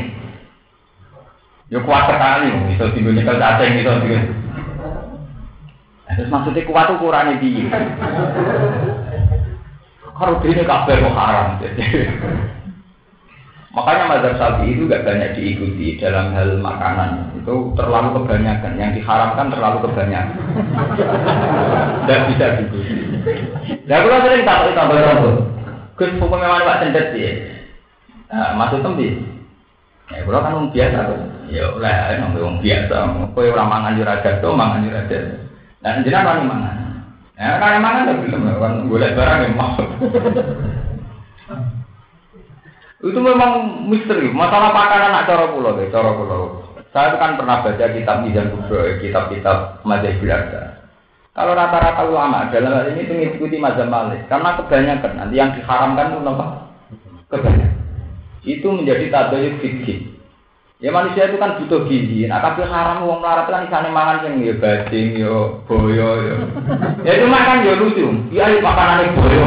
Ya 1.72 1.80
kuat 1.88 2.04
sekali, 2.12 2.52
bisa 2.68 2.92
tinggal 2.92 3.16
nyekel 3.16 3.40
cacing, 3.40 3.72
bisa 3.80 3.92
tinggal. 4.04 4.24
Terus 6.12 6.28
maksudnya 6.28 6.68
kuat 6.68 6.92
ukurannya 6.92 7.40
piye? 7.40 7.72
Kalau 10.12 10.38
ini 10.44 10.62
kabeh 10.68 10.96
kok 11.00 11.16
haram. 11.16 11.58
Makanya 13.72 14.12
mazhab 14.12 14.36
sapi 14.36 14.76
itu 14.76 14.84
gak 14.84 15.08
banyak 15.08 15.32
diikuti 15.40 15.96
dalam 15.96 16.36
hal 16.36 16.60
makanan. 16.60 17.40
Itu 17.40 17.72
terlalu 17.80 18.20
kebanyakan. 18.20 18.76
Yang 18.76 18.92
diharamkan 19.00 19.48
terlalu 19.48 19.78
kebanyakan. 19.88 20.44
Dan 22.08 22.20
bisa 22.28 22.60
diikuti. 22.60 23.00
Nah, 23.88 23.98
kalau 24.04 24.20
sering 24.28 24.44
tak 24.44 24.68
itu 24.68 24.72
tambah 24.76 25.00
rambut. 25.00 25.36
Gus 25.96 26.12
hukumnya 26.20 26.52
mana 26.52 26.68
pak 26.68 26.80
cendet 26.84 27.16
sih? 27.16 27.32
Nah, 28.28 28.60
masuk 28.60 28.84
tembi. 28.84 29.24
Ya, 30.12 30.20
kalau 30.28 30.44
kan 30.44 30.68
biasa 30.76 30.98
tuh. 31.08 31.20
Ya, 31.48 31.64
lah, 31.80 31.96
orang 32.20 32.60
biasa. 32.60 32.96
Kau 33.32 33.40
orang 33.40 33.72
mangan 33.72 33.96
juragan 33.96 34.36
tuh, 34.44 34.52
mangan 34.52 34.84
juragan. 34.84 35.48
Nah, 35.80 36.04
jenah 36.04 36.22
kan 36.28 36.44
mangan. 36.44 36.76
Ya, 37.40 37.56
kan 37.56 37.80
mangan 37.80 38.12
tuh 38.12 38.16
belum. 38.28 38.52
Kan 38.60 38.74
boleh 38.92 39.16
barang 39.16 39.40
yang 39.48 39.56
mau. 39.56 39.80
Itu 43.02 43.18
memang 43.18 43.86
misteri. 43.90 44.30
Masalah 44.30 44.70
makanan 44.70 45.10
anak 45.10 45.26
cara 45.26 45.46
pulau 45.50 45.74
deh, 45.74 45.90
cara 45.90 46.14
pulau. 46.14 46.62
Saya 46.94 47.18
kan 47.18 47.40
pernah 47.40 47.66
baca 47.66 47.86
kitab 47.88 48.22
Mizan 48.22 48.52
Kubro, 48.52 48.84
kitab-kitab 49.00 49.82
Mazhab 49.88 50.22
Belanda. 50.22 50.86
Kalau 51.32 51.56
rata-rata 51.56 52.04
ulama 52.12 52.52
dalam 52.52 52.76
hal 52.76 52.92
ini 52.92 53.08
mengikuti 53.08 53.56
mazhab 53.56 53.88
Malik, 53.88 54.28
karena 54.28 54.60
kebanyakan 54.60 55.12
nanti 55.16 55.40
yang 55.40 55.56
diharamkan 55.56 56.12
itu 56.12 56.20
apa? 56.28 56.46
Kebanyakan. 57.32 57.80
Itu 58.44 58.68
menjadi 58.76 59.08
tabayuk 59.08 59.64
fikih. 59.64 60.12
Ya 60.82 60.90
manusia 60.90 61.30
itu 61.30 61.38
kan 61.38 61.62
butuh 61.62 61.86
gizi. 61.86 62.26
Nah, 62.26 62.42
tapi 62.42 62.66
haram 62.66 63.06
uang 63.06 63.22
melarat 63.22 63.48
kan 63.48 63.70
sana 63.70 63.94
mangan 63.94 64.26
yang 64.26 64.42
ya 64.42 64.54
bajing, 64.58 65.14
ya 65.14 65.62
boyo, 65.70 66.10
ya. 66.26 66.36
Ya 67.06 67.12
itu 67.22 67.30
makan 67.30 67.64
ya 67.64 67.74
lucu. 67.78 68.08
Ya 68.34 68.50
makanan 68.60 69.14
boyo. 69.14 69.46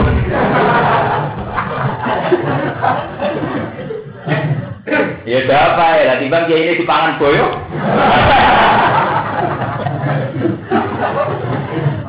Ya 5.24 5.38
apa 5.48 5.84
ya, 5.96 6.02
nanti 6.14 6.28
bang 6.28 6.44
kiai 6.44 6.62
ini 6.68 6.80
dipangan 6.80 7.16
boyo. 7.16 7.46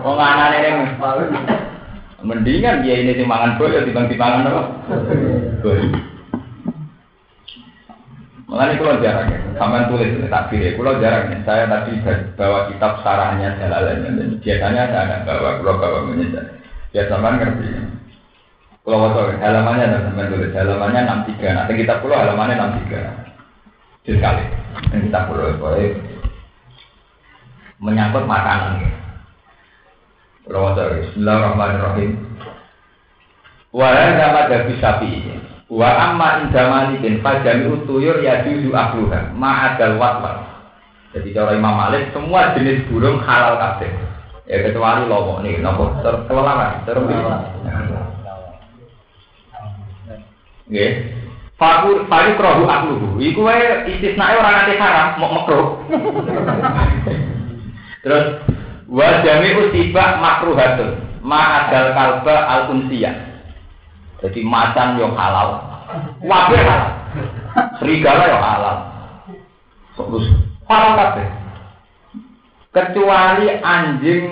Wong 0.03 0.19
anane 0.19 0.57
ning 0.61 0.77
mendingan 2.25 2.83
dia 2.83 2.95
ini 2.99 3.15
dimangan 3.15 3.55
boyo 3.55 3.85
dibanding 3.85 4.17
dipangan 4.17 4.49
apa? 4.49 4.63
Boyo. 5.63 5.85
Mengenai 8.45 8.77
kalau 8.77 9.01
jarang 9.01 9.27
ya, 9.33 9.39
sampai 9.57 9.89
tulis 9.89 10.29
takbir 10.29 10.61
ya, 10.61 10.77
kalau 10.77 11.01
jarang 11.01 11.33
ya. 11.33 11.37
Saya 11.49 11.65
tadi 11.65 11.97
bawa 12.37 12.69
kitab 12.69 13.01
sarahnya 13.01 13.57
Jalalain, 13.57 14.05
dan 14.05 14.37
biasanya 14.37 14.85
saya 14.85 15.01
ada 15.01 15.17
bawa, 15.25 15.49
kalau 15.59 15.81
bawa 15.81 15.99
menyesal. 16.05 16.45
Ya 16.93 17.09
sama 17.09 17.41
ngerti. 17.41 17.94
Kalau 18.85 19.01
waktu 19.01 19.41
halamannya 19.41 19.85
ada 19.89 19.99
sampai 20.05 20.29
tulis 20.29 20.53
halamannya 20.53 21.09
enam 21.09 21.19
tiga. 21.25 21.57
Nanti 21.57 21.73
kita 21.73 22.05
pulau 22.05 22.21
halamannya 22.21 22.53
enam 22.53 22.71
tiga. 22.85 23.01
Sekali. 24.05 24.45
Nanti 24.93 25.09
kita 25.09 25.25
pulau 25.25 25.57
boleh 25.57 25.97
menyangkut 27.81 28.29
makanan. 28.29 28.85
Kalau 30.45 30.69
waktu 30.69 31.01
Bismillahirrahmanirrahim. 31.01 32.11
Wala 33.73 34.05
nama 34.21 34.53
dabi 34.53 34.77
sapi. 34.77 35.11
Wa 35.65 35.89
amma 36.13 36.45
inda 36.45 36.69
malikin 36.69 37.25
fajami 37.25 37.73
utuyur 37.73 38.21
ya 38.21 38.45
juzu 38.45 38.69
ahluha 38.69 39.33
ma'adal 39.33 39.97
watwat. 39.97 40.45
Jadi 41.17 41.33
cara 41.33 41.57
Imam 41.57 41.73
Malik 41.73 42.13
semua 42.13 42.53
jenis 42.53 42.85
burung 42.85 43.17
halal 43.25 43.57
kabeh. 43.57 43.89
Ya 44.45 44.61
kecuali 44.61 45.09
lomo 45.09 45.41
nih, 45.41 45.57
nopo 45.57 45.89
terkelelaran, 46.05 46.85
terkelelaran. 46.85 47.49
Nggih. 50.69 50.93
Faku 51.55 52.03
faku 52.11 52.31
krohu 52.35 52.67
akluhu. 52.67 53.07
Iku 53.23 53.47
wae 53.47 53.87
istisnae 53.95 54.35
ora 54.35 54.59
nate 54.59 54.75
haram, 54.75 55.15
mok 55.21 55.33
makruh. 55.39 55.67
Terus 58.03 58.25
wa 58.91 59.09
jami'u 59.23 59.71
tiba 59.71 60.19
makruhatun. 60.19 60.99
Ma 61.23 61.65
adal 61.65 61.95
kalba 61.95 62.35
al 62.45 62.61
unsiyah. 62.75 63.15
Jadi 64.19 64.43
macan 64.43 64.99
yo 64.99 65.15
halal. 65.15 65.63
Wabe 66.21 66.59
halal. 66.59 66.91
Serigala 67.79 68.23
yo 68.29 68.37
halal. 68.37 68.77
Terus 69.95 70.25
halal 70.67 70.91
kabeh. 70.99 71.27
Kecuali 72.75 73.47
anjing 73.63 74.25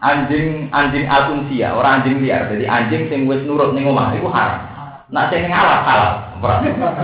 anjing 0.00 0.72
anjing 0.72 1.04
al 1.12 1.28
orang 1.76 1.92
anjing 2.00 2.24
liar. 2.24 2.48
Jadi 2.48 2.64
anjing 2.64 3.12
sing 3.12 3.28
wis 3.28 3.44
nurut 3.44 3.76
ning 3.76 3.84
omah 3.84 4.16
iku 4.16 4.32
haram. 4.32 4.73
Nak 5.12 5.28
sing 5.28 5.44
ngalah 5.52 5.80
halal. 5.84 6.12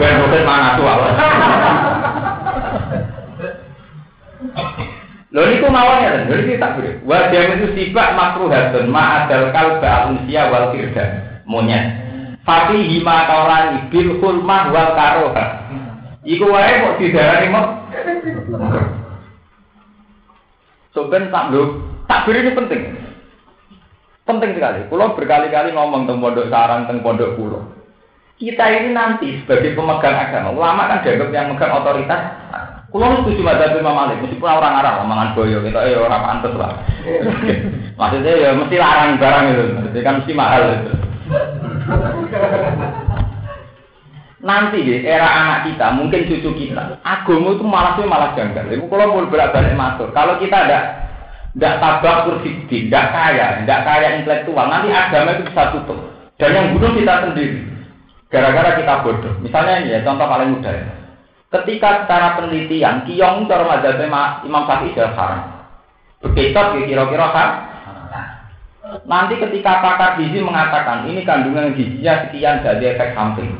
Ben 0.00 0.20
mungkin 0.24 0.48
mana 0.48 0.76
tuh 0.76 0.88
Allah. 0.88 1.10
Lho 5.30 5.40
niku 5.46 5.68
mawon 5.68 6.02
ya, 6.02 6.10
lho 6.26 6.34
iki 6.42 6.56
tak 6.56 6.80
beri. 6.80 6.96
Wa 7.04 7.28
itu 7.28 7.66
sifat 7.76 8.16
makruhatun 8.16 8.88
ma 8.88 9.24
adal 9.24 9.52
kalba 9.52 10.10
unsia 10.10 10.48
wal 10.48 10.72
firda. 10.72 11.04
Monyet. 11.44 12.08
Fati 12.40 12.88
hima 12.88 13.28
kaulan 13.28 13.92
bil 13.92 14.16
hulmah 14.16 14.72
wal 14.72 14.90
karoha. 14.96 15.44
Iku 16.24 16.48
wae 16.48 16.72
kok 16.82 16.96
didarani 17.00 17.48
mau. 17.52 17.84
So 20.96 21.06
ben 21.12 21.28
tak 21.28 21.52
lho, 21.52 21.84
tak 22.08 22.24
beri 22.24 22.48
ini 22.48 22.56
penting. 22.56 22.82
Penting 24.24 24.50
sekali. 24.56 24.88
Kulo 24.88 25.14
berkali-kali 25.14 25.70
ngomong 25.76 26.08
tentang 26.08 26.22
pondok 26.22 26.50
sarang, 26.50 26.88
tentang 26.88 27.04
pondok 27.04 27.36
kulo 27.36 27.79
kita 28.40 28.64
ini 28.72 28.96
nanti 28.96 29.36
sebagai 29.44 29.76
pemegang 29.76 30.16
agama, 30.16 30.48
ulama 30.56 30.88
kan 30.88 31.04
dianggap 31.04 31.28
yang 31.28 31.52
megang 31.52 31.76
otoritas. 31.76 32.22
Kulo 32.88 33.22
setuju 33.22 33.46
madzhab 33.46 33.76
Imam 33.78 33.94
Malik, 33.94 34.18
meskipun 34.24 34.50
orang 34.50 34.82
Arab 34.82 35.06
mangan 35.06 35.36
boyo, 35.38 35.62
kita 35.62 35.78
ya 35.86 36.02
orang 36.02 36.24
pantes 36.26 36.58
lah. 36.58 36.74
Maksudnya 38.00 38.32
ya 38.34 38.50
mesti 38.56 38.76
larang 38.80 39.20
barang 39.20 39.44
itu, 39.54 39.64
jadi 39.92 40.00
kan 40.02 40.14
mesti 40.18 40.32
mahal 40.34 40.62
itu. 40.74 40.92
Nanti 44.42 44.78
di 44.82 45.06
era 45.06 45.28
anak 45.28 45.70
kita, 45.70 45.86
mungkin 45.94 46.26
cucu 46.26 46.50
kita, 46.66 46.98
agama 47.06 47.54
itu 47.54 47.62
malah 47.62 47.92
sih 47.94 48.08
malah 48.08 48.34
janggal. 48.34 48.66
Ibu 48.72 48.88
kalau 48.90 49.20
mau 49.20 49.28
berat 49.30 49.54
balik 49.54 49.76
masuk, 49.78 50.10
kalau 50.10 50.34
kita 50.42 50.56
ada 50.66 50.80
tidak 51.54 51.78
tabak 51.78 52.26
kurfidi, 52.26 52.90
tidak 52.90 53.14
kaya, 53.14 53.62
tidak 53.62 53.80
kaya 53.86 54.18
intelektual, 54.18 54.66
nanti 54.66 54.90
agama 54.90 55.38
itu 55.38 55.46
bisa 55.46 55.62
tutup. 55.76 55.98
Dan 56.40 56.56
yang 56.56 56.66
bunuh 56.74 56.90
kita 56.96 57.14
sendiri. 57.22 57.69
Gara-gara 58.30 58.78
kita 58.78 59.02
bodoh. 59.02 59.34
Misalnya 59.42 59.82
ini 59.82 59.94
ya, 59.98 60.06
contoh 60.06 60.26
paling 60.30 60.54
mudah 60.54 60.70
ya. 60.70 60.86
Ketika 61.50 62.06
secara 62.06 62.38
penelitian, 62.38 63.02
kiong 63.10 63.50
cara 63.50 63.66
mazhab 63.66 63.98
Imam 64.46 64.62
Syafi'i 64.70 64.94
sudah 64.94 65.10
haram. 65.18 65.40
Bekicot 66.22 66.78
ya 66.78 66.82
kira-kira 66.86 67.26
kan? 67.34 67.50
Nanti 69.06 69.38
ketika 69.38 69.82
pakar 69.82 70.18
gizi 70.18 70.42
mengatakan 70.42 71.06
ini 71.06 71.22
kandungan 71.22 71.74
gizinya 71.74 72.26
sekian 72.26 72.62
jadi 72.62 72.94
efek 72.94 73.14
samping. 73.14 73.54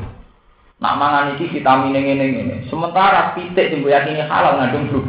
Nak 0.81 0.97
mangan 0.97 1.35
ini 1.35 1.45
vitamin 1.51 1.95
ini 1.95 2.11
ini 2.15 2.25
ini. 2.41 2.55
Sementara 2.67 3.31
pitik 3.37 3.71
yang 3.71 3.85
yakini 3.85 4.23
halal 4.27 4.59
ngandung 4.59 4.91
flu 4.91 4.99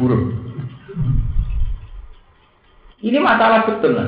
Ini 3.03 3.17
masalah 3.19 3.67
betul. 3.67 3.99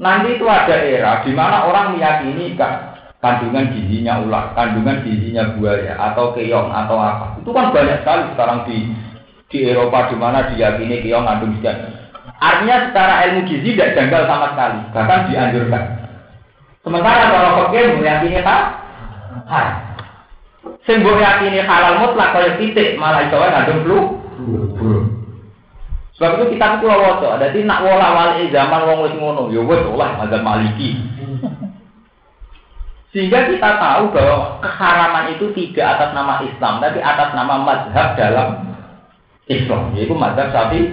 Nanti 0.00 0.36
itu 0.36 0.44
ada 0.48 0.76
era 0.80 1.20
di 1.24 1.32
mana 1.36 1.68
orang 1.68 1.96
meyakini 1.96 2.56
kan 2.56 2.95
kandungan 3.24 3.72
gizinya 3.72 4.20
ular, 4.20 4.52
kandungan 4.52 5.02
gizinya 5.02 5.56
buaya 5.56 5.96
atau 5.96 6.36
keong 6.36 6.68
atau 6.68 6.96
apa. 7.00 7.40
Itu 7.40 7.50
kan 7.52 7.72
banyak 7.72 8.04
sekali 8.04 8.22
sekarang 8.34 8.58
di 8.68 8.76
di 9.46 9.58
Eropa 9.62 10.10
di 10.10 10.16
mana 10.18 10.50
diyakini 10.52 11.04
keong 11.04 11.24
ngandung 11.24 11.56
gizi. 11.56 11.72
Artinya 12.36 12.76
secara 12.90 13.14
ilmu 13.28 13.40
gizi 13.48 13.72
tidak 13.72 13.96
janggal 13.96 14.22
sama 14.28 14.46
sekali, 14.52 14.78
bahkan 14.92 15.20
dianjurkan. 15.30 15.84
Sementara 16.84 17.22
kalau 17.32 17.50
fakir 17.66 17.98
meyakini 17.98 18.44
tak, 18.44 18.62
hai. 19.48 19.68
Sing 20.86 21.02
yakini 21.02 21.66
halal 21.66 21.98
mutlak 21.98 22.30
kaya 22.30 22.58
titik 22.62 22.94
malah 22.94 23.26
iso 23.26 23.36
ngandung 23.38 23.80
flu. 23.82 23.98
Sebab 26.16 26.40
itu 26.40 26.56
kita 26.56 26.80
kulo 26.80 26.96
waca, 26.96 27.36
dadi 27.36 27.60
nak 27.68 27.84
wala 27.84 28.08
wali 28.16 28.48
zaman 28.48 28.88
wong 28.88 29.04
wis 29.04 29.14
ngono, 29.20 29.52
ya 29.52 29.60
wis 29.60 29.84
olah 29.84 30.16
mazhab 30.16 30.40
Maliki. 30.40 30.96
Sehingga 33.16 33.48
kita 33.48 33.80
tahu 33.80 34.12
bahwa 34.12 34.60
keharaman 34.60 35.32
itu 35.32 35.48
tidak 35.56 35.96
atas 35.96 36.12
nama 36.12 36.36
Islam, 36.44 36.84
tapi 36.84 37.00
atas 37.00 37.32
nama 37.32 37.64
mazhab 37.64 38.12
dalam 38.12 38.76
Islam, 39.48 39.96
yaitu 39.96 40.12
mazhab 40.12 40.52
sapi 40.52 40.84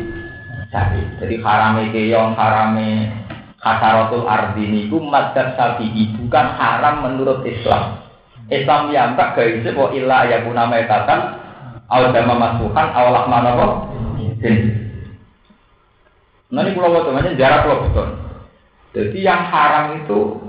sapi. 0.71 1.03
Jadi 1.19 1.43
harame 1.43 1.91
keong, 1.91 2.31
harame 2.39 3.11
kasaratul 3.59 4.23
ardini 4.23 4.87
itu 4.87 5.03
mazhab 5.03 5.51
sapi, 5.59 6.15
bukan 6.23 6.47
haram 6.55 7.03
menurut 7.03 7.43
Islam. 7.43 7.99
Islam 8.47 8.95
yang 8.95 9.19
tak 9.19 9.35
gaisi 9.35 9.67
bahwa 9.75 9.91
ilah 9.91 10.23
ya 10.23 10.47
guna 10.47 10.71
awal 11.91 12.07
dama 12.15 12.39
masukan, 12.39 12.87
awal 12.95 13.27
mana 13.27 13.51
kok. 13.59 13.73
Nah 16.55 16.61
ini 16.63 16.71
pulau 16.71 17.03
temannya 17.03 17.35
jarak 17.35 17.67
pulau 17.67 17.83
betul. 17.83 18.07
Jadi 18.95 19.19
yang 19.27 19.43
haram 19.49 19.99
itu 19.99 20.39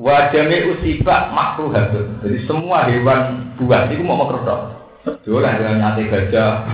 Wajame 0.00 0.72
usiba 0.72 1.28
makruhatun. 1.28 2.24
Jadi 2.24 2.48
semua 2.48 2.88
hewan 2.88 3.52
buas 3.60 3.84
itu 3.92 4.00
mau 4.00 4.16
makruh. 4.16 4.72
Dolan 5.28 5.60
dengan 5.60 5.76
nyate 5.76 6.08
gajah. 6.08 6.64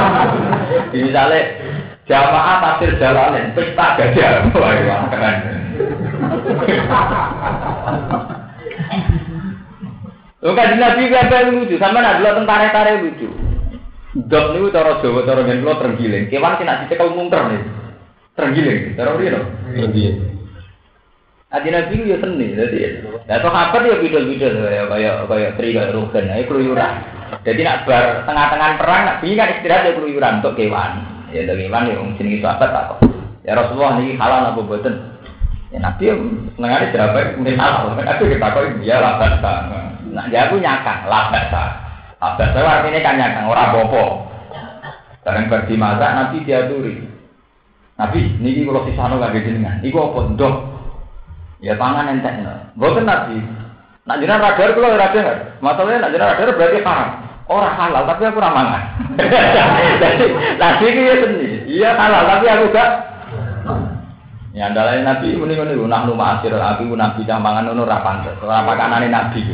Misalnya 0.96 1.40
jamaah 2.08 2.56
tafsir 2.64 2.96
jalanin, 2.96 3.52
pesta 3.52 4.00
gajah. 4.00 4.48
Wah, 4.56 5.04
keren. 5.12 5.36
Lo 10.40 10.52
kan 10.56 10.80
nabi 10.80 11.12
gajah 11.12 11.52
lucu, 11.52 11.76
sama 11.76 12.00
nak 12.00 12.24
dulu 12.24 12.40
tentara 12.40 12.72
tentara 12.72 12.92
lucu. 13.04 13.28
Dok 14.16 14.46
niku 14.56 14.72
cara 14.72 14.96
Jawa 15.04 15.28
cara 15.28 15.44
ngen 15.44 15.60
kula 15.60 15.76
terenggiling. 15.76 16.24
Kewan 16.32 16.56
sing 16.56 16.64
nak 16.64 16.88
dicekel 16.88 17.12
mungker 17.12 17.52
nih. 17.52 17.60
Terenggiling, 18.32 18.96
cara. 18.96 19.12
Adi 21.56 21.72
Nabi 21.72 21.92
itu 21.96 22.12
ya 22.12 22.20
seni, 22.20 22.52
jadi 22.52 23.00
ya 23.24 23.36
sahabat 23.40 23.80
ya 23.88 23.96
bidol-bidol 23.96 24.60
ya 24.68 24.84
kayak 24.92 25.24
kayak 25.24 25.50
tri 25.56 25.72
kayak 25.72 25.96
rugen, 25.96 26.28
ya 26.28 26.44
keluyuran. 26.44 26.92
Jadi 27.48 27.60
nak 27.64 27.88
bar 27.88 28.28
tengah-tengah 28.28 28.76
perang, 28.76 29.02
nak 29.08 29.18
kan 29.24 29.48
istirahat 29.56 29.88
ya 29.88 29.92
keluyuran 29.96 30.44
untuk 30.44 30.52
kewan. 30.52 31.00
Ya 31.32 31.48
untuk 31.48 31.56
kewan 31.56 31.88
ya 31.88 31.96
mungkin 31.96 32.28
itu 32.28 32.44
sahabat 32.44 32.68
tak 32.76 33.00
Ya 33.48 33.56
Rasulullah 33.56 33.96
ini 34.04 34.20
halal 34.20 34.52
apa 34.52 34.60
buatan? 34.60 34.94
Ya 35.72 35.78
Nabi 35.80 36.04
senengane 36.60 36.92
berapa? 36.92 37.18
Mungkin 37.40 37.56
halal. 37.56 37.94
Aku 38.04 38.24
kita 38.28 38.52
kok 38.52 38.64
dia 38.84 39.00
labat 39.00 39.40
Nah 40.12 40.24
dia 40.28 40.50
aku 40.50 40.60
nyakang 40.60 41.08
labat 41.08 41.48
Labat 42.20 42.52
artinya 42.52 43.00
kan 43.00 43.14
nyakang 43.16 43.46
orang 43.48 43.72
bopo. 43.72 44.04
Sekarang 45.24 45.48
berdi 45.48 45.74
masak 45.80 46.10
Nabi 46.10 46.36
dia 46.44 46.68
turi. 46.68 47.00
Nabi, 47.96 48.28
niki 48.44 48.68
kalau 48.68 48.84
sisano 48.84 49.16
gak 49.16 49.40
jenengan. 49.40 49.80
Iku 49.80 49.96
apa 49.96 50.20
ndok? 50.36 50.75
Ya 51.64 51.72
pangan 51.80 52.12
entek. 52.12 52.44
Mboten 52.76 53.08
nabi. 53.08 53.40
Nak 54.06 54.18
jenengan 54.22 54.44
radar 54.44 54.70
ora 54.76 54.98
radar. 55.00 55.26
Masalahnya 55.64 56.04
nak 56.04 56.12
jenengan 56.12 56.32
radar 56.36 56.48
berarti 56.52 56.78
haram. 56.84 57.10
Orang 57.46 57.74
halal 57.78 58.02
tapi 58.10 58.22
aku 58.26 58.38
ramangan. 58.42 58.82
Jadi 60.02 60.26
nabi 60.58 60.84
iki 60.90 61.02
ya 61.06 61.14
seni. 61.22 61.48
Iya 61.78 61.90
halal 61.94 62.22
tapi 62.26 62.46
aku 62.50 62.66
gak 62.74 62.90
Ya 64.56 64.72
andalane 64.72 65.04
nabi 65.04 65.36
muni 65.36 65.52
ngene 65.52 65.76
lho 65.76 65.84
nahnu 65.84 66.16
ma'asir 66.16 66.48
abi 66.56 66.88
nabi 66.88 67.28
cah 67.28 67.36
mangan 67.36 67.68
ngono 67.68 67.84
ora 67.84 68.00
pantes. 68.00 68.40
Ora 68.40 68.64
pakanane 68.64 69.08
nabi. 69.12 69.44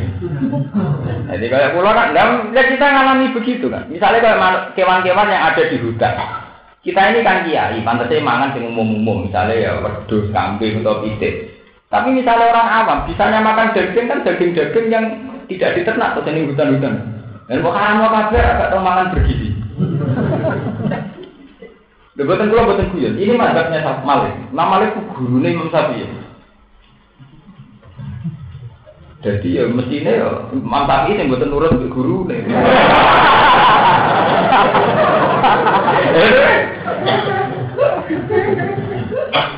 Jadi 1.27 1.45
kayak 1.51 1.75
kula 1.75 1.91
kan 1.91 2.15
ya 2.15 2.63
kita 2.67 2.87
ngalami 2.87 3.35
begitu 3.35 3.67
kan. 3.67 3.83
Misalnya 3.91 4.23
kayak 4.23 4.75
kewan-kewan 4.79 5.27
yang 5.27 5.43
ada 5.51 5.63
di 5.67 5.77
hutan. 5.79 6.15
Kita 6.83 6.99
ini 7.15 7.23
kan 7.23 7.47
kiai, 7.47 7.79
pantasnya 7.79 8.19
mangan 8.19 8.51
sing 8.51 8.67
umum-umum, 8.67 9.31
misalnya 9.31 9.55
ya 9.55 9.71
wedhus, 9.79 10.27
kambing 10.35 10.83
atau 10.83 10.99
pitik. 10.99 11.52
Tapi 11.93 12.09
misalnya 12.09 12.49
orang 12.49 12.69
awam, 12.73 12.99
bisanya 13.05 13.37
makan 13.45 13.69
daging 13.77 14.09
kan 14.09 14.25
daging-daging 14.25 14.89
yang 14.89 15.05
tidak 15.45 15.77
diternak 15.77 16.17
atau 16.17 16.25
jenis 16.25 16.49
hutan-hutan. 16.49 17.21
Dan 17.45 17.61
kok 17.61 17.75
haram 17.77 18.01
mau 18.01 18.09
kabar 18.09 18.45
agak 18.57 18.69
tahu 18.73 18.81
makan 18.81 19.13
bergizi. 19.13 19.53
Lha 22.17 22.23
boten 22.25 22.49
kula 22.49 22.65
boten 22.65 22.89
guyon. 22.93 23.13
Ini 23.13 23.37
mazhabnya 23.37 23.85
Syafi'i 23.85 24.05
Malik. 24.09 24.33
Imam 24.49 24.67
Malik 24.73 24.89
ku 24.97 25.01
gurune 25.21 25.53
Imam 25.53 25.69
Syafi'i. 25.69 26.09
Jadi 29.21 29.49
ya 29.53 29.63
mestinya 29.69 30.11
ya 30.17 30.29
Imam 30.49 30.89
Syafi'i 30.89 31.17
sing 31.21 31.29
boten 31.29 31.49
nurut 31.53 31.77
ke 31.77 31.93
guru 31.93 32.25
nih. 32.25 32.41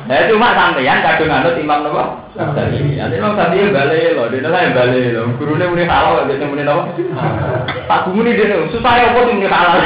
Nah 0.06 0.30
cuma 0.30 0.54
sampeyan 0.54 1.02
kadung 1.02 1.34
anut 1.34 1.58
Imam 1.58 1.82
napa? 1.82 2.30
Syafi'i. 2.38 2.94
Nanti 2.94 3.18
Imam 3.18 3.34
Syafi'i 3.34 3.74
balik 3.74 4.14
loh, 4.14 4.30
dia 4.30 4.46
saya 4.46 4.70
balik 4.70 5.18
loh. 5.18 5.34
Gurune 5.34 5.66
muni 5.66 5.82
halal, 5.82 6.30
dia 6.30 6.46
muni 6.46 6.62
napa? 6.62 6.94
Tak 7.90 8.06
muni 8.14 8.38
dia 8.38 8.54
susah 8.70 8.92
ya 9.02 9.10
kok 9.10 9.26
muni 9.26 9.50
halal. 9.50 9.78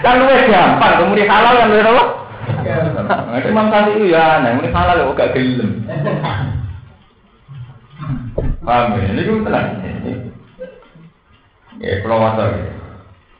Kan 0.00 0.18
luwes 0.24 0.48
gampang, 0.48 1.04
muni 1.04 1.24
halal 1.28 1.52
kan 1.52 1.68
luwes 1.68 1.84
apa? 1.84 2.04
Nah, 3.28 3.40
Imam 3.44 3.68
Syafi'i 3.68 4.08
ya, 4.08 4.40
nah 4.40 4.56
muni 4.56 4.72
halal 4.72 5.12
kok 5.12 5.16
gak 5.20 5.32
gelem. 5.36 5.84
Paham 8.62 8.94
ya? 8.94 9.10
Ini 9.10 9.20
gue 9.26 9.42
tenang. 9.44 9.68
Ya, 11.82 11.98
kalau 11.98 12.22
masa 12.22 12.56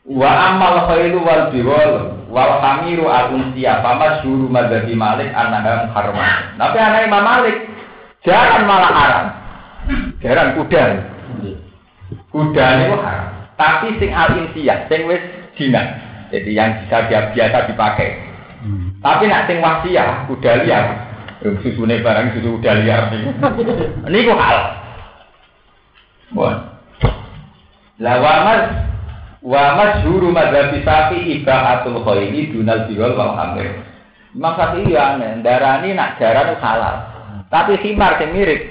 Wa 0.03 0.31
amal 0.51 0.91
khairu 0.91 1.23
wal 1.23 1.55
biwal 1.55 1.93
wal 2.27 2.53
hamiru 2.59 3.07
al 3.07 3.39
unsiya 3.39 3.87
fama 3.87 4.19
syuru 4.19 4.51
madzhabi 4.51 4.99
Malik 4.99 5.31
annaha 5.31 5.87
muharramah. 5.87 6.59
Tapi 6.59 6.77
anak 6.83 7.07
Imam 7.07 7.23
Malik 7.23 7.57
jangan 8.27 8.67
malah 8.67 8.91
haram. 8.91 9.27
Jaran 10.19 10.59
kuda. 10.59 10.85
Kuda 12.35 12.67
itu 12.83 12.97
haram. 12.99 13.31
Tapi 13.55 13.87
sing 14.03 14.11
al 14.11 14.31
insiya, 14.43 14.91
sing 14.91 15.07
wis 15.07 15.23
dina. 15.55 15.83
Jadi 16.35 16.51
yang 16.51 16.83
bisa 16.83 17.07
biasa 17.07 17.71
dipakai. 17.71 18.11
Tapi 18.99 19.23
nak 19.31 19.47
sing 19.47 19.63
wasiah, 19.63 20.27
kuda 20.27 20.67
liar. 20.67 20.87
Susune 21.63 22.03
barang 22.03 22.39
susu 22.39 22.59
kuda 22.59 22.83
liar 22.83 23.07
Ini 24.07 24.19
kok 24.27 24.39
hal. 24.39 24.59
Bon. 26.35 26.57
Lah 28.03 28.19
wamas 28.19 28.92
wa 29.43 29.75
masyhuru 29.75 30.31
madzhab 30.31 30.71
Syafi'i 30.71 31.43
ibaatul 31.43 31.99
khairi 32.07 32.55
dunal 32.55 32.87
biwal 32.87 33.13
wal 33.19 33.35
hamil. 33.35 33.69
Imam 34.33 34.53
Syafi'i 34.55 34.95
ya 34.95 35.19
aneh, 35.19 35.43
darani 35.43 35.93
nak 35.93 36.17
jaran 36.23 36.55
halal. 36.63 36.97
Tapi 37.51 37.77
khimar 37.83 38.17
sing 38.17 38.33
mirip 38.33 38.71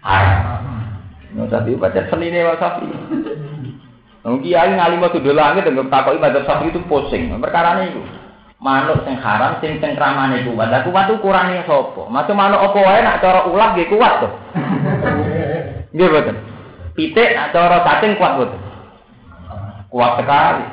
haram. 0.00 0.64
Imam 1.30 1.46
Syafi'i 1.52 1.76
baca 1.76 2.00
senine 2.08 2.40
Imam 2.40 2.56
Syafi'i. 2.56 2.96
Wong 4.22 4.38
kiai 4.40 4.72
ngalim 4.72 5.02
tuh 5.12 5.34
langit 5.36 5.68
dengan 5.68 5.92
takoki 5.92 6.18
madzhab 6.18 6.48
Syafi'i 6.48 6.72
itu 6.72 6.80
pusing. 6.88 7.28
Perkara 7.36 7.76
itu 7.84 8.00
manuk 8.62 9.02
sing 9.02 9.18
haram 9.18 9.58
sing 9.58 9.82
cengkramane 9.82 10.46
kuat. 10.46 10.70
Lah 10.70 10.86
kuat 10.86 11.10
kurangnya 11.18 11.66
sapa? 11.66 12.06
Macam 12.06 12.38
manuk 12.38 12.62
apa 12.62 12.78
wae 12.78 13.00
nak 13.02 13.18
cara 13.18 13.40
ulah 13.50 13.74
nggih 13.74 13.90
kuat 13.90 14.12
to. 14.22 14.28
Nggih 15.92 16.08
boten. 16.08 16.36
Pitik 16.94 17.34
nak 17.34 17.50
cara 17.50 17.82
cacing 17.82 18.14
kuat 18.16 18.38
boten. 18.38 18.61
Kuat 19.92 20.16
sekali. 20.16 20.64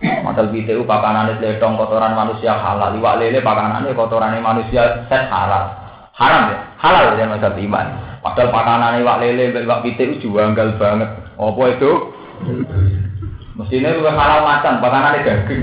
Modal 0.00 0.50
BTU 0.50 0.82
pakanane 0.88 1.38
letong 1.38 1.76
kotoran 1.78 2.16
manusia 2.18 2.56
halal, 2.56 2.96
liwak 2.96 3.20
lele 3.22 3.38
pakanane 3.44 3.94
kotoran 3.94 4.34
manusia 4.42 5.06
set 5.06 5.30
halal. 5.30 5.70
Haram 6.18 6.50
ya? 6.50 6.58
Halal 6.82 7.14
ya 7.14 7.30
masa 7.30 7.54
iman. 7.54 7.86
Padahal 8.24 8.50
pakanane 8.50 9.06
liwak 9.06 9.22
lele, 9.22 9.54
liwak 9.54 9.86
BTU 9.86 10.18
juanggal 10.18 10.82
banget. 10.82 11.10
Apa 11.38 11.62
itu? 11.70 11.92
Mestinya 13.54 13.94
juga 13.94 14.10
halal 14.16 14.40
macan, 14.42 14.82
pakanane 14.82 15.22
daging. 15.22 15.62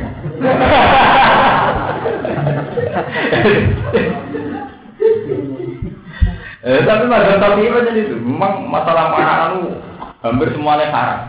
eh, 6.62 6.80
tapi 6.88 7.04
masalah 7.10 7.42
tapi 7.42 7.68
apa 7.68 7.80
jadi 7.90 8.02
itu? 8.06 8.16
Memang 8.16 8.70
masalah 8.70 9.12
makanan 9.12 9.87
hampir 10.32 10.52
semuanya 10.52 10.88
haram. 10.92 11.22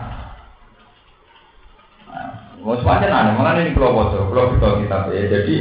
Mau 2.59 2.75
semuanya 2.75 3.07
aneh, 3.07 3.33
makanya 3.39 3.61
ini 3.63 3.71
kalau 3.71 3.95
bocor, 3.95 4.27
kalau 4.35 4.51
kita 4.51 4.67
kita 4.83 4.97
ya. 5.15 5.23
Jadi 5.31 5.55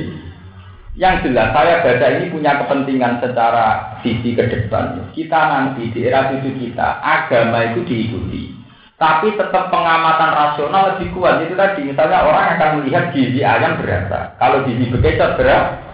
yang 0.98 1.22
jelas 1.22 1.54
saya 1.54 1.78
baca 1.86 2.06
ini 2.18 2.26
punya 2.34 2.58
kepentingan 2.58 3.22
secara 3.22 3.94
sisi 4.02 4.34
ke 4.34 4.50
depan. 4.50 5.06
Kita 5.14 5.40
nanti 5.46 5.94
di 5.94 6.10
era 6.10 6.26
cucu 6.26 6.50
kita 6.58 6.98
agama 6.98 7.70
itu 7.70 7.86
diikuti, 7.86 8.50
tapi 8.98 9.30
tetap 9.38 9.70
pengamatan 9.70 10.30
rasional 10.34 10.98
lebih 10.98 11.14
kuat. 11.14 11.38
Itu 11.46 11.54
tadi 11.54 11.86
misalnya 11.86 12.26
orang 12.26 12.58
akan 12.58 12.70
melihat 12.82 13.14
gizi 13.14 13.46
ayam 13.46 13.78
berapa, 13.78 14.34
kalau 14.42 14.66
gizi 14.66 14.90
bekecot 14.90 15.38
berapa. 15.38 15.86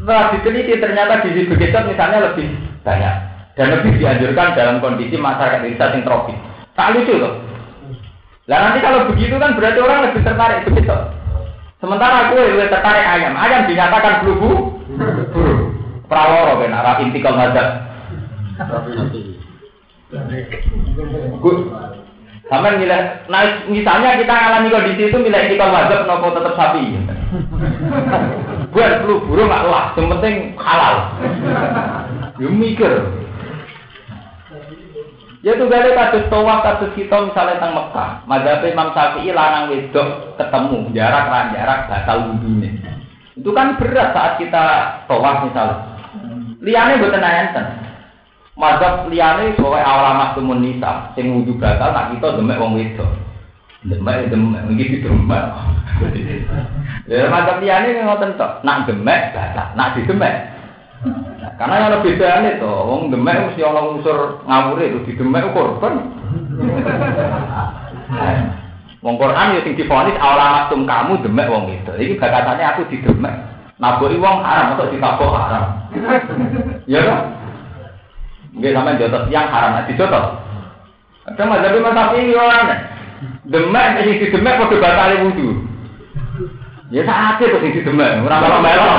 Setelah 0.00 0.32
diteliti 0.32 0.80
ternyata 0.80 1.20
gizi 1.20 1.44
bekecot 1.44 1.84
misalnya 1.84 2.32
lebih 2.32 2.48
banyak 2.80 3.14
dan 3.60 3.66
lebih 3.76 3.92
dianjurkan 4.00 4.56
dalam 4.56 4.80
kondisi 4.80 5.20
masyarakat 5.20 5.68
desa 5.68 5.92
yang 5.92 6.08
tropis. 6.08 6.49
Tak 6.74 6.88
lucu 6.96 7.14
loh. 7.18 7.34
Lah 8.50 8.58
nanti 8.66 8.78
kalau 8.82 9.06
begitu 9.14 9.38
kan 9.38 9.54
berarti 9.54 9.78
orang 9.78 10.10
lebih 10.10 10.22
tertarik 10.26 10.66
begitu. 10.66 10.96
Sementara 11.80 12.28
aku 12.28 12.34
lebih 12.36 12.68
tertarik 12.68 13.06
ayam. 13.06 13.34
Ayam 13.38 13.70
dinyatakan 13.70 14.26
bulu 14.26 14.32
buruk. 14.36 14.64
Praworo 16.10 16.58
ben 16.58 16.74
arah. 16.74 16.98
Gue 21.40 21.54
sama 22.50 22.74
nilai, 22.74 23.30
nah 23.30 23.62
misalnya 23.70 24.18
kita 24.18 24.34
ngalami 24.34 24.74
kondisi 24.74 25.06
itu 25.06 25.18
nilai 25.22 25.46
intikal 25.46 25.70
mazhab 25.70 26.02
nopo 26.02 26.34
tetap 26.34 26.58
sapi. 26.58 26.98
Buat 28.74 29.06
flu 29.06 29.22
burung 29.22 29.46
nggak 29.46 29.70
lah, 29.70 29.94
yang 29.94 30.10
penting 30.18 30.34
halal. 30.58 31.14
Ya 32.42 32.48
mikir. 32.50 33.19
Ya 35.40 35.56
tuh 35.56 35.72
gale 35.72 35.96
kados 35.96 36.28
tawaf 36.28 36.60
kados 36.60 36.92
kita 36.92 37.16
misalnya 37.24 37.64
teng 37.64 37.72
Mekah. 37.72 38.28
Madzhab 38.28 38.60
Imam 38.60 38.92
Syafi'i 38.92 39.32
lanang 39.32 39.72
wedok 39.72 40.36
ketemu 40.36 40.92
jarak 40.92 41.32
lan 41.32 41.56
jarak 41.56 41.88
batal 41.88 42.28
wudune. 42.28 42.76
Itu 43.32 43.48
kan 43.56 43.80
berat 43.80 44.12
saat 44.12 44.36
kita 44.36 44.64
tawaf 45.08 45.48
misalnya. 45.48 45.96
Liane 46.60 47.00
mboten 47.00 47.24
enten. 47.24 47.66
Madzhab 48.52 49.08
liane 49.08 49.56
pokoke 49.56 49.80
awal 49.80 50.12
maktumun 50.20 50.60
nisa 50.60 51.08
sing 51.16 51.32
wudu 51.32 51.56
batal 51.56 51.88
tak 51.96 52.12
kita 52.12 52.36
demek 52.36 52.60
wong 52.60 52.76
wedok. 52.76 53.08
Demek 53.88 54.28
demek 54.28 54.60
iki 54.76 55.00
demek. 55.00 55.44
Ya 57.08 57.32
madzhab 57.32 57.64
liane 57.64 57.96
ngoten 57.96 58.36
tok. 58.36 58.60
Nak 58.60 58.84
demek 58.84 59.32
batal, 59.32 59.72
nak 59.72 59.96
didemek 59.96 60.59
karena 61.56 61.74
yang 61.80 61.92
lebih 61.96 62.20
beda 62.20 62.44
itu, 62.44 62.68
wong 62.68 63.08
demek 63.08 63.52
mesti 63.52 63.60
orang 63.64 63.96
unsur 63.96 64.44
ngawur 64.44 64.80
itu 64.84 65.00
di 65.08 65.12
demek 65.16 65.52
korban. 65.56 65.94
Wong 69.00 69.16
Quran 69.16 69.56
ya 69.56 69.60
sing 69.64 69.80
difonis 69.80 70.16
awal 70.20 70.68
tum 70.68 70.84
kamu 70.84 71.24
demek 71.24 71.48
wong 71.48 71.72
itu. 71.72 71.92
Iki 71.96 72.20
bakatannya 72.20 72.64
aku 72.76 72.84
di 72.92 73.00
demek. 73.00 73.32
Naboi 73.80 74.20
wong 74.20 74.44
haram 74.44 74.76
atau 74.76 74.92
ditabok 74.92 75.32
haram. 75.40 75.88
Ya 76.84 77.00
kan? 77.08 77.18
Nggih 78.60 78.76
sampean 78.76 79.00
jotos 79.00 79.24
yang 79.32 79.48
haram 79.48 79.80
nanti 79.80 79.96
jotos. 79.96 80.36
Ada 81.32 81.42
mazhab 81.48 81.80
mazhab 81.80 82.12
ini 82.12 82.36
orang 82.36 82.76
demek 83.48 84.04
sing 84.04 84.20
di 84.20 84.26
demek 84.28 84.60
padha 84.60 84.76
batale 84.76 85.16
wudu. 85.24 85.64
Ya 86.92 87.06
saat 87.08 87.40
itu 87.40 87.56
sing 87.56 87.72
di 87.72 87.80
demek, 87.88 88.20
ora 88.20 88.36
melo-melo. 88.36 88.90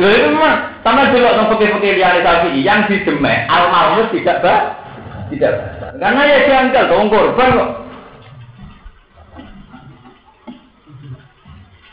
Lho 0.00 0.08
itu 0.08 0.28
memang 0.32 0.80
sama 0.80 1.12
dulu 1.12 1.28
sama 1.28 1.52
putih-putih 1.52 2.00
liane 2.00 2.24
tadi 2.24 2.64
yang 2.64 2.88
di 2.88 3.04
demek 3.04 3.44
almarhum 3.52 4.08
tidak 4.16 4.40
bah, 4.40 4.60
tidak 5.28 5.52
bah. 5.60 5.92
Karena 6.00 6.22
ya 6.24 6.38
janggal 6.48 6.84
dong 6.88 7.12
korban 7.12 7.50
kok. 7.52 7.70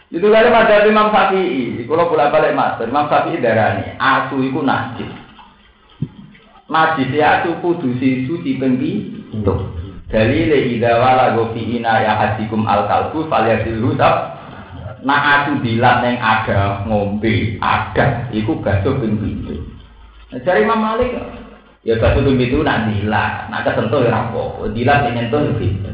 Itu 0.08 0.24
kali 0.32 0.48
pada 0.48 0.88
Imam 0.88 1.12
Syafi'i, 1.12 1.84
kalau 1.84 2.08
bolak 2.08 2.32
balik 2.32 2.56
mas, 2.56 2.80
Imam 2.80 3.12
Syafi'i 3.12 3.44
darani, 3.44 3.92
asu 4.00 4.40
itu 4.40 4.64
najis. 4.64 5.12
Najis 6.72 7.12
ya 7.12 7.44
asu 7.44 7.60
kudu 7.60 7.92
sisu 8.00 8.40
di 8.40 8.56
pengki 8.56 8.92
itu. 9.36 9.56
Dalile 10.08 10.72
idza 10.72 10.96
wala 10.96 11.36
gofi 11.36 11.60
ina 11.60 12.00
ya 12.00 12.16
hadikum 12.16 12.64
al 12.64 12.88
kalbu 12.88 13.28
falyasil 13.28 13.84
husab 13.84 14.37
Nah 15.06 15.46
aku 15.46 15.62
bilang 15.62 16.02
yang 16.02 16.18
ada 16.18 16.82
ngombe, 16.90 17.62
ada, 17.62 18.26
itu 18.34 18.58
basuh 18.64 18.98
ping 18.98 19.18
pintu. 19.22 19.62
Nah, 20.34 20.40
cari 20.42 20.66
Imam 20.66 20.82
Malik, 20.82 21.14
ya 21.86 22.02
basuh 22.02 22.26
ping 22.26 22.38
pintu 22.42 22.66
nak 22.66 22.90
dilat, 22.90 23.52
nak 23.54 23.62
kesentuh 23.62 24.02
ya 24.02 24.10
rapo, 24.10 24.66
dilat 24.74 25.06
yang 25.06 25.14
nyentuh 25.22 25.42
ya 25.46 25.54
pintu. 25.62 25.92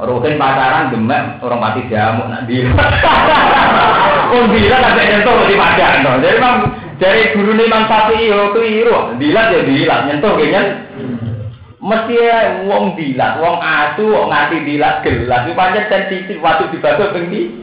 Rukin 0.00 0.40
pacaran 0.40 0.94
demek, 0.94 1.42
orang 1.42 1.60
mati 1.60 1.82
jamuk 1.90 2.30
nak 2.30 2.46
dilat. 2.46 2.92
Wong 4.30 4.46
dilat 4.54 4.80
ada 4.86 5.02
nyentuh 5.02 5.34
di 5.50 5.58
padang. 5.58 6.22
Jadi 6.22 6.36
memang 6.38 6.56
dari 7.00 7.32
guru 7.34 7.52
Imam 7.58 7.84
Syafi'i 7.90 8.30
yo 8.30 8.54
keliru. 8.54 9.18
Dilat 9.18 9.46
ya 9.50 9.60
dilat, 9.66 10.00
nyentuh 10.06 10.32
kayaknya. 10.38 10.62
Mesti 11.80 12.12
ya 12.12 12.60
wong 12.68 12.92
dilat, 12.92 13.40
wong 13.40 13.56
asu, 13.56 14.04
wong 14.04 14.28
ngati 14.28 14.68
dilat 14.68 15.00
gelas. 15.00 15.48
Itu 15.48 15.56
pancen 15.56 15.88
sensitif 15.88 16.36
waktu 16.44 16.68
dibaca 16.76 17.08
bengi. 17.16 17.56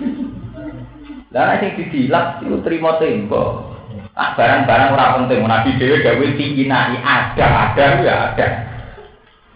Lah 1.36 1.60
sing 1.60 1.76
didilat 1.76 2.40
itu 2.40 2.56
terima 2.64 2.96
tembok. 3.04 3.76
Ah 4.18 4.34
barang-barang 4.34 4.96
ora 4.98 5.16
penting, 5.20 5.46
nabi 5.46 5.78
dhewe 5.78 6.02
gawe 6.02 6.26
tingginai 6.40 6.98
ada, 7.04 7.46
ada 7.70 7.86
ya 8.02 8.16
ada. 8.34 8.48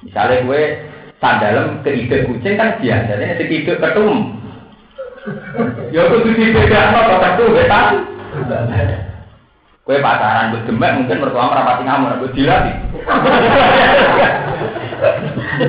Misalnya 0.05 0.45
gue 0.45 0.61
sandalem 1.17 1.81
ke 1.81 1.89
ide 1.93 2.29
kucing 2.29 2.59
kan 2.59 2.77
biasa, 2.77 3.17
ini 3.17 3.41
ide 3.41 3.73
ketum. 3.79 4.37
Ya 5.89 6.05
kudu 6.09 6.29
dibedakno 6.33 6.99
kok 7.09 7.21
ketum 7.25 7.55
betan. 7.57 8.05
Kue 9.81 9.97
pacaran 9.97 10.53
buat 10.53 10.69
demek 10.69 10.93
mungkin 10.93 11.21
mertua 11.25 11.49
merapati 11.49 11.83
ngamuk, 11.89 12.21
buat 12.21 12.33
dilatih. 12.37 12.75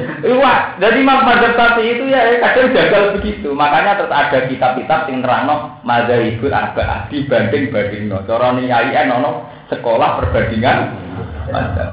Wah, 0.43 0.77
jadi 0.79 1.01
Mazhab 1.05 1.55
Syafi'i 1.55 1.99
itu 1.99 2.05
ya 2.09 2.39
kadang 2.41 2.73
gagal 2.73 3.03
begitu. 3.19 3.53
Makanya 3.53 3.99
terus 3.99 4.13
ada 4.13 4.39
kitab-kitab 4.49 5.11
yang 5.11 5.21
nerangno 5.21 5.83
mazhabul 5.83 6.53
arba'ah 6.53 7.11
dibanding 7.11 7.69
banding 7.75 8.09
no. 8.09 8.23
Cara 8.25 8.57
niyai 8.57 9.05
nono 9.09 9.51
sekolah 9.69 10.23
perbandingan. 10.23 10.79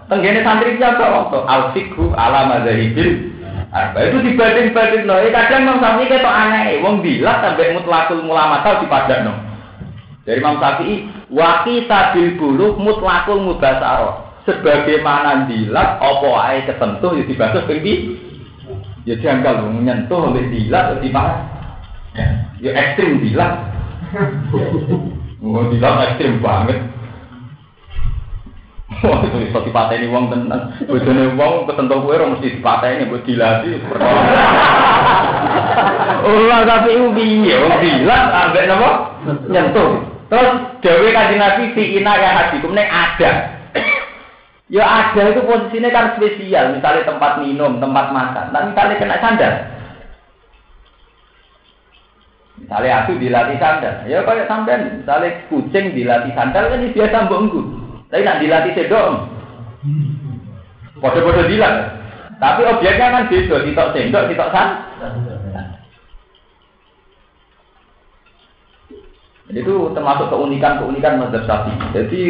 Tenggene 0.07 0.45
santri 0.45 0.77
siapa 0.79 1.03
waktu 1.03 1.39
al-fikhu 1.43 2.13
ala 2.15 2.47
mazhabil 2.47 3.33
arba'ah 3.73 4.07
itu 4.07 4.17
dibanding 4.23 4.67
banding 4.71 5.03
no. 5.09 5.19
Eh, 5.19 5.33
kadang 5.33 5.65
Imam 5.67 5.81
Syafi'i 5.81 6.07
ketok 6.07 6.33
aneh, 6.33 6.79
wong 6.85 7.01
bilang 7.01 7.41
sampai 7.43 7.73
mutlakul 7.75 8.21
mulamatal 8.23 8.85
no. 9.25 9.33
Dari 10.23 10.39
Imam 10.39 10.61
Syafi'i 10.61 11.09
waki 11.33 11.89
sabil 11.89 12.37
bulu 12.37 12.77
mutlakul 12.77 13.41
mudasaro 13.41 14.28
sebagaimana 14.49 15.45
dilat 15.45 16.01
apa 16.01 16.29
ae 16.49 16.57
ketentuh 16.65 17.13
ya 17.13 17.23
dibatas 17.29 17.69
ping 17.69 18.17
ya 19.05 19.15
janggal 19.21 19.69
menyentuh 19.69 20.33
oleh 20.33 20.49
dilat 20.49 20.97
di 20.97 21.09
mana 21.13 21.45
ya 22.57 22.71
ekstrim 22.73 23.21
dilat 23.21 23.53
oh 25.45 25.63
dilat 25.69 25.93
ekstrim 26.09 26.41
banget 26.41 26.81
Wah, 28.99 29.21
itu 29.21 29.37
bisa 29.37 29.61
dipateni 29.63 30.09
uang 30.11 30.33
tenan. 30.33 30.75
Bojone 30.83 31.37
uang 31.37 31.69
ketentu 31.69 32.03
kowe 32.03 32.09
ora 32.09 32.25
mesti 32.35 32.57
dipateni 32.57 33.07
mbok 33.07 33.21
dilati. 33.21 33.69
Oh, 36.25 36.61
tapi 36.67 36.97
itu 36.97 37.07
piye? 37.15 37.55
Wong 37.63 37.75
dilat 37.79 38.23
ambek 38.33 38.65
napa? 38.65 38.89
Nyentuh. 39.47 40.03
Terus 40.29 40.51
dewe 40.85 41.09
kanjeng 41.09 41.41
Nabi 41.41 41.73
fi 41.73 41.83
ina 42.01 42.13
ya 42.17 42.29
hadikum 42.37 42.73
ning 42.77 42.85
ada. 42.85 43.58
Ya 44.69 44.85
ada 44.85 45.33
itu 45.33 45.41
posisinya 45.49 45.89
kan 45.89 46.13
spesial, 46.13 46.77
misalnya 46.77 47.09
tempat 47.09 47.41
minum, 47.41 47.81
tempat 47.81 48.13
makan. 48.13 48.53
Nah 48.53 48.61
misalnya 48.69 49.01
kena 49.01 49.17
sandal. 49.17 49.53
Misalnya 52.61 52.91
aku 53.01 53.17
dilatih 53.17 53.57
sandal, 53.57 54.05
ya 54.05 54.21
kayak 54.21 54.45
sampean, 54.45 55.01
misalnya 55.01 55.41
kucing 55.49 55.97
dilatih 55.97 56.29
sandal 56.37 56.69
kan 56.69 56.85
biasa 56.85 57.17
bongku. 57.25 57.61
Tapi 58.13 58.21
nak 58.21 58.41
dilatih 58.45 58.73
sedok. 58.77 59.25
Bodoh-bodoh 61.01 61.49
dilat. 61.49 61.97
Tapi 62.37 62.61
objeknya 62.69 63.09
kan 63.09 63.25
beda, 63.25 63.55
sitok 63.65 63.89
sendok, 63.97 64.27
sitok 64.29 64.51
san. 64.53 64.69
Itu 69.49 69.89
termasuk 69.97 70.29
keunikan-keunikan 70.29 71.17
mazhab 71.17 71.41
Syafi'i. 71.49 71.87
Jadi 71.89 72.21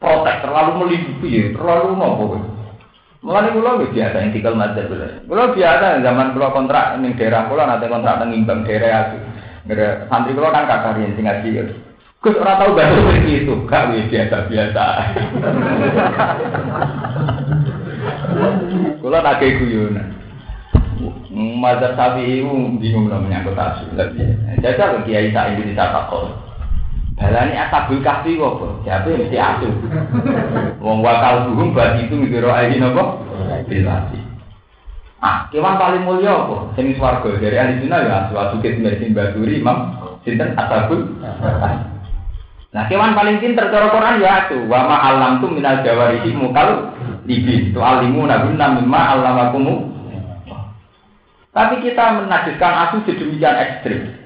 protek, 0.00 0.40
terlalu 0.40 0.70
melindungi, 0.80 1.52
terlalu 1.52 1.92
nopo. 1.92 2.40
Mulane 3.20 3.52
kula 3.52 3.84
wis 3.84 3.92
biasa 3.92 4.16
yang 4.16 4.32
tinggal 4.32 4.56
mazhab 4.56 4.88
kula. 4.88 5.20
Kula 5.28 5.52
biasa 5.52 6.00
zaman 6.00 6.32
kula 6.32 6.48
kontrak 6.56 6.96
ning 7.04 7.12
daerah 7.20 7.52
kula 7.52 7.68
nanti 7.68 7.84
kontrak 7.84 8.16
ning 8.24 8.40
Imbang 8.42 8.64
daerah 8.64 9.12
aku. 9.12 9.20
Santri 10.08 10.32
kula 10.32 10.48
kan 10.48 10.64
kakak 10.64 10.96
riyen 10.96 11.12
sing 11.12 11.28
ngaji. 11.28 11.68
Gus 12.20 12.36
ora 12.36 12.60
tau 12.60 12.76
bahasa 12.76 13.00
seperti 13.00 13.32
itu, 13.44 13.64
gak 13.64 13.96
wis 13.96 14.04
biasa-biasa. 14.12 14.84
Kula 19.00 19.24
tak 19.24 19.40
kayak 19.40 19.56
guyonan. 19.56 20.20
Mazhab 21.32 21.96
Syafi'i 21.96 22.44
bingung 22.76 23.08
namanya 23.08 23.40
menyangkut 23.40 23.56
tafsir. 23.56 23.88
Jajal 24.60 25.00
Kiai 25.08 25.32
Sa'id 25.32 25.64
bin 25.64 25.72
Sa'id 25.72 26.49
Balani 27.20 27.52
asabul 27.52 28.00
kahfi 28.00 28.40
apa? 28.40 28.80
Siapa 28.80 29.12
mesti 29.12 29.36
asu. 29.36 29.68
Wong 30.80 31.04
wakal 31.04 31.52
buhum 31.52 31.76
bagi 31.76 32.08
itu 32.08 32.16
mikiro 32.16 32.48
ayi 32.48 32.80
nopo? 32.80 33.20
Bilasi. 33.68 34.16
Ah, 35.20 35.44
kewan 35.52 35.76
paling 35.76 36.08
mulia 36.08 36.32
apa? 36.32 36.72
Sing 36.80 36.96
swarga 36.96 37.28
dari 37.36 37.60
ahli 37.60 37.84
sunnah 37.84 38.00
ya 38.08 38.14
asu 38.24 38.34
asu 38.40 38.56
kit 38.64 38.80
mesin 38.80 39.12
baturi 39.12 39.60
imam 39.60 40.00
sinten 40.24 40.56
asabul. 40.56 41.12
Nah, 42.72 42.88
kewan 42.88 43.12
paling 43.12 43.36
pinter 43.36 43.68
cara 43.68 43.92
Quran 43.92 44.24
ya 44.24 44.48
asu. 44.48 44.64
Wa 44.64 44.88
ma 44.88 44.96
alam 45.12 45.44
tu 45.44 45.52
minal 45.52 45.84
jawarihi 45.84 46.32
mukal 46.32 46.96
libin. 47.28 47.76
Tu 47.76 47.80
alimu 47.84 48.24
nabunna 48.24 48.80
mimma 48.80 49.00
alamakumu. 49.12 49.92
Tapi 51.52 51.84
kita 51.84 52.16
menajiskan 52.16 52.88
asu 52.88 53.04
sedemikian 53.04 53.60
ekstrim. 53.60 54.19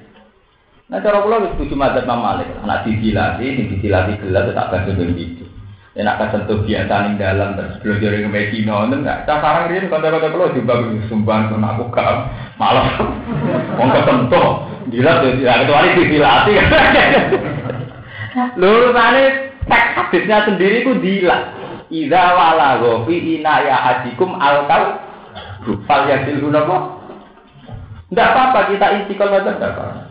Nah 0.85 1.01
cara 1.01 1.25
kula 1.25 1.41
wis 1.41 1.51
setuju 1.57 1.73
madzhab 1.73 2.05
Imam 2.05 2.21
Malik. 2.21 2.49
Anak 2.61 2.85
didilati, 2.85 3.57
sing 3.57 3.65
didilati 3.73 4.21
gelas 4.21 4.53
tak 4.53 4.69
bahasa 4.69 4.93
ben 4.93 5.17
gitu. 5.17 5.45
Enak 5.95 6.19
kan 6.19 6.27
sentuh 6.29 6.61
biasa 6.61 6.93
ning 7.07 7.15
dalam 7.17 7.55
terus 7.55 7.79
belajar 7.81 8.19
ke 8.19 8.29
Medina 8.29 8.83
ngoten 8.83 9.01
enggak. 9.01 9.23
Cah 9.25 9.39
sarang 9.41 9.71
riyen 9.71 9.89
kanca-kanca 9.89 10.29
kula 10.29 10.53
juga 10.53 10.83
sumbang 11.07 11.49
kon 11.49 11.63
aku 11.63 11.87
gak 11.89 12.29
malah 12.61 12.99
wong 13.79 13.89
kesentuh. 13.95 14.49
Dilat 14.91 15.25
ya 15.41 15.65
kecuali 15.65 15.89
didilati. 15.97 16.53
Lurusane 18.61 19.23
teks 19.65 19.89
hadisnya 19.97 20.37
sendiri 20.45 20.85
ku 20.85 21.01
dilat. 21.01 21.49
Idza 21.89 22.23
wala 22.37 22.77
fi 23.09 23.15
ina 23.41 23.65
ya 23.65 23.77
hadikum 23.81 24.37
alkal 24.37 25.01
fal 25.89 26.03
yasil. 26.05 26.45
Tidak 26.45 28.27
apa-apa 28.35 28.59
kita 28.69 28.85
saja 29.09 29.39
tidak 29.41 29.73
apa-apa. 29.73 30.04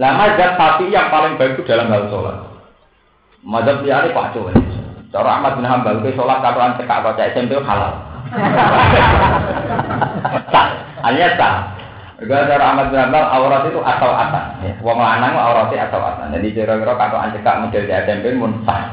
Lah 0.00 0.16
mazhab 0.16 0.56
sapi 0.56 0.88
yang 0.88 1.12
paling 1.12 1.36
baik 1.36 1.60
itu 1.60 1.68
dalam 1.68 1.92
hal 1.92 2.08
sholat. 2.08 2.36
Mazhab 3.44 3.84
liane 3.84 4.08
kacau. 4.16 4.48
Cara 5.12 5.36
Ahmad 5.36 5.60
bin 5.60 5.68
Hambal 5.68 6.00
ke 6.00 6.16
sholat 6.16 6.40
katoan 6.40 6.80
cekak 6.80 7.04
kocak 7.04 7.36
SMP 7.36 7.52
halal. 7.60 7.92
sah, 10.52 10.68
hanya 11.04 11.36
sah. 11.36 11.68
Juga 12.16 12.48
cara 12.48 12.72
Ahmad 12.72 12.88
bin 12.88 12.96
Hambal 12.96 13.20
aurat 13.20 13.68
itu 13.68 13.84
atau 13.84 14.10
atas. 14.16 14.56
Ya. 14.64 14.72
Wong 14.80 14.96
lanang 14.96 15.36
auratnya 15.36 15.92
atau 15.92 16.00
atas. 16.00 16.32
Jadi 16.32 16.48
kira-kira 16.56 16.96
katoan 16.96 17.36
cekak 17.36 17.60
model 17.60 17.84
di 17.84 17.92
SMP 17.92 18.32
pun 18.40 18.64
sah. 18.64 18.88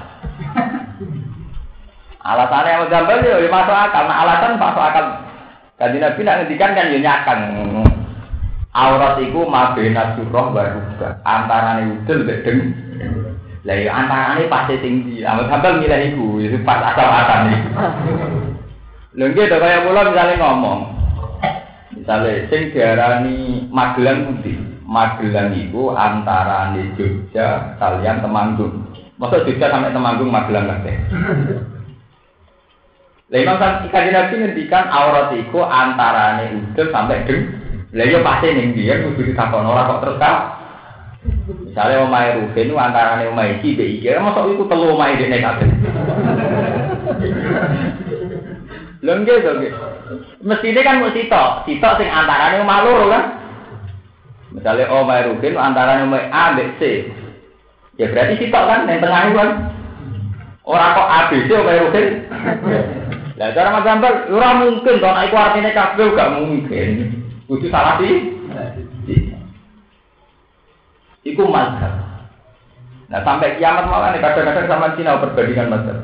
Alasannya 2.19 2.75
Ahmad 2.75 2.91
bin 2.91 2.99
Hambal 2.99 3.23
ya 3.23 3.47
masuk 3.47 3.75
akal. 3.79 4.03
Nah 4.03 4.17
alasan 4.27 4.59
masuk 4.59 4.83
akal. 4.83 5.05
Kaji 5.79 6.03
Nabi 6.03 6.27
nak 6.27 6.35
ngendikan 6.43 6.75
kan 6.75 6.91
ya 6.91 6.99
nyakang. 6.99 7.41
Aurat 8.69 9.17
iku 9.17 9.49
mabena 9.49 10.13
surah 10.13 10.45
wa 10.53 10.63
rubah. 10.77 11.11
Antarane 11.25 11.89
udel 11.89 12.21
mek 12.21 12.45
deng. 12.45 12.59
Lah 13.65 13.75
ya 13.75 13.89
antarane 13.89 14.45
pasti 14.45 14.77
tinggi. 14.77 15.25
Amal 15.25 15.49
sambal 15.49 15.81
milih 15.81 16.13
iku, 16.13 16.25
pas 16.61 16.93
asal-asal 16.93 17.49
iki. 17.49 17.69
Lha 19.17 19.25
nggih 19.25 19.49
to 19.49 19.57
kaya 19.57 19.83
kula 19.83 20.05
misale 20.05 20.33
ngomong. 20.37 20.79
Misale 21.97 22.45
sing 22.53 22.69
diarani 22.69 23.65
Magelang 23.73 24.29
putih. 24.29 24.61
Magelang 24.85 25.49
iku 25.57 25.97
antarane 25.97 26.93
Jogja 26.93 27.73
kalian 27.81 28.21
Temanggung. 28.21 28.85
Masa 29.17 29.43
Jogja 29.49 29.73
sampai 29.73 29.97
Temanggung 29.97 30.29
Magelang 30.29 30.69
kabeh. 30.69 30.95
Lah 33.29 33.37
Imam 33.37 33.61
Kanjeng 33.61 34.13
Nabi 34.13 34.33
ngendikan 34.39 34.89
aurat 34.93 35.33
iku 35.33 35.65
antarane 35.65 36.53
udel 36.53 36.87
sampai 36.93 37.25
deng. 37.25 37.58
Lah 37.89 38.05
iya 38.05 38.21
pasti 38.21 38.53
ning 38.53 38.77
dia 38.77 39.01
kudu 39.01 39.33
ditakon 39.33 39.65
ora 39.65 39.89
kok 39.89 40.01
terus 40.05 40.21
kan. 40.21 40.35
Misalnya 41.65 42.05
omahe 42.05 42.37
Ruben 42.37 42.77
antarane 42.77 43.33
omahe 43.33 43.57
iki 43.57 43.73
mbek 43.73 43.89
iki, 43.97 44.13
mosok 44.21 44.53
iku 44.53 44.63
telu 44.69 44.93
omahe 44.93 45.17
dene 45.17 45.41
kabeh. 45.41 45.67
Lha 49.01 49.13
nggih 49.17 49.37
to 49.41 49.51
nggih. 49.57 49.73
Mestine 50.45 50.81
kan 50.85 51.01
mesti 51.01 51.25
sitok, 51.25 51.65
sitok 51.65 51.97
sing 51.97 52.07
antarane 52.13 52.61
omah 52.61 52.79
loro 52.85 53.05
kan. 53.09 53.23
Misalnya 54.53 54.85
omahe 54.93 55.33
Ruben 55.33 55.57
antarane 55.57 56.05
omahe 56.05 56.29
A 56.29 56.53
mbek 56.53 56.77
C. 56.77 56.81
Ya 57.97 58.05
berarti 58.13 58.37
sitok 58.37 58.63
kan 58.69 58.85
yang 58.85 59.01
tengah 59.01 59.33
kan. 59.33 59.49
Ora 60.61 60.93
kok 60.93 61.09
ABC 61.09 61.49
omahe 61.57 61.83
Ruben. 61.89 62.05
Lah 63.41 63.49
cara 63.55 63.73
Mas 63.73 63.87
Gambal 63.87 64.13
ora 64.29 64.49
mungkin 64.61 65.01
to 65.01 65.09
nek 65.09 65.25
iku 65.31 65.35
artine 65.41 65.71
kabeh 65.73 66.07
gak 66.13 66.33
mungkin. 66.37 66.89
Kudu 67.49 67.65
salah 67.73 67.97
sih. 67.97 68.13
Iku 71.25 71.49
mazhab. 71.49 71.93
Nah 73.09 73.25
sampai 73.25 73.57
kiamat 73.57 73.89
malah 73.89 74.13
nih 74.13 74.21
kadang-kadang 74.21 74.69
sama 74.69 74.93
Cina 74.93 75.17
perbandingan 75.17 75.73
mazhab. 75.73 75.97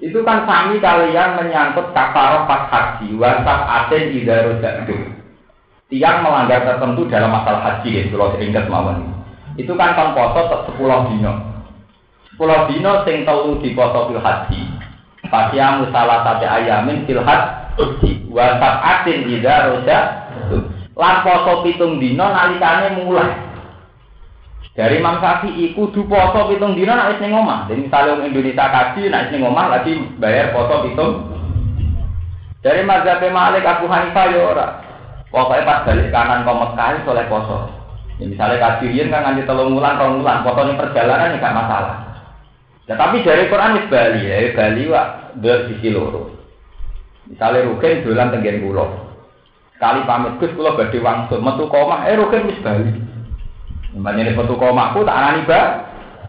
Itu 0.00 0.24
kan 0.24 0.48
sami 0.48 0.80
kalian 0.80 1.36
menyangkut 1.36 1.92
kafaroh 1.92 2.48
pas 2.48 2.70
haji, 2.72 3.12
wasaf 3.18 3.60
aten 3.66 4.14
idarudakdu. 4.14 4.94
Tiang 5.92 6.24
melanggar 6.24 6.64
tertentu 6.64 7.04
dalam 7.10 7.28
masalah 7.28 7.60
haji, 7.60 8.00
ya, 8.00 8.02
kalau 8.08 8.32
seingat 8.38 8.64
mawon. 8.72 9.12
Itu 9.60 9.76
kan 9.76 9.92
kan 9.92 10.16
poso 10.16 10.64
sepuluh 10.64 11.12
dino. 11.12 11.34
Sepuluh 12.30 12.72
dino 12.72 13.04
sing 13.04 13.28
telu 13.28 13.60
di 13.60 13.76
poso 13.76 14.08
fil 14.08 14.22
haji. 14.22 14.62
Fasyamu 15.28 15.92
salah 15.92 16.24
satu 16.24 16.46
ayamin 16.48 17.04
fil 17.04 17.20
haji. 17.20 17.61
Wasaf 18.32 18.76
aten 18.80 19.28
idarudakdu. 19.28 20.58
Lan 20.96 21.16
poso 21.24 21.64
pitung 21.64 22.00
dino 22.00 22.24
nalikane 22.28 23.00
mulai. 23.00 23.32
Dari 24.72 25.04
Imam 25.04 25.20
Syafi'i 25.20 25.76
kudu 25.76 26.08
poso 26.08 26.48
pitung 26.48 26.72
dino 26.72 26.92
nek 26.96 27.20
ning 27.20 27.32
omah. 27.32 27.68
Jadi 27.68 27.88
misalnya 27.88 28.16
orang 28.16 28.28
Indonesia 28.32 28.66
kaji 28.72 29.02
nek 29.08 29.28
ning 29.28 29.40
omah 29.44 29.66
lagi 29.68 29.92
bayar 30.16 30.56
poso 30.56 30.88
pitung. 30.88 31.12
Dari 32.62 32.86
mazhab 32.86 33.20
Malik 33.20 33.66
Abu 33.66 33.90
Hanifah 33.90 34.26
ya 34.30 34.40
ora. 34.40 34.66
Pokoknya 35.32 35.64
pas 35.64 35.82
balik 35.88 36.12
kanan 36.12 36.44
kau 36.44 36.60
Mekah 36.60 37.02
soleh 37.08 37.26
poso. 37.26 37.68
Ya, 38.20 38.28
misalnya 38.28 38.60
kaji 38.60 39.08
kan 39.08 39.24
nganti 39.24 39.48
telung 39.48 39.80
rong 39.80 40.20
bulan, 40.20 40.44
foto 40.44 40.60
ini 40.68 40.76
perjalanan 40.76 41.32
ya 41.34 41.40
gak 41.40 41.56
masalah. 41.56 41.96
Ya, 42.84 42.94
tapi 43.00 43.24
dari 43.24 43.48
Quran 43.48 43.80
wis 43.80 43.88
Bali 43.88 44.22
ya, 44.28 44.52
Bali 44.52 44.82
wak 44.92 45.06
dua 45.40 45.66
sisi 45.66 45.88
loro. 45.88 46.41
Misalnya 47.32 47.64
Rukin 47.64 48.04
dolan 48.04 48.28
tenggen 48.28 48.60
pulau. 48.60 48.92
Sekali 49.72 50.04
pamit 50.04 50.36
Gus 50.36 50.52
kula 50.52 50.76
badhe 50.76 51.00
wangsul 51.00 51.40
metu 51.40 51.64
komah, 51.72 52.04
eh 52.04 52.20
Rukin 52.20 52.52
wis 52.52 52.60
Bali. 52.60 52.92
Mbaknya 53.96 54.28
ini 54.28 54.36
foto 54.36 54.60
komaku 54.60 55.04
tak 55.08 55.16
anani 55.16 55.48
ba. 55.48 55.60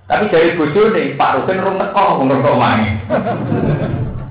Tapi 0.07 0.31
dari 0.31 0.55
bojo 0.55 0.91
nih 0.95 1.15
Pak 1.19 1.43
Rukin 1.43 1.63
rum 1.63 1.75
teko 1.79 2.23
ngomong 2.23 2.39
komane. 2.43 2.89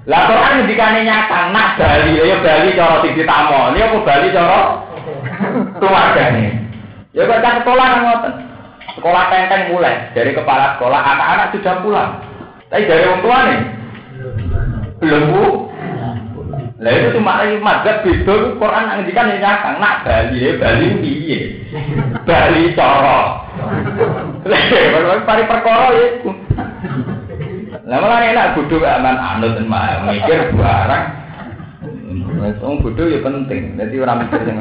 Lah 0.09 0.21
Quran 0.27 0.65
ndikane 0.65 1.01
nyata 1.05 1.53
nak 1.53 1.77
Bali 1.77 2.17
ya 2.17 2.37
Bali 2.41 2.73
cara 2.73 3.05
sing 3.05 3.13
ditamoni 3.17 3.79
apa 3.85 3.97
Bali 4.05 4.33
cara 4.33 4.61
keluargane. 5.77 6.47
Ya 7.13 7.29
kok 7.29 7.41
sekolah 7.41 7.85
nang 7.89 8.03
ngoten. 8.09 8.33
Sekolah 8.97 9.23
tenteng 9.33 9.73
mulai 9.73 10.13
dari 10.13 10.33
kepala 10.37 10.77
sekolah 10.77 11.01
anak-anak 11.01 11.53
sudah 11.57 11.77
pulang. 11.81 12.11
Tapi 12.69 12.89
dari 12.89 13.05
orang 13.05 13.21
tua 13.21 13.39
nih 13.49 13.61
belum. 15.01 15.62
Lah 16.83 16.91
itu 16.99 17.15
cuma 17.15 17.39
lagi 17.39 17.63
mazhab 17.63 18.03
beda 18.03 18.59
Quran 18.59 18.83
nang 18.91 19.07
ngendikan 19.07 19.31
ya 19.31 19.39
nyakang 19.39 19.79
nak 19.79 20.03
Bali 20.03 20.39
ya 20.43 20.51
Bali 20.59 20.87
piye? 20.99 21.39
Bali 22.27 22.75
cara. 22.75 23.47
Lah 24.43 25.23
pari 25.23 25.47
perkara 25.47 25.95
ya. 25.95 26.07
Lah 27.87 27.97
malah 28.03 28.27
enak 28.27 28.59
bodho 28.59 28.83
aman 28.83 29.15
anut 29.15 29.63
mikir 30.11 30.51
barang. 30.59 31.05
Wong 32.59 32.75
bodho 32.83 33.07
ya 33.07 33.23
penting. 33.23 33.79
Dadi 33.79 34.03
ora 34.03 34.19
mikir 34.19 34.43
sing 34.43 34.59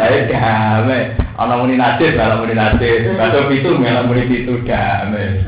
Ayo 0.00 0.24
damai, 0.32 1.12
ana 1.36 1.60
muni 1.60 1.76
nasib, 1.76 2.16
ana 2.16 2.40
muni 2.40 2.56
nasib, 2.56 3.20
batu 3.20 3.44
pitu, 3.52 3.76
ana 3.84 4.08
muni 4.08 4.24
pitu 4.24 4.56
damai. 4.64 5.44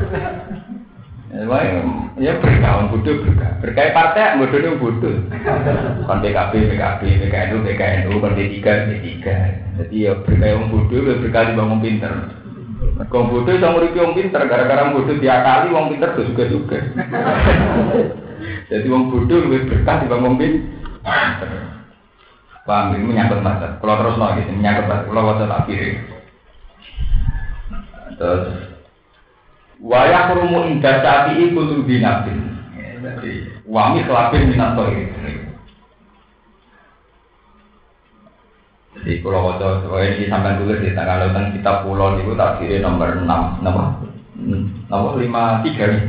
Ya 1.33 2.37
berkah, 2.37 2.93
bodoh 2.93 3.24
berkah. 3.24 3.57
Berkah 3.64 3.89
partai, 3.97 4.37
bodohnya 4.37 4.76
bodoh. 4.76 5.16
Kon 6.05 6.20
PKB, 6.20 6.53
PKB, 6.76 7.01
PKNU, 7.24 7.64
PKNU, 7.64 8.20
kon 8.20 8.37
D3, 8.37 8.61
D3. 8.61 9.24
Jadi 9.80 9.97
ya 9.97 10.12
berkah 10.20 10.49
yang 10.53 10.68
bodoh, 10.68 11.01
ya 11.01 11.16
berkah 11.16 11.49
di 11.49 11.57
bangun 11.57 11.80
pinter. 11.80 12.12
Kau 13.09 13.24
bodoh 13.24 13.57
sama 13.57 13.80
nguripi 13.80 13.97
yang 13.97 14.12
pinter, 14.12 14.45
gara-gara 14.45 14.93
bodoh 14.93 15.16
tiap 15.16 15.41
kali, 15.41 15.72
wong 15.72 15.97
pinter 15.97 16.12
tuh 16.12 16.28
juga 16.28 16.45
juga. 16.53 16.78
Jadi 18.68 18.87
wong 18.93 19.09
bodoh 19.09 19.39
lebih 19.49 19.72
berkah 19.72 20.05
di 20.05 20.12
bangun 20.12 20.37
pinter. 20.37 21.49
Paham, 22.62 22.95
ini 22.95 23.09
menyangkut 23.09 23.41
masa. 23.41 23.80
Kalau 23.80 23.99
terus 23.99 24.20
lagi, 24.20 24.47
menyangkut 24.53 24.87
masa. 24.87 25.09
Kalau 25.09 25.26
waktu 25.33 25.49
tak 25.49 25.64
kiri. 25.64 25.91
Terus 28.20 28.43
Waya 29.83 30.30
kurumu 30.30 30.70
indah 30.70 31.03
sapi 31.03 31.51
kudu 31.51 31.83
binabin. 31.83 32.55
Jadi 33.03 33.51
wangi 33.66 34.07
kelapin 34.07 34.55
minat 34.55 34.78
toy. 34.78 35.11
Jadi 38.95 39.18
kalau 39.18 39.51
waktu 39.51 40.22
ini 40.22 40.30
sampai 40.30 40.62
tulis 40.62 40.78
di 40.78 40.95
tanggal 40.95 41.26
lautan 41.26 41.51
kita 41.59 41.83
pulau 41.83 42.14
itu 42.14 42.39
tak 42.39 42.62
kiri 42.62 42.78
nomor 42.78 43.11
enam, 43.11 43.59
nomor 43.59 43.99
nomor 44.87 45.18
lima 45.18 45.66
tiga 45.66 45.91
nih. 45.91 46.05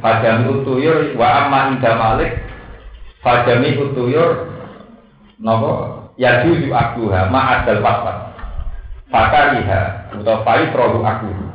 Fajami 0.00 0.52
utuyur 0.52 1.16
wa 1.16 1.28
amma 1.42 1.72
indah 1.72 1.96
malik 1.96 2.44
Fajami 3.24 3.72
utuyur 3.80 4.52
Nopo 5.40 5.72
Ya 6.20 6.44
juju 6.44 6.68
akuha 6.70 7.32
ma'adal 7.32 7.80
waswat 7.80 8.36
Fakariha 9.08 10.12
Atau 10.12 10.44
fai 10.44 10.68
produk 10.70 11.02
akuha 11.08 11.51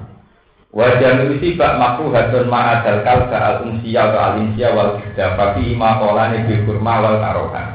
Wajah 0.77 1.25
nusi 1.25 1.57
bak 1.57 1.81
makruhatun 1.81 2.53
ma'adal 2.53 3.01
kalba 3.01 3.33
al-umsiya 3.33 4.13
atau 4.13 4.19
al-insya 4.29 4.77
wal 4.77 5.01
kidda 5.01 5.33
Fabi 5.33 5.73
ima 5.73 5.97
kolani 5.97 6.45
bil 6.45 6.69
kurma 6.69 7.01
wal 7.01 7.17
karohan 7.17 7.67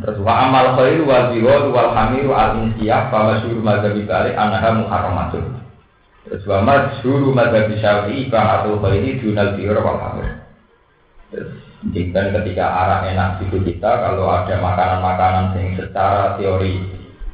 Terus 0.00 0.18
wa 0.24 0.48
amal 0.48 0.80
khairu 0.80 1.04
wal 1.04 1.28
biwal 1.28 1.68
wal 1.68 1.92
hamiru 1.92 2.32
al-insya 2.32 3.12
Fa 3.12 3.36
masyuru 3.36 3.60
madhabi 3.60 4.08
balik 4.08 4.32
anaha 4.32 4.80
muharramatun. 4.80 5.44
Terus 6.24 6.44
wa 6.48 6.64
masyuru 6.64 7.36
madhabi 7.36 7.76
syafi'i 7.84 8.32
Fa 8.32 8.64
atul 8.64 8.80
khairi 8.80 9.20
dunal 9.20 9.52
biwal 9.52 9.84
wal 9.84 10.00
hamir. 10.08 10.28
Terus 11.28 11.52
dan 12.16 12.32
ketika 12.32 12.64
arah 12.64 13.04
enak 13.12 13.44
itu 13.44 13.60
kita 13.60 13.90
Kalau 13.90 14.24
ada 14.30 14.56
makanan-makanan 14.56 15.52
yang 15.60 15.68
secara 15.76 16.40
teori 16.40 16.80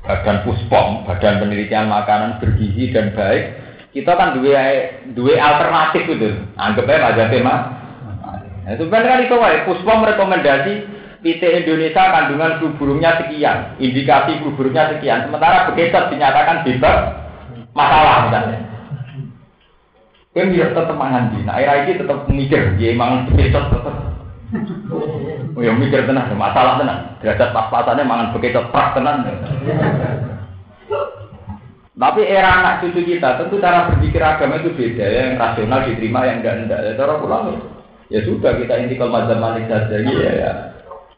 Badan 0.03 0.41
puspom, 0.43 1.05
badan 1.05 1.37
penelitian 1.39 1.87
makanan 1.93 2.41
bergizi 2.41 2.97
dan 2.97 3.13
baik 3.13 3.68
kita 3.93 4.13
kan 4.15 4.37
dua 4.37 4.63
dua 5.17 5.35
alternatif 5.41 6.05
itu. 6.09 6.31
Anggapnya 6.55 7.09
aja 7.15 7.25
tema 7.33 7.55
nah, 8.65 8.71
itu 8.77 8.85
kan 8.91 9.25
itu 9.25 9.35
wae 9.37 9.65
puspa 9.65 9.93
merekomendasi 10.01 10.75
PT 11.19 11.43
Indonesia 11.43 12.03
kandungan 12.15 12.63
flu 12.63 12.69
burungnya 12.79 13.19
sekian 13.19 13.81
indikasi 13.81 14.39
flu 14.45 14.55
burungnya 14.55 14.97
sekian. 14.97 15.27
Sementara 15.27 15.69
begitu 15.73 15.97
dinyatakan 15.97 16.63
bebas 16.69 16.99
masalah 17.73 18.29
misalnya. 18.29 18.59
Kan 20.37 20.55
dia 20.55 20.71
tetap 20.71 20.95
mangan 20.95 21.35
nah 21.43 21.59
air 21.59 21.89
ini 21.89 21.99
tetap 21.99 22.29
mikir 22.31 22.79
dia 22.79 22.95
emang 22.95 23.27
begitu 23.27 23.59
tetap 23.59 24.09
Oh 24.49 25.61
ya 25.61 25.77
mikir 25.77 26.09
tenang, 26.09 26.33
masalah 26.41 26.81
tenang. 26.81 27.21
Derajat 27.21 27.53
pas-pasannya 27.53 28.09
mangan 28.09 28.33
begitu 28.33 28.65
pas 28.73 28.97
tenang. 28.97 29.29
Tapi 31.99 32.23
era 32.31 32.63
anak 32.63 32.87
cucu 32.87 33.03
kita 33.03 33.43
tentu 33.43 33.59
cara 33.59 33.91
berpikir 33.91 34.23
agama 34.23 34.63
itu 34.63 34.71
beda 34.71 35.03
ya, 35.03 35.21
yang 35.27 35.35
rasional 35.35 35.83
diterima 35.83 36.31
yang 36.31 36.39
enggak 36.47 36.55
enggak. 36.63 36.81
Ya 36.87 36.93
cara 36.95 37.19
pulang 37.19 37.59
ya 38.07 38.23
sudah 38.23 38.55
kita 38.55 38.75
intikal 38.87 39.11
mazhab 39.11 39.43
malik 39.43 39.67
saja 39.67 39.99
ya 39.99 40.31
ya 40.31 40.53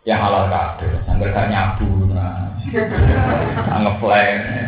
yang 0.09 0.16
halal 0.16 0.49
kade, 0.49 0.89
sambil 1.05 1.28
gak 1.28 1.53
nyabu, 1.53 2.09
nah, 2.09 2.57
ngeflame. 3.85 4.64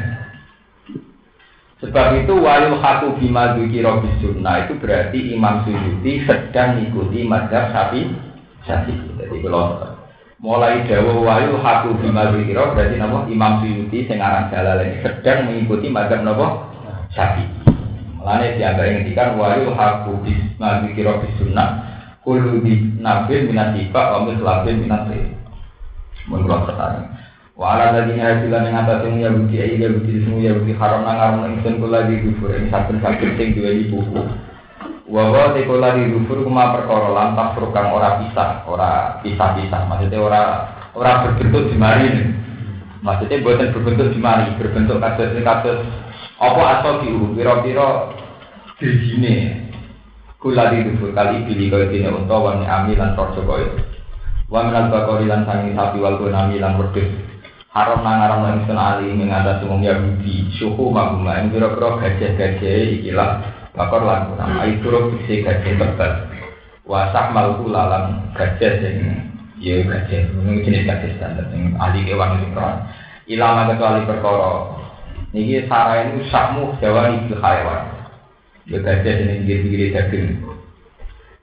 Sebab 1.81 2.21
itu 2.21 2.35
walil 2.37 2.77
hatu 2.79 3.17
bima 3.17 3.57
dzikira 3.57 3.99
sunnah 4.21 4.69
itu 4.69 4.77
berarti 4.77 5.35
Imam 5.35 5.65
Suyuti 5.65 6.29
sedang 6.29 6.79
mengikuti 6.79 7.25
mazhab 7.25 7.73
Syafi'i. 7.73 8.13
Syafi'i. 8.69 9.09
Jadi 9.19 9.37
kalau 9.43 9.81
mulai 10.43 10.83
dawa 10.91 11.23
wayu 11.23 11.55
haku 11.63 11.95
bima 12.03 12.35
wikiro 12.35 12.75
berarti 12.75 12.99
nama 12.99 13.23
Imam 13.31 13.63
Suyuti 13.63 14.11
sing 14.11 14.19
aran 14.19 14.51
ini 14.51 14.99
sedang 15.07 15.47
mengikuti 15.47 15.87
mazhab 15.87 16.27
napa 16.27 16.67
Syafi'i. 17.15 17.47
Mulane 18.19 18.59
dianggap 18.59 18.91
ngendikan 18.91 19.39
wayu 19.39 19.71
haku 19.71 20.19
bima 20.27 20.83
wikiro 20.83 21.23
bisunnah 21.23 21.87
kulu 22.27 22.59
di 22.63 22.91
nabil 22.99 23.51
minat 23.51 23.79
tiba 23.79 24.03
wa 24.19 24.27
mislabin 24.27 24.83
minat 24.83 25.07
tri. 25.07 25.31
Mun 26.27 26.47
kula 26.47 26.67
pertanyaan. 26.67 27.19
Wa 27.55 27.79
ala 27.79 28.03
ladina 28.03 28.35
hasilan 28.35 28.67
yang 28.67 28.83
atas 28.83 29.07
yang 29.07 29.15
Yahudi 29.23 29.57
ayi 29.59 29.83
Yahudi 29.83 30.27
semua 30.27 30.43
Yahudi 30.43 30.73
haram 30.75 31.07
nang 31.07 31.19
haram 31.19 31.47
ingsun 31.55 31.83
kula 31.83 32.11
di 32.11 32.19
kufur 32.23 32.51
ini 32.55 32.71
saben-saben 32.71 33.39
sing 33.39 33.55
duweni 33.55 33.91
buku. 33.91 34.23
Wawa 35.03 35.51
tekola 35.59 35.99
di 35.99 36.15
rufur 36.15 36.47
kuma 36.47 36.79
perkara 36.79 37.11
lantas 37.11 37.59
program 37.59 37.91
ora 37.91 38.23
pisah, 38.23 38.63
ora 38.71 39.19
pisah-pisah. 39.19 39.83
Maksudnya 39.91 40.19
ora 40.23 40.43
ora 40.95 41.27
berbentuk 41.27 41.75
di 41.75 41.77
mari. 41.77 42.09
Maksudnya 43.03 43.43
buatan 43.43 43.75
berbentuk 43.75 44.15
di 44.15 44.19
mari, 44.23 44.55
berbentuk 44.55 45.03
kasus 45.03 45.35
ini 45.35 45.43
kasus 45.43 45.79
apa 46.39 46.63
asal 46.79 47.03
diu, 47.03 47.35
piro-piro 47.35 48.15
di 48.79 48.89
sini. 49.03 49.35
Kula 50.39 50.71
di 50.71 50.87
rufur 50.87 51.11
kali 51.11 51.47
pilih 51.51 51.71
kau 51.71 51.83
ini 51.83 52.07
untuk 52.07 52.39
wani 52.39 52.67
amilan 52.67 53.19
torso 53.19 53.43
kau 53.43 53.59
itu. 53.59 53.83
Wa 54.47 54.67
minal 54.67 54.91
bakori 54.91 55.27
lan 55.27 55.47
sangi 55.47 55.75
sapi 55.75 55.99
wal 55.99 56.19
gunami 56.19 56.63
lan 56.63 56.79
wedus. 56.79 57.11
haram 57.73 58.05
nang 58.05 58.21
haram 58.21 58.41
nang 58.45 58.59
sun 58.69 58.77
ali 58.77 59.17
mengatas 59.17 59.65
umum 59.65 59.81
Yahudi 59.81 60.53
suhu 60.61 60.93
maguma 60.93 61.41
ing 61.41 61.57
kira-kira 61.57 62.05
gajah-gajah 62.05 63.01
ikilah 63.01 63.62
bakor 63.73 64.05
lan 64.05 64.33
guna 64.33 64.45
ai 64.61 64.77
turu 64.85 65.13
bisi 65.17 65.41
gajah 65.41 65.65
tebal 65.65 66.13
wasah 66.85 67.33
malku 67.33 67.73
lalam 67.73 68.29
gajah 68.37 68.73
sing 68.85 68.97
ya 69.63 69.81
gajah. 69.87 70.21
Ini 70.29 70.63
jenis 70.67 70.85
gajah 70.85 71.11
standar 71.17 71.47
yang 71.55 71.79
ahli 71.79 72.03
kewan 72.05 72.43
itu 72.43 72.53
kan 72.53 72.91
ilama 73.31 73.71
kecuali 73.71 74.03
perkara. 74.05 74.53
Niki 75.33 75.65
sarai 75.65 76.13
itu 76.13 76.29
sakmu 76.29 76.77
jawa 76.83 77.09
ibu 77.09 77.39
hayawan. 77.39 77.83
Ya 78.69 78.79
gajah 78.83 79.15
ini 79.23 79.47
pinggir-pinggir 79.47 79.95
daging. 79.95 80.27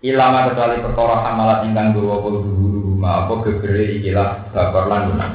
Ilama 0.03 0.51
kecuali 0.51 0.83
perkara 0.83 1.15
amalat 1.33 1.65
ingkang 1.65 1.95
gawa 1.95 2.23
apa 2.23 2.29
guru 2.29 2.79
rumah 2.93 3.25
apa 3.25 3.33
gebere 3.43 3.99
ikilah 3.99 4.53
bakor 4.55 4.87
lan 4.87 5.11
guna 5.11 5.27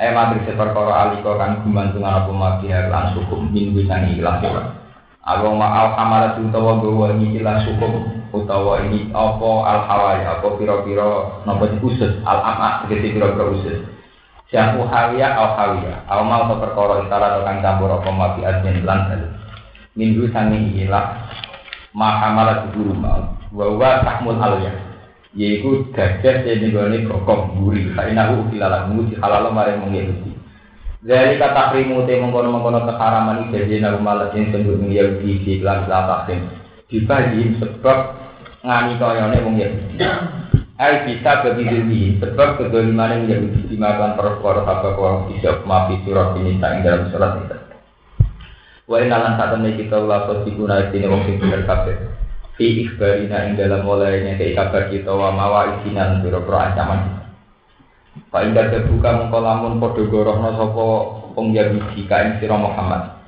Eh 0.00 0.10
matri 0.16 0.40
seperkara 0.48 1.12
aliko 1.12 1.36
kan 1.36 1.60
gumantungan 1.60 2.24
apa 2.24 2.32
mabiar 2.32 2.88
lan 2.88 3.12
sukum. 3.12 3.52
Minggu 3.52 3.84
sangi 3.84 4.16
ikhlas 4.16 4.40
ya 4.40 4.79
Aku 5.20 5.52
ma 5.52 5.68
al 5.68 5.88
kamara 6.00 6.40
utawa 6.40 6.80
gawa 6.80 7.12
ini 7.12 7.36
ikhlas 7.36 7.68
sukum 7.68 8.08
utawa 8.32 8.80
ini 8.88 9.12
apa 9.12 9.50
al 9.68 9.80
hawai 9.84 10.24
apa 10.24 10.46
piro-piro 10.56 11.44
nopo 11.44 11.68
usus 11.84 12.24
al 12.24 12.40
ama 12.40 12.88
tegese 12.88 13.12
piro-piro 13.12 13.52
usus. 13.52 13.84
Jamu 14.48 14.88
hawiya 14.88 15.28
al 15.36 15.60
hawiya 15.60 16.08
al 16.08 16.24
mau 16.24 16.48
to 16.48 16.56
perkara 16.56 17.04
intara 17.04 17.44
kang 17.44 17.60
campur 17.60 17.92
apa 17.92 18.08
mabiar 18.08 18.64
jen 18.64 18.80
lan 18.88 19.28
Minggu 19.92 20.32
sangi 20.32 20.80
ikhlas 20.80 21.20
ma 21.92 22.16
kamara 22.24 22.72
guru 22.72 22.96
mau 22.96 23.36
wa 23.52 23.64
wa 23.76 24.00
tahmul 24.00 24.40
aliyah. 24.40 24.88
Yaitu 25.36 25.86
gajah 25.94 26.42
yang 26.42 26.58
digoni 26.58 27.06
gokong 27.06 27.60
guri 27.60 27.92
kainahu 27.94 28.50
ilalah 28.50 28.90
muji 28.90 29.14
halal 29.22 29.54
mare 29.54 29.78
mengikuti 29.78 30.39
dari 31.00 31.40
kata 31.40 31.72
krimu 31.72 32.04
te 32.04 32.20
mengkono 32.20 32.52
mengkono 32.52 32.84
keharaman 32.84 33.48
itu 33.48 33.56
jadi 33.64 33.88
nabi 33.88 34.04
malah 34.04 34.28
yang 34.36 34.52
sebut 34.52 34.76
mengikuti 34.76 35.32
di 35.40 35.52
kelas 35.64 35.88
lapakin 35.88 36.44
dibagi 36.92 37.56
sebab 37.56 37.98
ngani 38.60 39.00
koyone 39.00 39.36
wong 39.40 39.56
Yahudi. 39.56 39.96
Ai 40.80 41.04
bisa 41.04 41.44
kebidiri 41.44 42.20
sebab 42.20 42.56
kedolimannya 42.56 43.28
menjadi 43.28 43.68
dimakan 43.68 44.16
perkara 44.16 44.64
apa 44.64 44.96
kau 44.96 45.28
bisa 45.28 45.60
maafi 45.64 46.00
surat 46.04 46.36
ini 46.40 46.56
tak 46.56 46.84
dalam 46.84 47.08
surat 47.12 47.36
itu. 47.36 47.56
Wa 48.88 48.96
inalan 49.00 49.36
saat 49.36 49.56
ini 49.60 49.76
kita 49.76 50.00
ulah 50.00 50.24
sosikuna 50.28 50.88
ini 50.92 51.08
wong 51.08 51.24
sing 51.28 51.36
bener 51.36 51.68
kabeh. 51.68 51.96
Fi 52.56 52.84
ikhbarina 52.84 53.48
ing 53.48 53.60
dalam 53.60 53.84
mulainya 53.88 54.36
ke 54.36 54.52
kabar 54.52 54.88
kita 54.92 55.12
wa 55.12 55.32
mawa 55.32 55.80
isinan 55.80 56.20
biro-biro 56.24 56.60
ancaman 56.60 57.19
Pak 58.10 58.42
Indah 58.42 58.70
terbuka 58.70 59.10
mengkolamun 59.22 59.78
podo 59.78 60.02
gorohno 60.10 60.50
sopo 60.58 60.86
pengjabiji 61.38 62.06
kain 62.10 62.42
siro 62.42 62.58
Muhammad. 62.58 63.20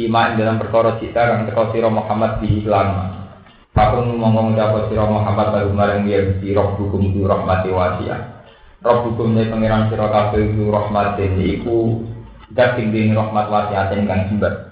Sima 0.00 0.32
ing 0.32 0.40
dalam 0.40 0.56
perkara 0.56 0.96
cita 0.96 1.28
kang 1.28 1.44
teko 1.44 1.76
siro 1.76 1.92
Muhammad 1.92 2.40
di 2.40 2.64
Islam 2.64 3.20
Fakun 3.76 4.16
ngomong 4.16 4.56
dapat 4.56 4.88
siro 4.88 5.04
Muhammad 5.04 5.52
baru 5.52 5.70
mareng 5.76 6.08
dia 6.08 6.40
di 6.40 6.56
roh 6.56 6.72
hukum 6.78 7.12
du 7.12 7.28
rahmati 7.28 7.68
wasia 7.68 8.40
Roh 8.80 9.04
hukum 9.04 9.36
ini 9.36 9.52
pengiran 9.52 9.92
siro 9.92 10.08
kabel 10.08 10.56
du 10.56 10.72
rahmati 10.72 11.28
iku 11.58 12.00
dat 12.56 12.80
tinggi 12.80 13.12
rahmat 13.12 13.46
wasiatin 13.52 14.08
kang 14.08 14.30
jembat 14.32 14.70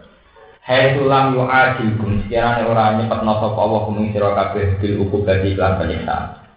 Hai 0.68 1.00
tulam 1.00 1.32
yu 1.32 1.48
ajilkum 1.48 2.24
sekiranya 2.24 2.68
orang 2.68 3.00
nyepet 3.00 3.24
sapa 3.24 3.56
Allah 3.56 3.80
kuming 3.88 4.12
sira 4.12 4.36
kabeh 4.36 4.76
bil 4.76 5.00
ukubati 5.00 5.56
lan 5.56 5.80
penyiksaan. 5.80 6.47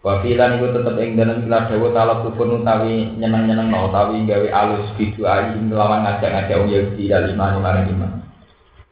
Wa 0.00 0.24
filan 0.24 0.56
iku 0.56 0.72
tetep 0.72 0.96
ing 0.96 1.12
dalem 1.20 1.44
ikhlas 1.44 1.68
dawa 1.68 1.88
tala 1.92 2.14
kupun 2.24 2.64
utawi 2.64 3.04
nyeneng-nyeneng 3.20 3.68
no 3.68 3.92
utawi 3.92 4.24
gawe 4.24 4.48
alus 4.48 4.88
bidu 4.96 5.28
ayi 5.28 5.60
nglawan 5.60 6.08
ngajak-ngajak 6.08 6.56
wong 6.56 6.72
Yahudi 6.72 7.04
dal 7.12 7.28
iman 7.28 7.60
marang 7.60 7.84
iman. 7.92 8.12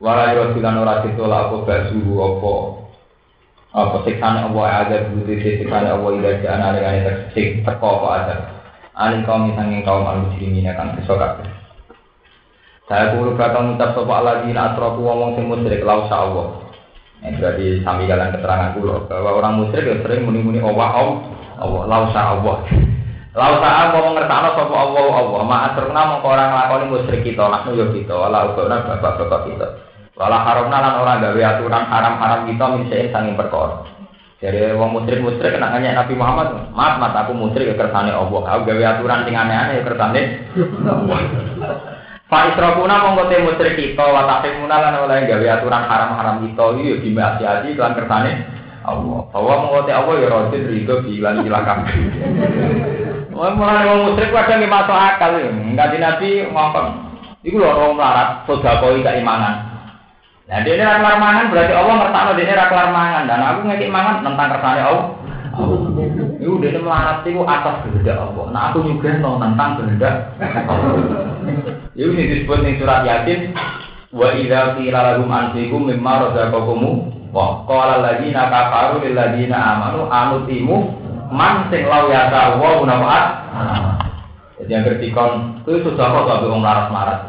Wala 0.04 0.36
yo 0.36 0.52
silan 0.52 0.76
ora 0.76 1.00
ditolak 1.00 1.48
apa 1.48 1.56
basuhu 1.64 2.12
apa 2.20 2.54
apa 3.72 3.96
siksane 4.04 4.52
Allah 4.52 4.66
ada 4.84 4.96
butuh 5.08 5.36
siksane 5.40 5.88
Allah 5.88 6.10
ida 6.12 6.32
jana 6.44 6.76
dengan 6.76 7.00
tersik 7.00 7.64
teko 7.64 7.88
apa 8.04 8.08
ada. 8.20 8.36
Alin 8.92 9.24
kaum 9.24 9.56
sanging 9.56 9.88
kaum 9.88 10.04
al-muslimin 10.04 10.68
akan 10.68 10.92
kesokat. 11.00 11.40
Saya 12.84 13.16
kulo 13.16 13.32
bakal 13.32 13.64
ngucap 13.64 13.96
sapa 13.96 14.12
alladzina 14.12 14.76
asrafu 14.76 15.00
wong 15.00 15.40
sing 15.40 15.48
musyrik 15.48 15.84
lau 15.88 16.04
Allah. 16.04 16.67
Ini 17.18 17.34
berarti 17.34 17.82
sami 17.82 18.06
kalian 18.06 18.30
keterangan 18.30 18.70
kulo 18.78 19.10
bahwa 19.10 19.30
orang 19.42 19.58
musyrik 19.58 19.90
ya 19.90 19.96
sering 20.06 20.22
muni-muni 20.22 20.62
Allah 20.62 21.18
Allah 21.58 21.82
lau 21.90 22.06
Allah. 22.14 22.56
Lau 23.34 23.54
Allah 23.58 23.90
mau 23.98 24.14
ngertakno 24.14 24.48
sapa 24.54 24.74
Allah 24.78 25.06
Allah. 25.18 25.40
Ma 25.42 25.56
asruna 25.66 26.02
mongko 26.14 26.26
orang 26.30 26.50
lakoni 26.54 26.84
musyrik 26.94 27.26
kita 27.26 27.42
lakno 27.50 27.74
yo 27.74 27.90
kita 27.90 28.14
wala 28.14 28.54
ugona 28.54 28.86
bapak-bapak 28.86 29.40
kita. 29.50 29.68
Wala 30.14 30.46
haramna 30.46 30.78
lan 30.78 30.94
ora 31.02 31.14
gawe 31.22 31.42
aturan 31.42 31.84
haram-haram 31.90 32.40
kita 32.46 32.64
misalnya 32.74 33.10
sanging 33.10 33.34
perkara. 33.34 33.86
Jadi 34.38 34.78
wong 34.78 34.90
musyrik 34.94 35.18
musyrik 35.18 35.58
kena 35.58 35.74
nanya 35.74 35.98
Nabi 35.98 36.14
Muhammad, 36.14 36.70
maaf 36.70 37.02
mas 37.02 37.14
aku 37.18 37.34
musyrik 37.34 37.74
ya 37.74 37.76
kersane 37.78 38.14
Allah. 38.14 38.42
Aku 38.54 38.62
gawe 38.62 38.84
aturan 38.94 39.26
sing 39.26 39.34
aneh-aneh 39.34 39.82
ya 39.82 39.86
kersane 39.86 40.22
Allah. 40.86 41.18
Pak 42.28 42.52
Isrofuna 42.52 43.00
mongko 43.00 43.32
te 43.32 43.40
musyrik 43.40 43.72
kita 43.80 44.04
wa 44.04 44.28
tahrimuna 44.28 44.76
lan 44.84 45.00
oleh 45.00 45.24
gawe 45.24 45.46
aturan 45.48 45.80
haram-haram 45.88 46.44
kita 46.44 46.64
iki 46.76 46.92
yo 46.92 46.96
dimaksiati 47.00 47.72
lan 47.72 47.96
kersane 47.96 48.32
Allah. 48.84 49.20
Bahwa 49.32 49.54
mongko 49.64 49.88
te 49.88 49.92
Allah 49.96 50.14
ya 50.20 50.28
rajin 50.28 50.62
rido 50.68 51.00
bilan 51.00 51.40
silakan. 51.40 51.78
Wong 53.38 53.54
mulane 53.56 53.86
wong 53.88 54.00
musyrik 54.12 54.34
kadang 54.34 54.60
nggih 54.60 54.68
masuk 54.68 54.92
akal 54.92 55.32
ya. 55.40 55.48
Enggak 55.48 55.96
Nabi 55.96 56.28
ngomong. 56.52 56.88
Iku 57.46 57.56
lho 57.62 57.70
orang 57.70 57.94
melarat 57.96 58.28
sedekah 58.44 58.82
keimanan. 58.82 59.54
Nah, 60.48 60.64
dia 60.64 60.74
ini 60.74 60.84
raklar 60.84 61.20
mangan 61.20 61.52
berarti 61.52 61.72
Allah 61.76 61.94
ngertakno 62.02 62.30
dia 62.34 62.44
ini 62.48 62.54
raklar 62.56 62.88
mangan 62.88 63.22
dan 63.28 63.40
aku 63.44 63.60
ngekik 63.68 63.92
mangan 63.92 64.24
tentang 64.24 64.48
kersane 64.52 64.80
Allah. 64.80 65.06
Iku 66.48 66.64
dia 66.64 66.80
melarat 66.80 67.28
itu 67.28 67.44
atas 67.44 67.84
kehendak 67.84 68.16
Allah. 68.16 68.46
Nah 68.48 68.62
aku 68.72 68.80
juga 68.88 69.20
no 69.20 69.36
tentang 69.36 69.76
kehendak 69.76 70.32
Iku 71.92 72.08
ini 72.16 72.24
disebut 72.32 72.64
di 72.64 72.80
surat 72.80 73.04
Yasin. 73.04 73.52
Wa 74.16 74.32
idza 74.32 74.80
qila 74.80 75.12
lahum 75.12 75.28
anfiqu 75.28 75.76
mimma 75.76 76.24
razaqakum 76.24 76.80
wa 77.28 77.68
qala 77.68 78.00
alladziina 78.00 78.48
kafaru 78.48 79.04
lil 79.04 79.12
ladziina 79.12 79.76
amanu 79.76 80.08
anutimu 80.08 80.96
man 81.28 81.68
sing 81.68 81.84
law 81.84 82.08
yata 82.08 82.56
wa 82.56 82.80
nafaat. 82.88 83.24
Jadi 84.56 84.72
yang 84.72 84.88
bertikon 84.88 85.60
itu 85.68 85.84
sudah 85.84 86.08
kok 86.08 86.24
gak 86.24 86.48
wong 86.48 86.64
larat-larat. 86.64 87.20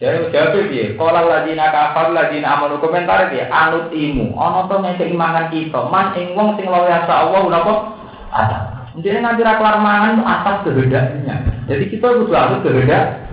Jadi 0.00 0.32
jawab 0.32 0.56
piye? 0.72 0.96
Qala 0.96 1.28
alladziina 1.28 1.68
kafaru 1.68 2.16
ladziina 2.16 2.56
amanu 2.56 2.80
komentar 2.80 3.28
piye? 3.28 3.44
Anutimu 3.52 4.32
ana 4.40 4.64
to 4.64 4.80
nek 4.80 4.96
imangan 4.96 5.52
kita 5.52 5.92
man 5.92 6.16
ing 6.16 6.32
wong 6.32 6.56
sing 6.56 6.72
law 6.72 6.88
yata 6.88 7.28
wa 7.28 7.44
napa 7.52 7.99
ada. 8.30 8.58
Jadi 8.98 9.22
nanti 9.22 9.46
raklar 9.46 9.78
mangan 9.78 10.22
atas 10.26 10.66
kehendaknya. 10.66 11.46
Jadi 11.70 11.84
kita 11.94 12.10
butuh 12.10 12.34
aku 12.34 12.66
kehendak. 12.66 13.30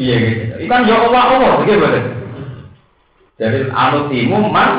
Iya 0.00 0.14
gitu. 0.16 0.54
Ikan 0.64 0.88
ya 0.88 0.96
Allah 1.04 1.22
Allah 1.36 1.50
betul. 1.60 1.84
Jadi 3.34 3.58
anu 3.68 4.08
timu 4.08 4.48
man 4.48 4.70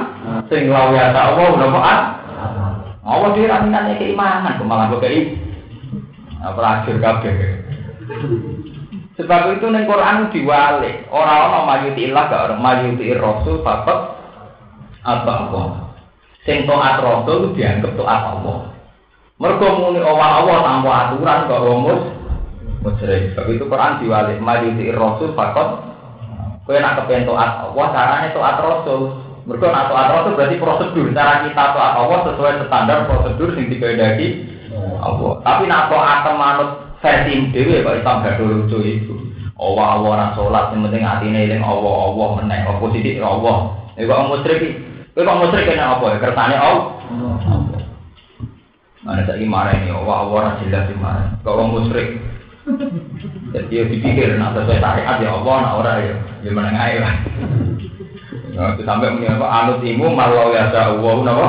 sing 0.50 0.74
lawa 0.74 1.14
ta 1.14 1.34
Allah 1.34 1.48
udah 1.54 1.70
maat. 1.70 2.02
Allah 3.06 3.30
dia 3.38 3.54
raminannya 3.54 4.02
keimanan, 4.02 4.58
kemalan 4.58 4.98
kei. 4.98 5.38
Pelacur 6.42 6.98
kabeh. 6.98 7.34
Sebab 9.16 9.56
itu 9.56 9.66
ning 9.72 9.88
Quran 9.88 10.28
diwalik, 10.30 11.08
orang-orang 11.08 11.64
mayuti 11.66 12.12
ilah 12.12 12.28
gak 12.28 12.44
orang 12.52 12.62
mayuti 12.62 13.16
rasul 13.16 13.64
bapak 13.64 14.20
apa 15.08 15.32
Allah. 15.48 15.68
Sing 16.44 16.68
taat 16.68 17.00
rasul 17.00 17.56
dianggap 17.56 17.96
taat 17.96 18.22
Allah. 18.36 18.75
Mergo 19.36 19.68
muni 19.68 20.00
Allah 20.00 20.64
tanpa 20.64 20.92
aturan 21.12 21.52
kok 21.52 21.64
rumus 21.68 22.02
musyrik. 22.80 23.36
Sebab 23.36 23.52
itu 23.52 23.68
Quran 23.68 24.00
diwalik 24.00 24.40
maju 24.40 24.68
di 24.80 24.88
Rasul 24.96 25.36
fakot. 25.36 25.92
Kowe 26.64 26.80
nak 26.80 27.04
kepen 27.04 27.28
taat 27.28 27.68
Allah 27.68 27.86
carane 27.92 28.28
taat 28.32 28.58
Rasul. 28.64 29.02
Mergo 29.44 29.68
nak 29.68 29.92
taat 29.92 30.08
Rasul 30.16 30.40
berarti 30.40 30.56
prosedur 30.56 31.12
cara 31.12 31.44
kita 31.44 31.64
taat 31.76 31.94
Allah 32.00 32.20
sesuai 32.32 32.64
standar 32.64 33.12
prosedur 33.12 33.52
sing 33.60 33.68
dikehendaki 33.68 34.28
Allah. 35.04 35.44
Tapi 35.44 35.64
nak 35.68 35.92
taat 35.92 36.32
manut 36.32 36.70
versi 37.04 37.36
dhewe 37.52 37.84
kok 37.84 37.98
Islam 38.00 38.24
gak 38.24 38.40
lucu 38.40 38.80
itu. 38.88 39.14
Allah 39.60 40.00
Allah 40.00 40.10
ora 40.16 40.28
salat 40.32 40.72
sing 40.72 40.80
penting 40.80 41.04
atine 41.04 41.52
eling 41.52 41.64
Allah 41.64 41.96
Allah 42.08 42.28
meneh 42.40 42.64
apa 42.64 42.86
sithik 42.88 43.20
Allah. 43.20 43.84
Iku 44.00 44.12
musyrik 44.32 44.80
Kowe 45.12 45.28
kok 45.28 45.40
musyrik 45.44 45.76
kena 45.76 46.00
apa? 46.00 46.24
Allah. 46.24 46.96
Mana 49.06 49.22
saya 49.30 49.46
marah 49.46 49.78
ini, 49.78 49.94
wah 49.94 50.26
wah 50.26 50.58
jelas 50.66 50.90
sih 50.90 50.98
marah. 50.98 51.30
Kalau 51.46 51.70
musyrik, 51.70 52.18
jadi 53.54 53.70
dia 53.70 53.84
dipikir, 53.86 54.34
nah 54.42 54.50
sesuai 54.58 54.82
syariat 54.82 55.22
ya 55.22 55.30
Allah, 55.30 55.56
nah 55.62 55.74
orang 55.78 55.98
ya, 56.02 56.16
gimana 56.42 56.74
ngai 56.74 56.96
lah. 56.98 57.16
Nah, 58.58 58.74
sampai 58.82 59.14
punya 59.14 59.38
apa? 59.38 59.46
Anut 59.46 59.86
imu 59.86 60.10
malau 60.10 60.50
ya 60.50 60.74
napa? 60.74 61.48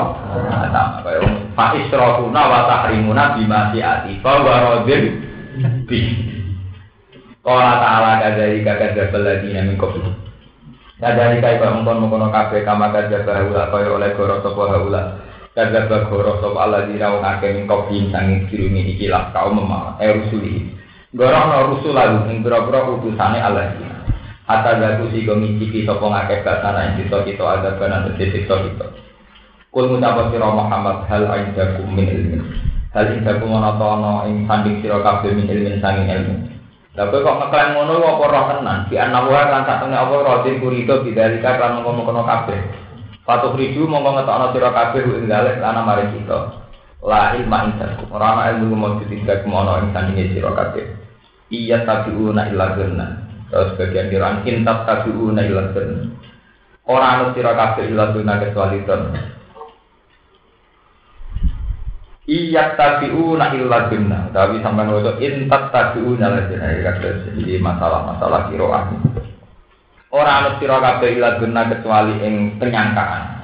Sama 0.69 1.01
kayak 1.01 1.23
Pak 1.57 1.71
Isrofuna 1.81 2.43
wa 2.45 2.61
tahrimuna 2.69 3.41
bimasi 3.41 3.81
ati, 3.81 4.21
bahwa 4.21 4.77
rodin 4.77 5.25
bi. 5.89 6.01
Qala 7.41 7.79
ta'ala 7.79 8.11
kadzalika 8.21 8.75
kadzdzabal 8.77 9.23
ladina 9.23 9.65
min 9.65 9.79
qablihim. 9.79 10.13
Kadzalika 10.99 11.57
iku 11.57 11.65
mungkon-mungkon 11.79 12.29
kabeh 12.35 12.67
kama 12.67 12.91
kadzdzaba 12.91 13.39
haula 13.39 13.71
kaya 13.71 13.89
oleh 13.89 14.11
goro 14.19 14.43
sapa 14.43 14.63
haula. 14.67 15.03
Kadzdzaba 15.57 16.13
goro 16.13 16.37
sapa 16.45 16.69
alladzina 16.69 17.17
wong 17.17 17.25
akeh 17.25 17.57
min 17.57 17.65
qablihim 17.65 18.13
sanging 18.13 18.45
kirumi 18.53 18.93
iki 18.93 19.09
lah 19.09 19.33
kaum 19.33 19.57
memang 19.57 19.97
eh 19.97 20.13
rusuli. 20.13 20.69
Goro 21.17 21.33
ana 21.33 21.65
rusul 21.73 21.97
lalu 21.97 22.29
ing 22.29 22.45
pira-pira 22.45 22.85
utusane 22.85 23.41
alladzina. 23.41 24.05
Hatta 24.45 24.77
gatu 24.77 25.09
si 25.17 25.25
gomiciki 25.25 25.89
sapa 25.89 26.05
ngakeh 26.05 26.45
basana 26.45 26.93
ing 26.93 27.01
kita 27.01 27.25
kita 27.25 27.41
ada 27.41 27.73
banan 27.81 28.13
siksa 28.21 28.53
kita. 28.69 28.87
Kul 29.73 29.89
ngucap 29.89 30.29
sira 30.29 30.45
Muhammad 30.45 31.09
hal 31.09 31.25
aindakum 31.25 31.89
min 31.89 32.05
ilmin. 32.05 32.45
Hal 32.93 33.17
indakum 33.17 33.57
ana 33.57 34.29
ing 34.29 34.45
sanding 34.45 34.85
sira 34.85 35.01
kabeh 35.01 35.33
min 35.33 35.49
ilmin 35.49 35.81
sanging 35.81 36.05
ilmu. 36.05 36.37
Lah 37.01 37.09
kowe 37.09 37.25
kok 37.25 37.37
ngeklaim 37.49 37.81
ngono 37.81 38.05
apa 38.05 38.25
roh 38.29 38.45
tenan? 38.53 38.79
Di 38.93 38.97
ana 39.01 39.25
wae 39.25 39.41
lan 39.41 39.65
sak 39.65 39.85
temne 39.85 39.97
apa 39.97 40.17
rodin 40.21 40.61
kurito 40.61 41.01
bidalika 41.01 41.57
kan 41.57 41.81
ngono-ngono 41.81 42.25
kabeh. 42.29 42.61
Patuh 43.27 43.59
riju 43.59 43.91
mongko 43.91 44.23
ngetokno 44.23 44.47
sira 44.55 44.71
kabeh 44.71 45.03
ing 45.03 45.27
dalek 45.27 45.59
ana 45.59 45.83
mari 45.83 46.15
kita. 46.15 46.63
La 47.03 47.35
ilma 47.35 47.67
indakum. 47.67 48.07
Ora 48.15 48.39
ana 48.39 48.55
ilmu 48.55 48.79
mujud 48.79 49.11
indakum 49.11 49.51
ana 49.51 49.83
ing 49.83 49.91
sandinge 49.91 50.31
sira 50.31 50.55
kabeh. 50.55 50.87
Iya 51.51 51.83
tabiuna 51.83 52.47
illa 52.55 52.79
gurna. 52.79 53.07
Terus 53.51 53.75
bagian 53.75 54.15
kiraan 54.15 54.47
intab 54.47 54.87
tabiuna 54.87 55.43
illa 55.43 55.75
gurna. 55.75 56.07
Ora 56.87 57.07
ana 57.19 57.35
sira 57.35 57.51
kabeh 57.59 57.91
illa 57.91 58.15
kecuali 58.15 58.79
don. 58.87 59.03
Iya 62.31 62.79
tabiuna 62.79 63.59
illa 63.59 63.91
gurna. 63.91 64.31
Tapi 64.31 64.63
sampean 64.63 64.95
waca 64.95 65.19
intab 65.19 65.75
tabiuna 65.75 66.31
illa 66.31 66.47
gurna. 66.95 67.27
Jadi 67.27 67.59
masalah-masalah 67.59 68.55
kiroah. 68.55 68.87
Ora 70.17 70.33
ana 70.41 70.51
sira 70.57 70.81
kabeh 70.81 71.21
illa 71.21 71.37
gurna 71.37 71.69
kecuali 71.69 72.25
ing 72.25 72.57
penyangkaan. 72.57 73.37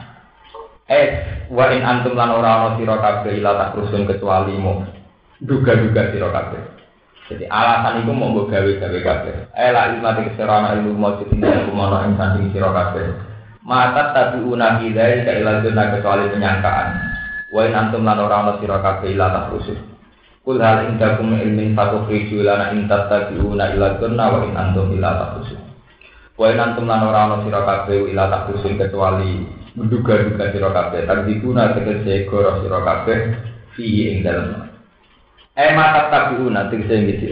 Eh, 0.88 1.06
wa 1.52 1.68
in 1.68 1.84
antum 1.84 2.16
lan 2.16 2.32
ora 2.32 2.64
ana 2.64 2.68
sira 2.80 2.96
kabeh 2.96 3.36
illa 3.36 3.52
tak 3.60 3.76
rusun 3.76 4.08
kecuali 4.08 4.56
mu. 4.56 4.80
Duga-duga 5.36 6.08
sira 6.16 6.32
kabeh. 6.32 6.62
Jadi 7.28 7.44
alasan 7.44 8.08
itu 8.08 8.12
mau 8.16 8.32
gawe-gawe 8.48 8.98
kabeh. 9.04 9.34
Eh 9.52 9.68
lah 9.68 9.92
ilmu 9.92 10.00
mati 10.00 10.24
keserana 10.32 10.72
ilmu 10.80 10.96
mau 10.96 11.20
tinggal 11.20 11.68
kumono 11.68 12.08
ing 12.08 12.16
sanding 12.16 12.48
sira 12.56 12.72
kabeh. 12.72 13.04
Mata 13.60 14.16
tapi 14.16 14.40
una 14.40 14.80
hidai 14.80 15.28
ka 15.28 15.32
ila 15.44 15.60
juna 15.60 15.92
kecuali 15.92 16.32
penyangkaan. 16.32 16.88
Wa 17.52 17.68
in 17.68 17.76
antum 17.76 18.00
lan 18.00 18.16
ora 18.16 18.48
ana 18.48 18.52
sira 18.64 18.80
kabeh 18.80 19.12
ila 19.12 19.28
tak 19.28 19.52
rusuh. 19.52 19.76
Kul 20.40 20.56
hal 20.56 20.88
indakum 20.88 21.36
ilmin 21.36 21.76
fatuhriju 21.76 22.40
lana 22.40 22.72
in 22.72 22.88
tattabi'una 22.88 23.76
ila 23.76 24.00
juna 24.00 24.24
wa 24.32 24.38
in 24.40 24.56
antum 24.56 24.88
ila 24.96 25.10
tak 25.20 25.30
rusuh. 26.42 26.50
Wa 26.50 26.50
in 26.50 26.58
antum 26.58 26.90
lan 26.90 27.06
ora 27.06 27.20
ana 27.30 27.36
sira 27.46 27.62
kabeh 27.62 28.10
ila 28.10 28.24
tak 28.26 28.50
rusuh 28.50 28.74
kecuali 28.74 29.46
menduga-duga 29.78 30.50
sira 30.50 30.70
kabeh. 30.74 31.00
Tadikuna 31.06 31.74
tegese 31.78 32.26
goro 32.26 32.58
sira 32.62 32.78
kabeh 32.82 33.18
fihi 33.78 34.18
ing 34.18 34.18
dalem. 34.26 34.66
Eh 35.54 35.70
mata 35.78 36.10
tabiuna 36.10 36.66
tegese 36.66 36.96
gitu. 37.06 37.30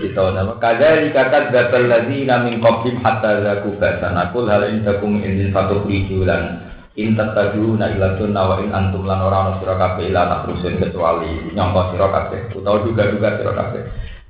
Kita 0.00 0.32
nama 0.32 0.56
kadari 0.56 1.12
kata 1.12 1.52
datal 1.52 1.84
ladina 1.84 2.40
min 2.40 2.60
qablim 2.64 3.04
hatta 3.04 3.44
zaku 3.44 3.76
basana 3.76 4.32
kul 4.32 4.48
hal 4.48 4.64
indakum 4.64 5.20
ilmin 5.20 5.52
fatuhriju 5.52 6.24
lana 6.24 6.72
in 6.96 7.16
tattabi'una 7.16 7.96
ila 7.96 8.16
sunna 8.16 8.42
wa 8.48 8.56
in 8.64 8.72
antum 8.72 9.04
lan 9.04 9.20
ora 9.20 9.36
ana 9.44 9.52
sira 9.60 9.76
ila 9.76 10.22
takrusun 10.24 10.80
kecuali 10.80 11.52
nyangka 11.52 11.92
sira 11.92 12.06
kabeh 12.16 12.40
utawa 12.56 12.80
duga-duga 12.80 13.44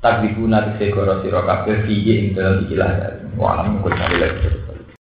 takdibuna 0.01 0.77
tegese 0.77 0.97
goro 0.97 1.21
sira 1.21 1.45
kabeh 1.45 1.85
fiye 1.85 2.15
ing 2.25 2.27
dalam 2.37 2.65
ikilah. 2.65 2.91
Wa 3.37 3.61
alam 3.61 3.85
kul 3.85 3.95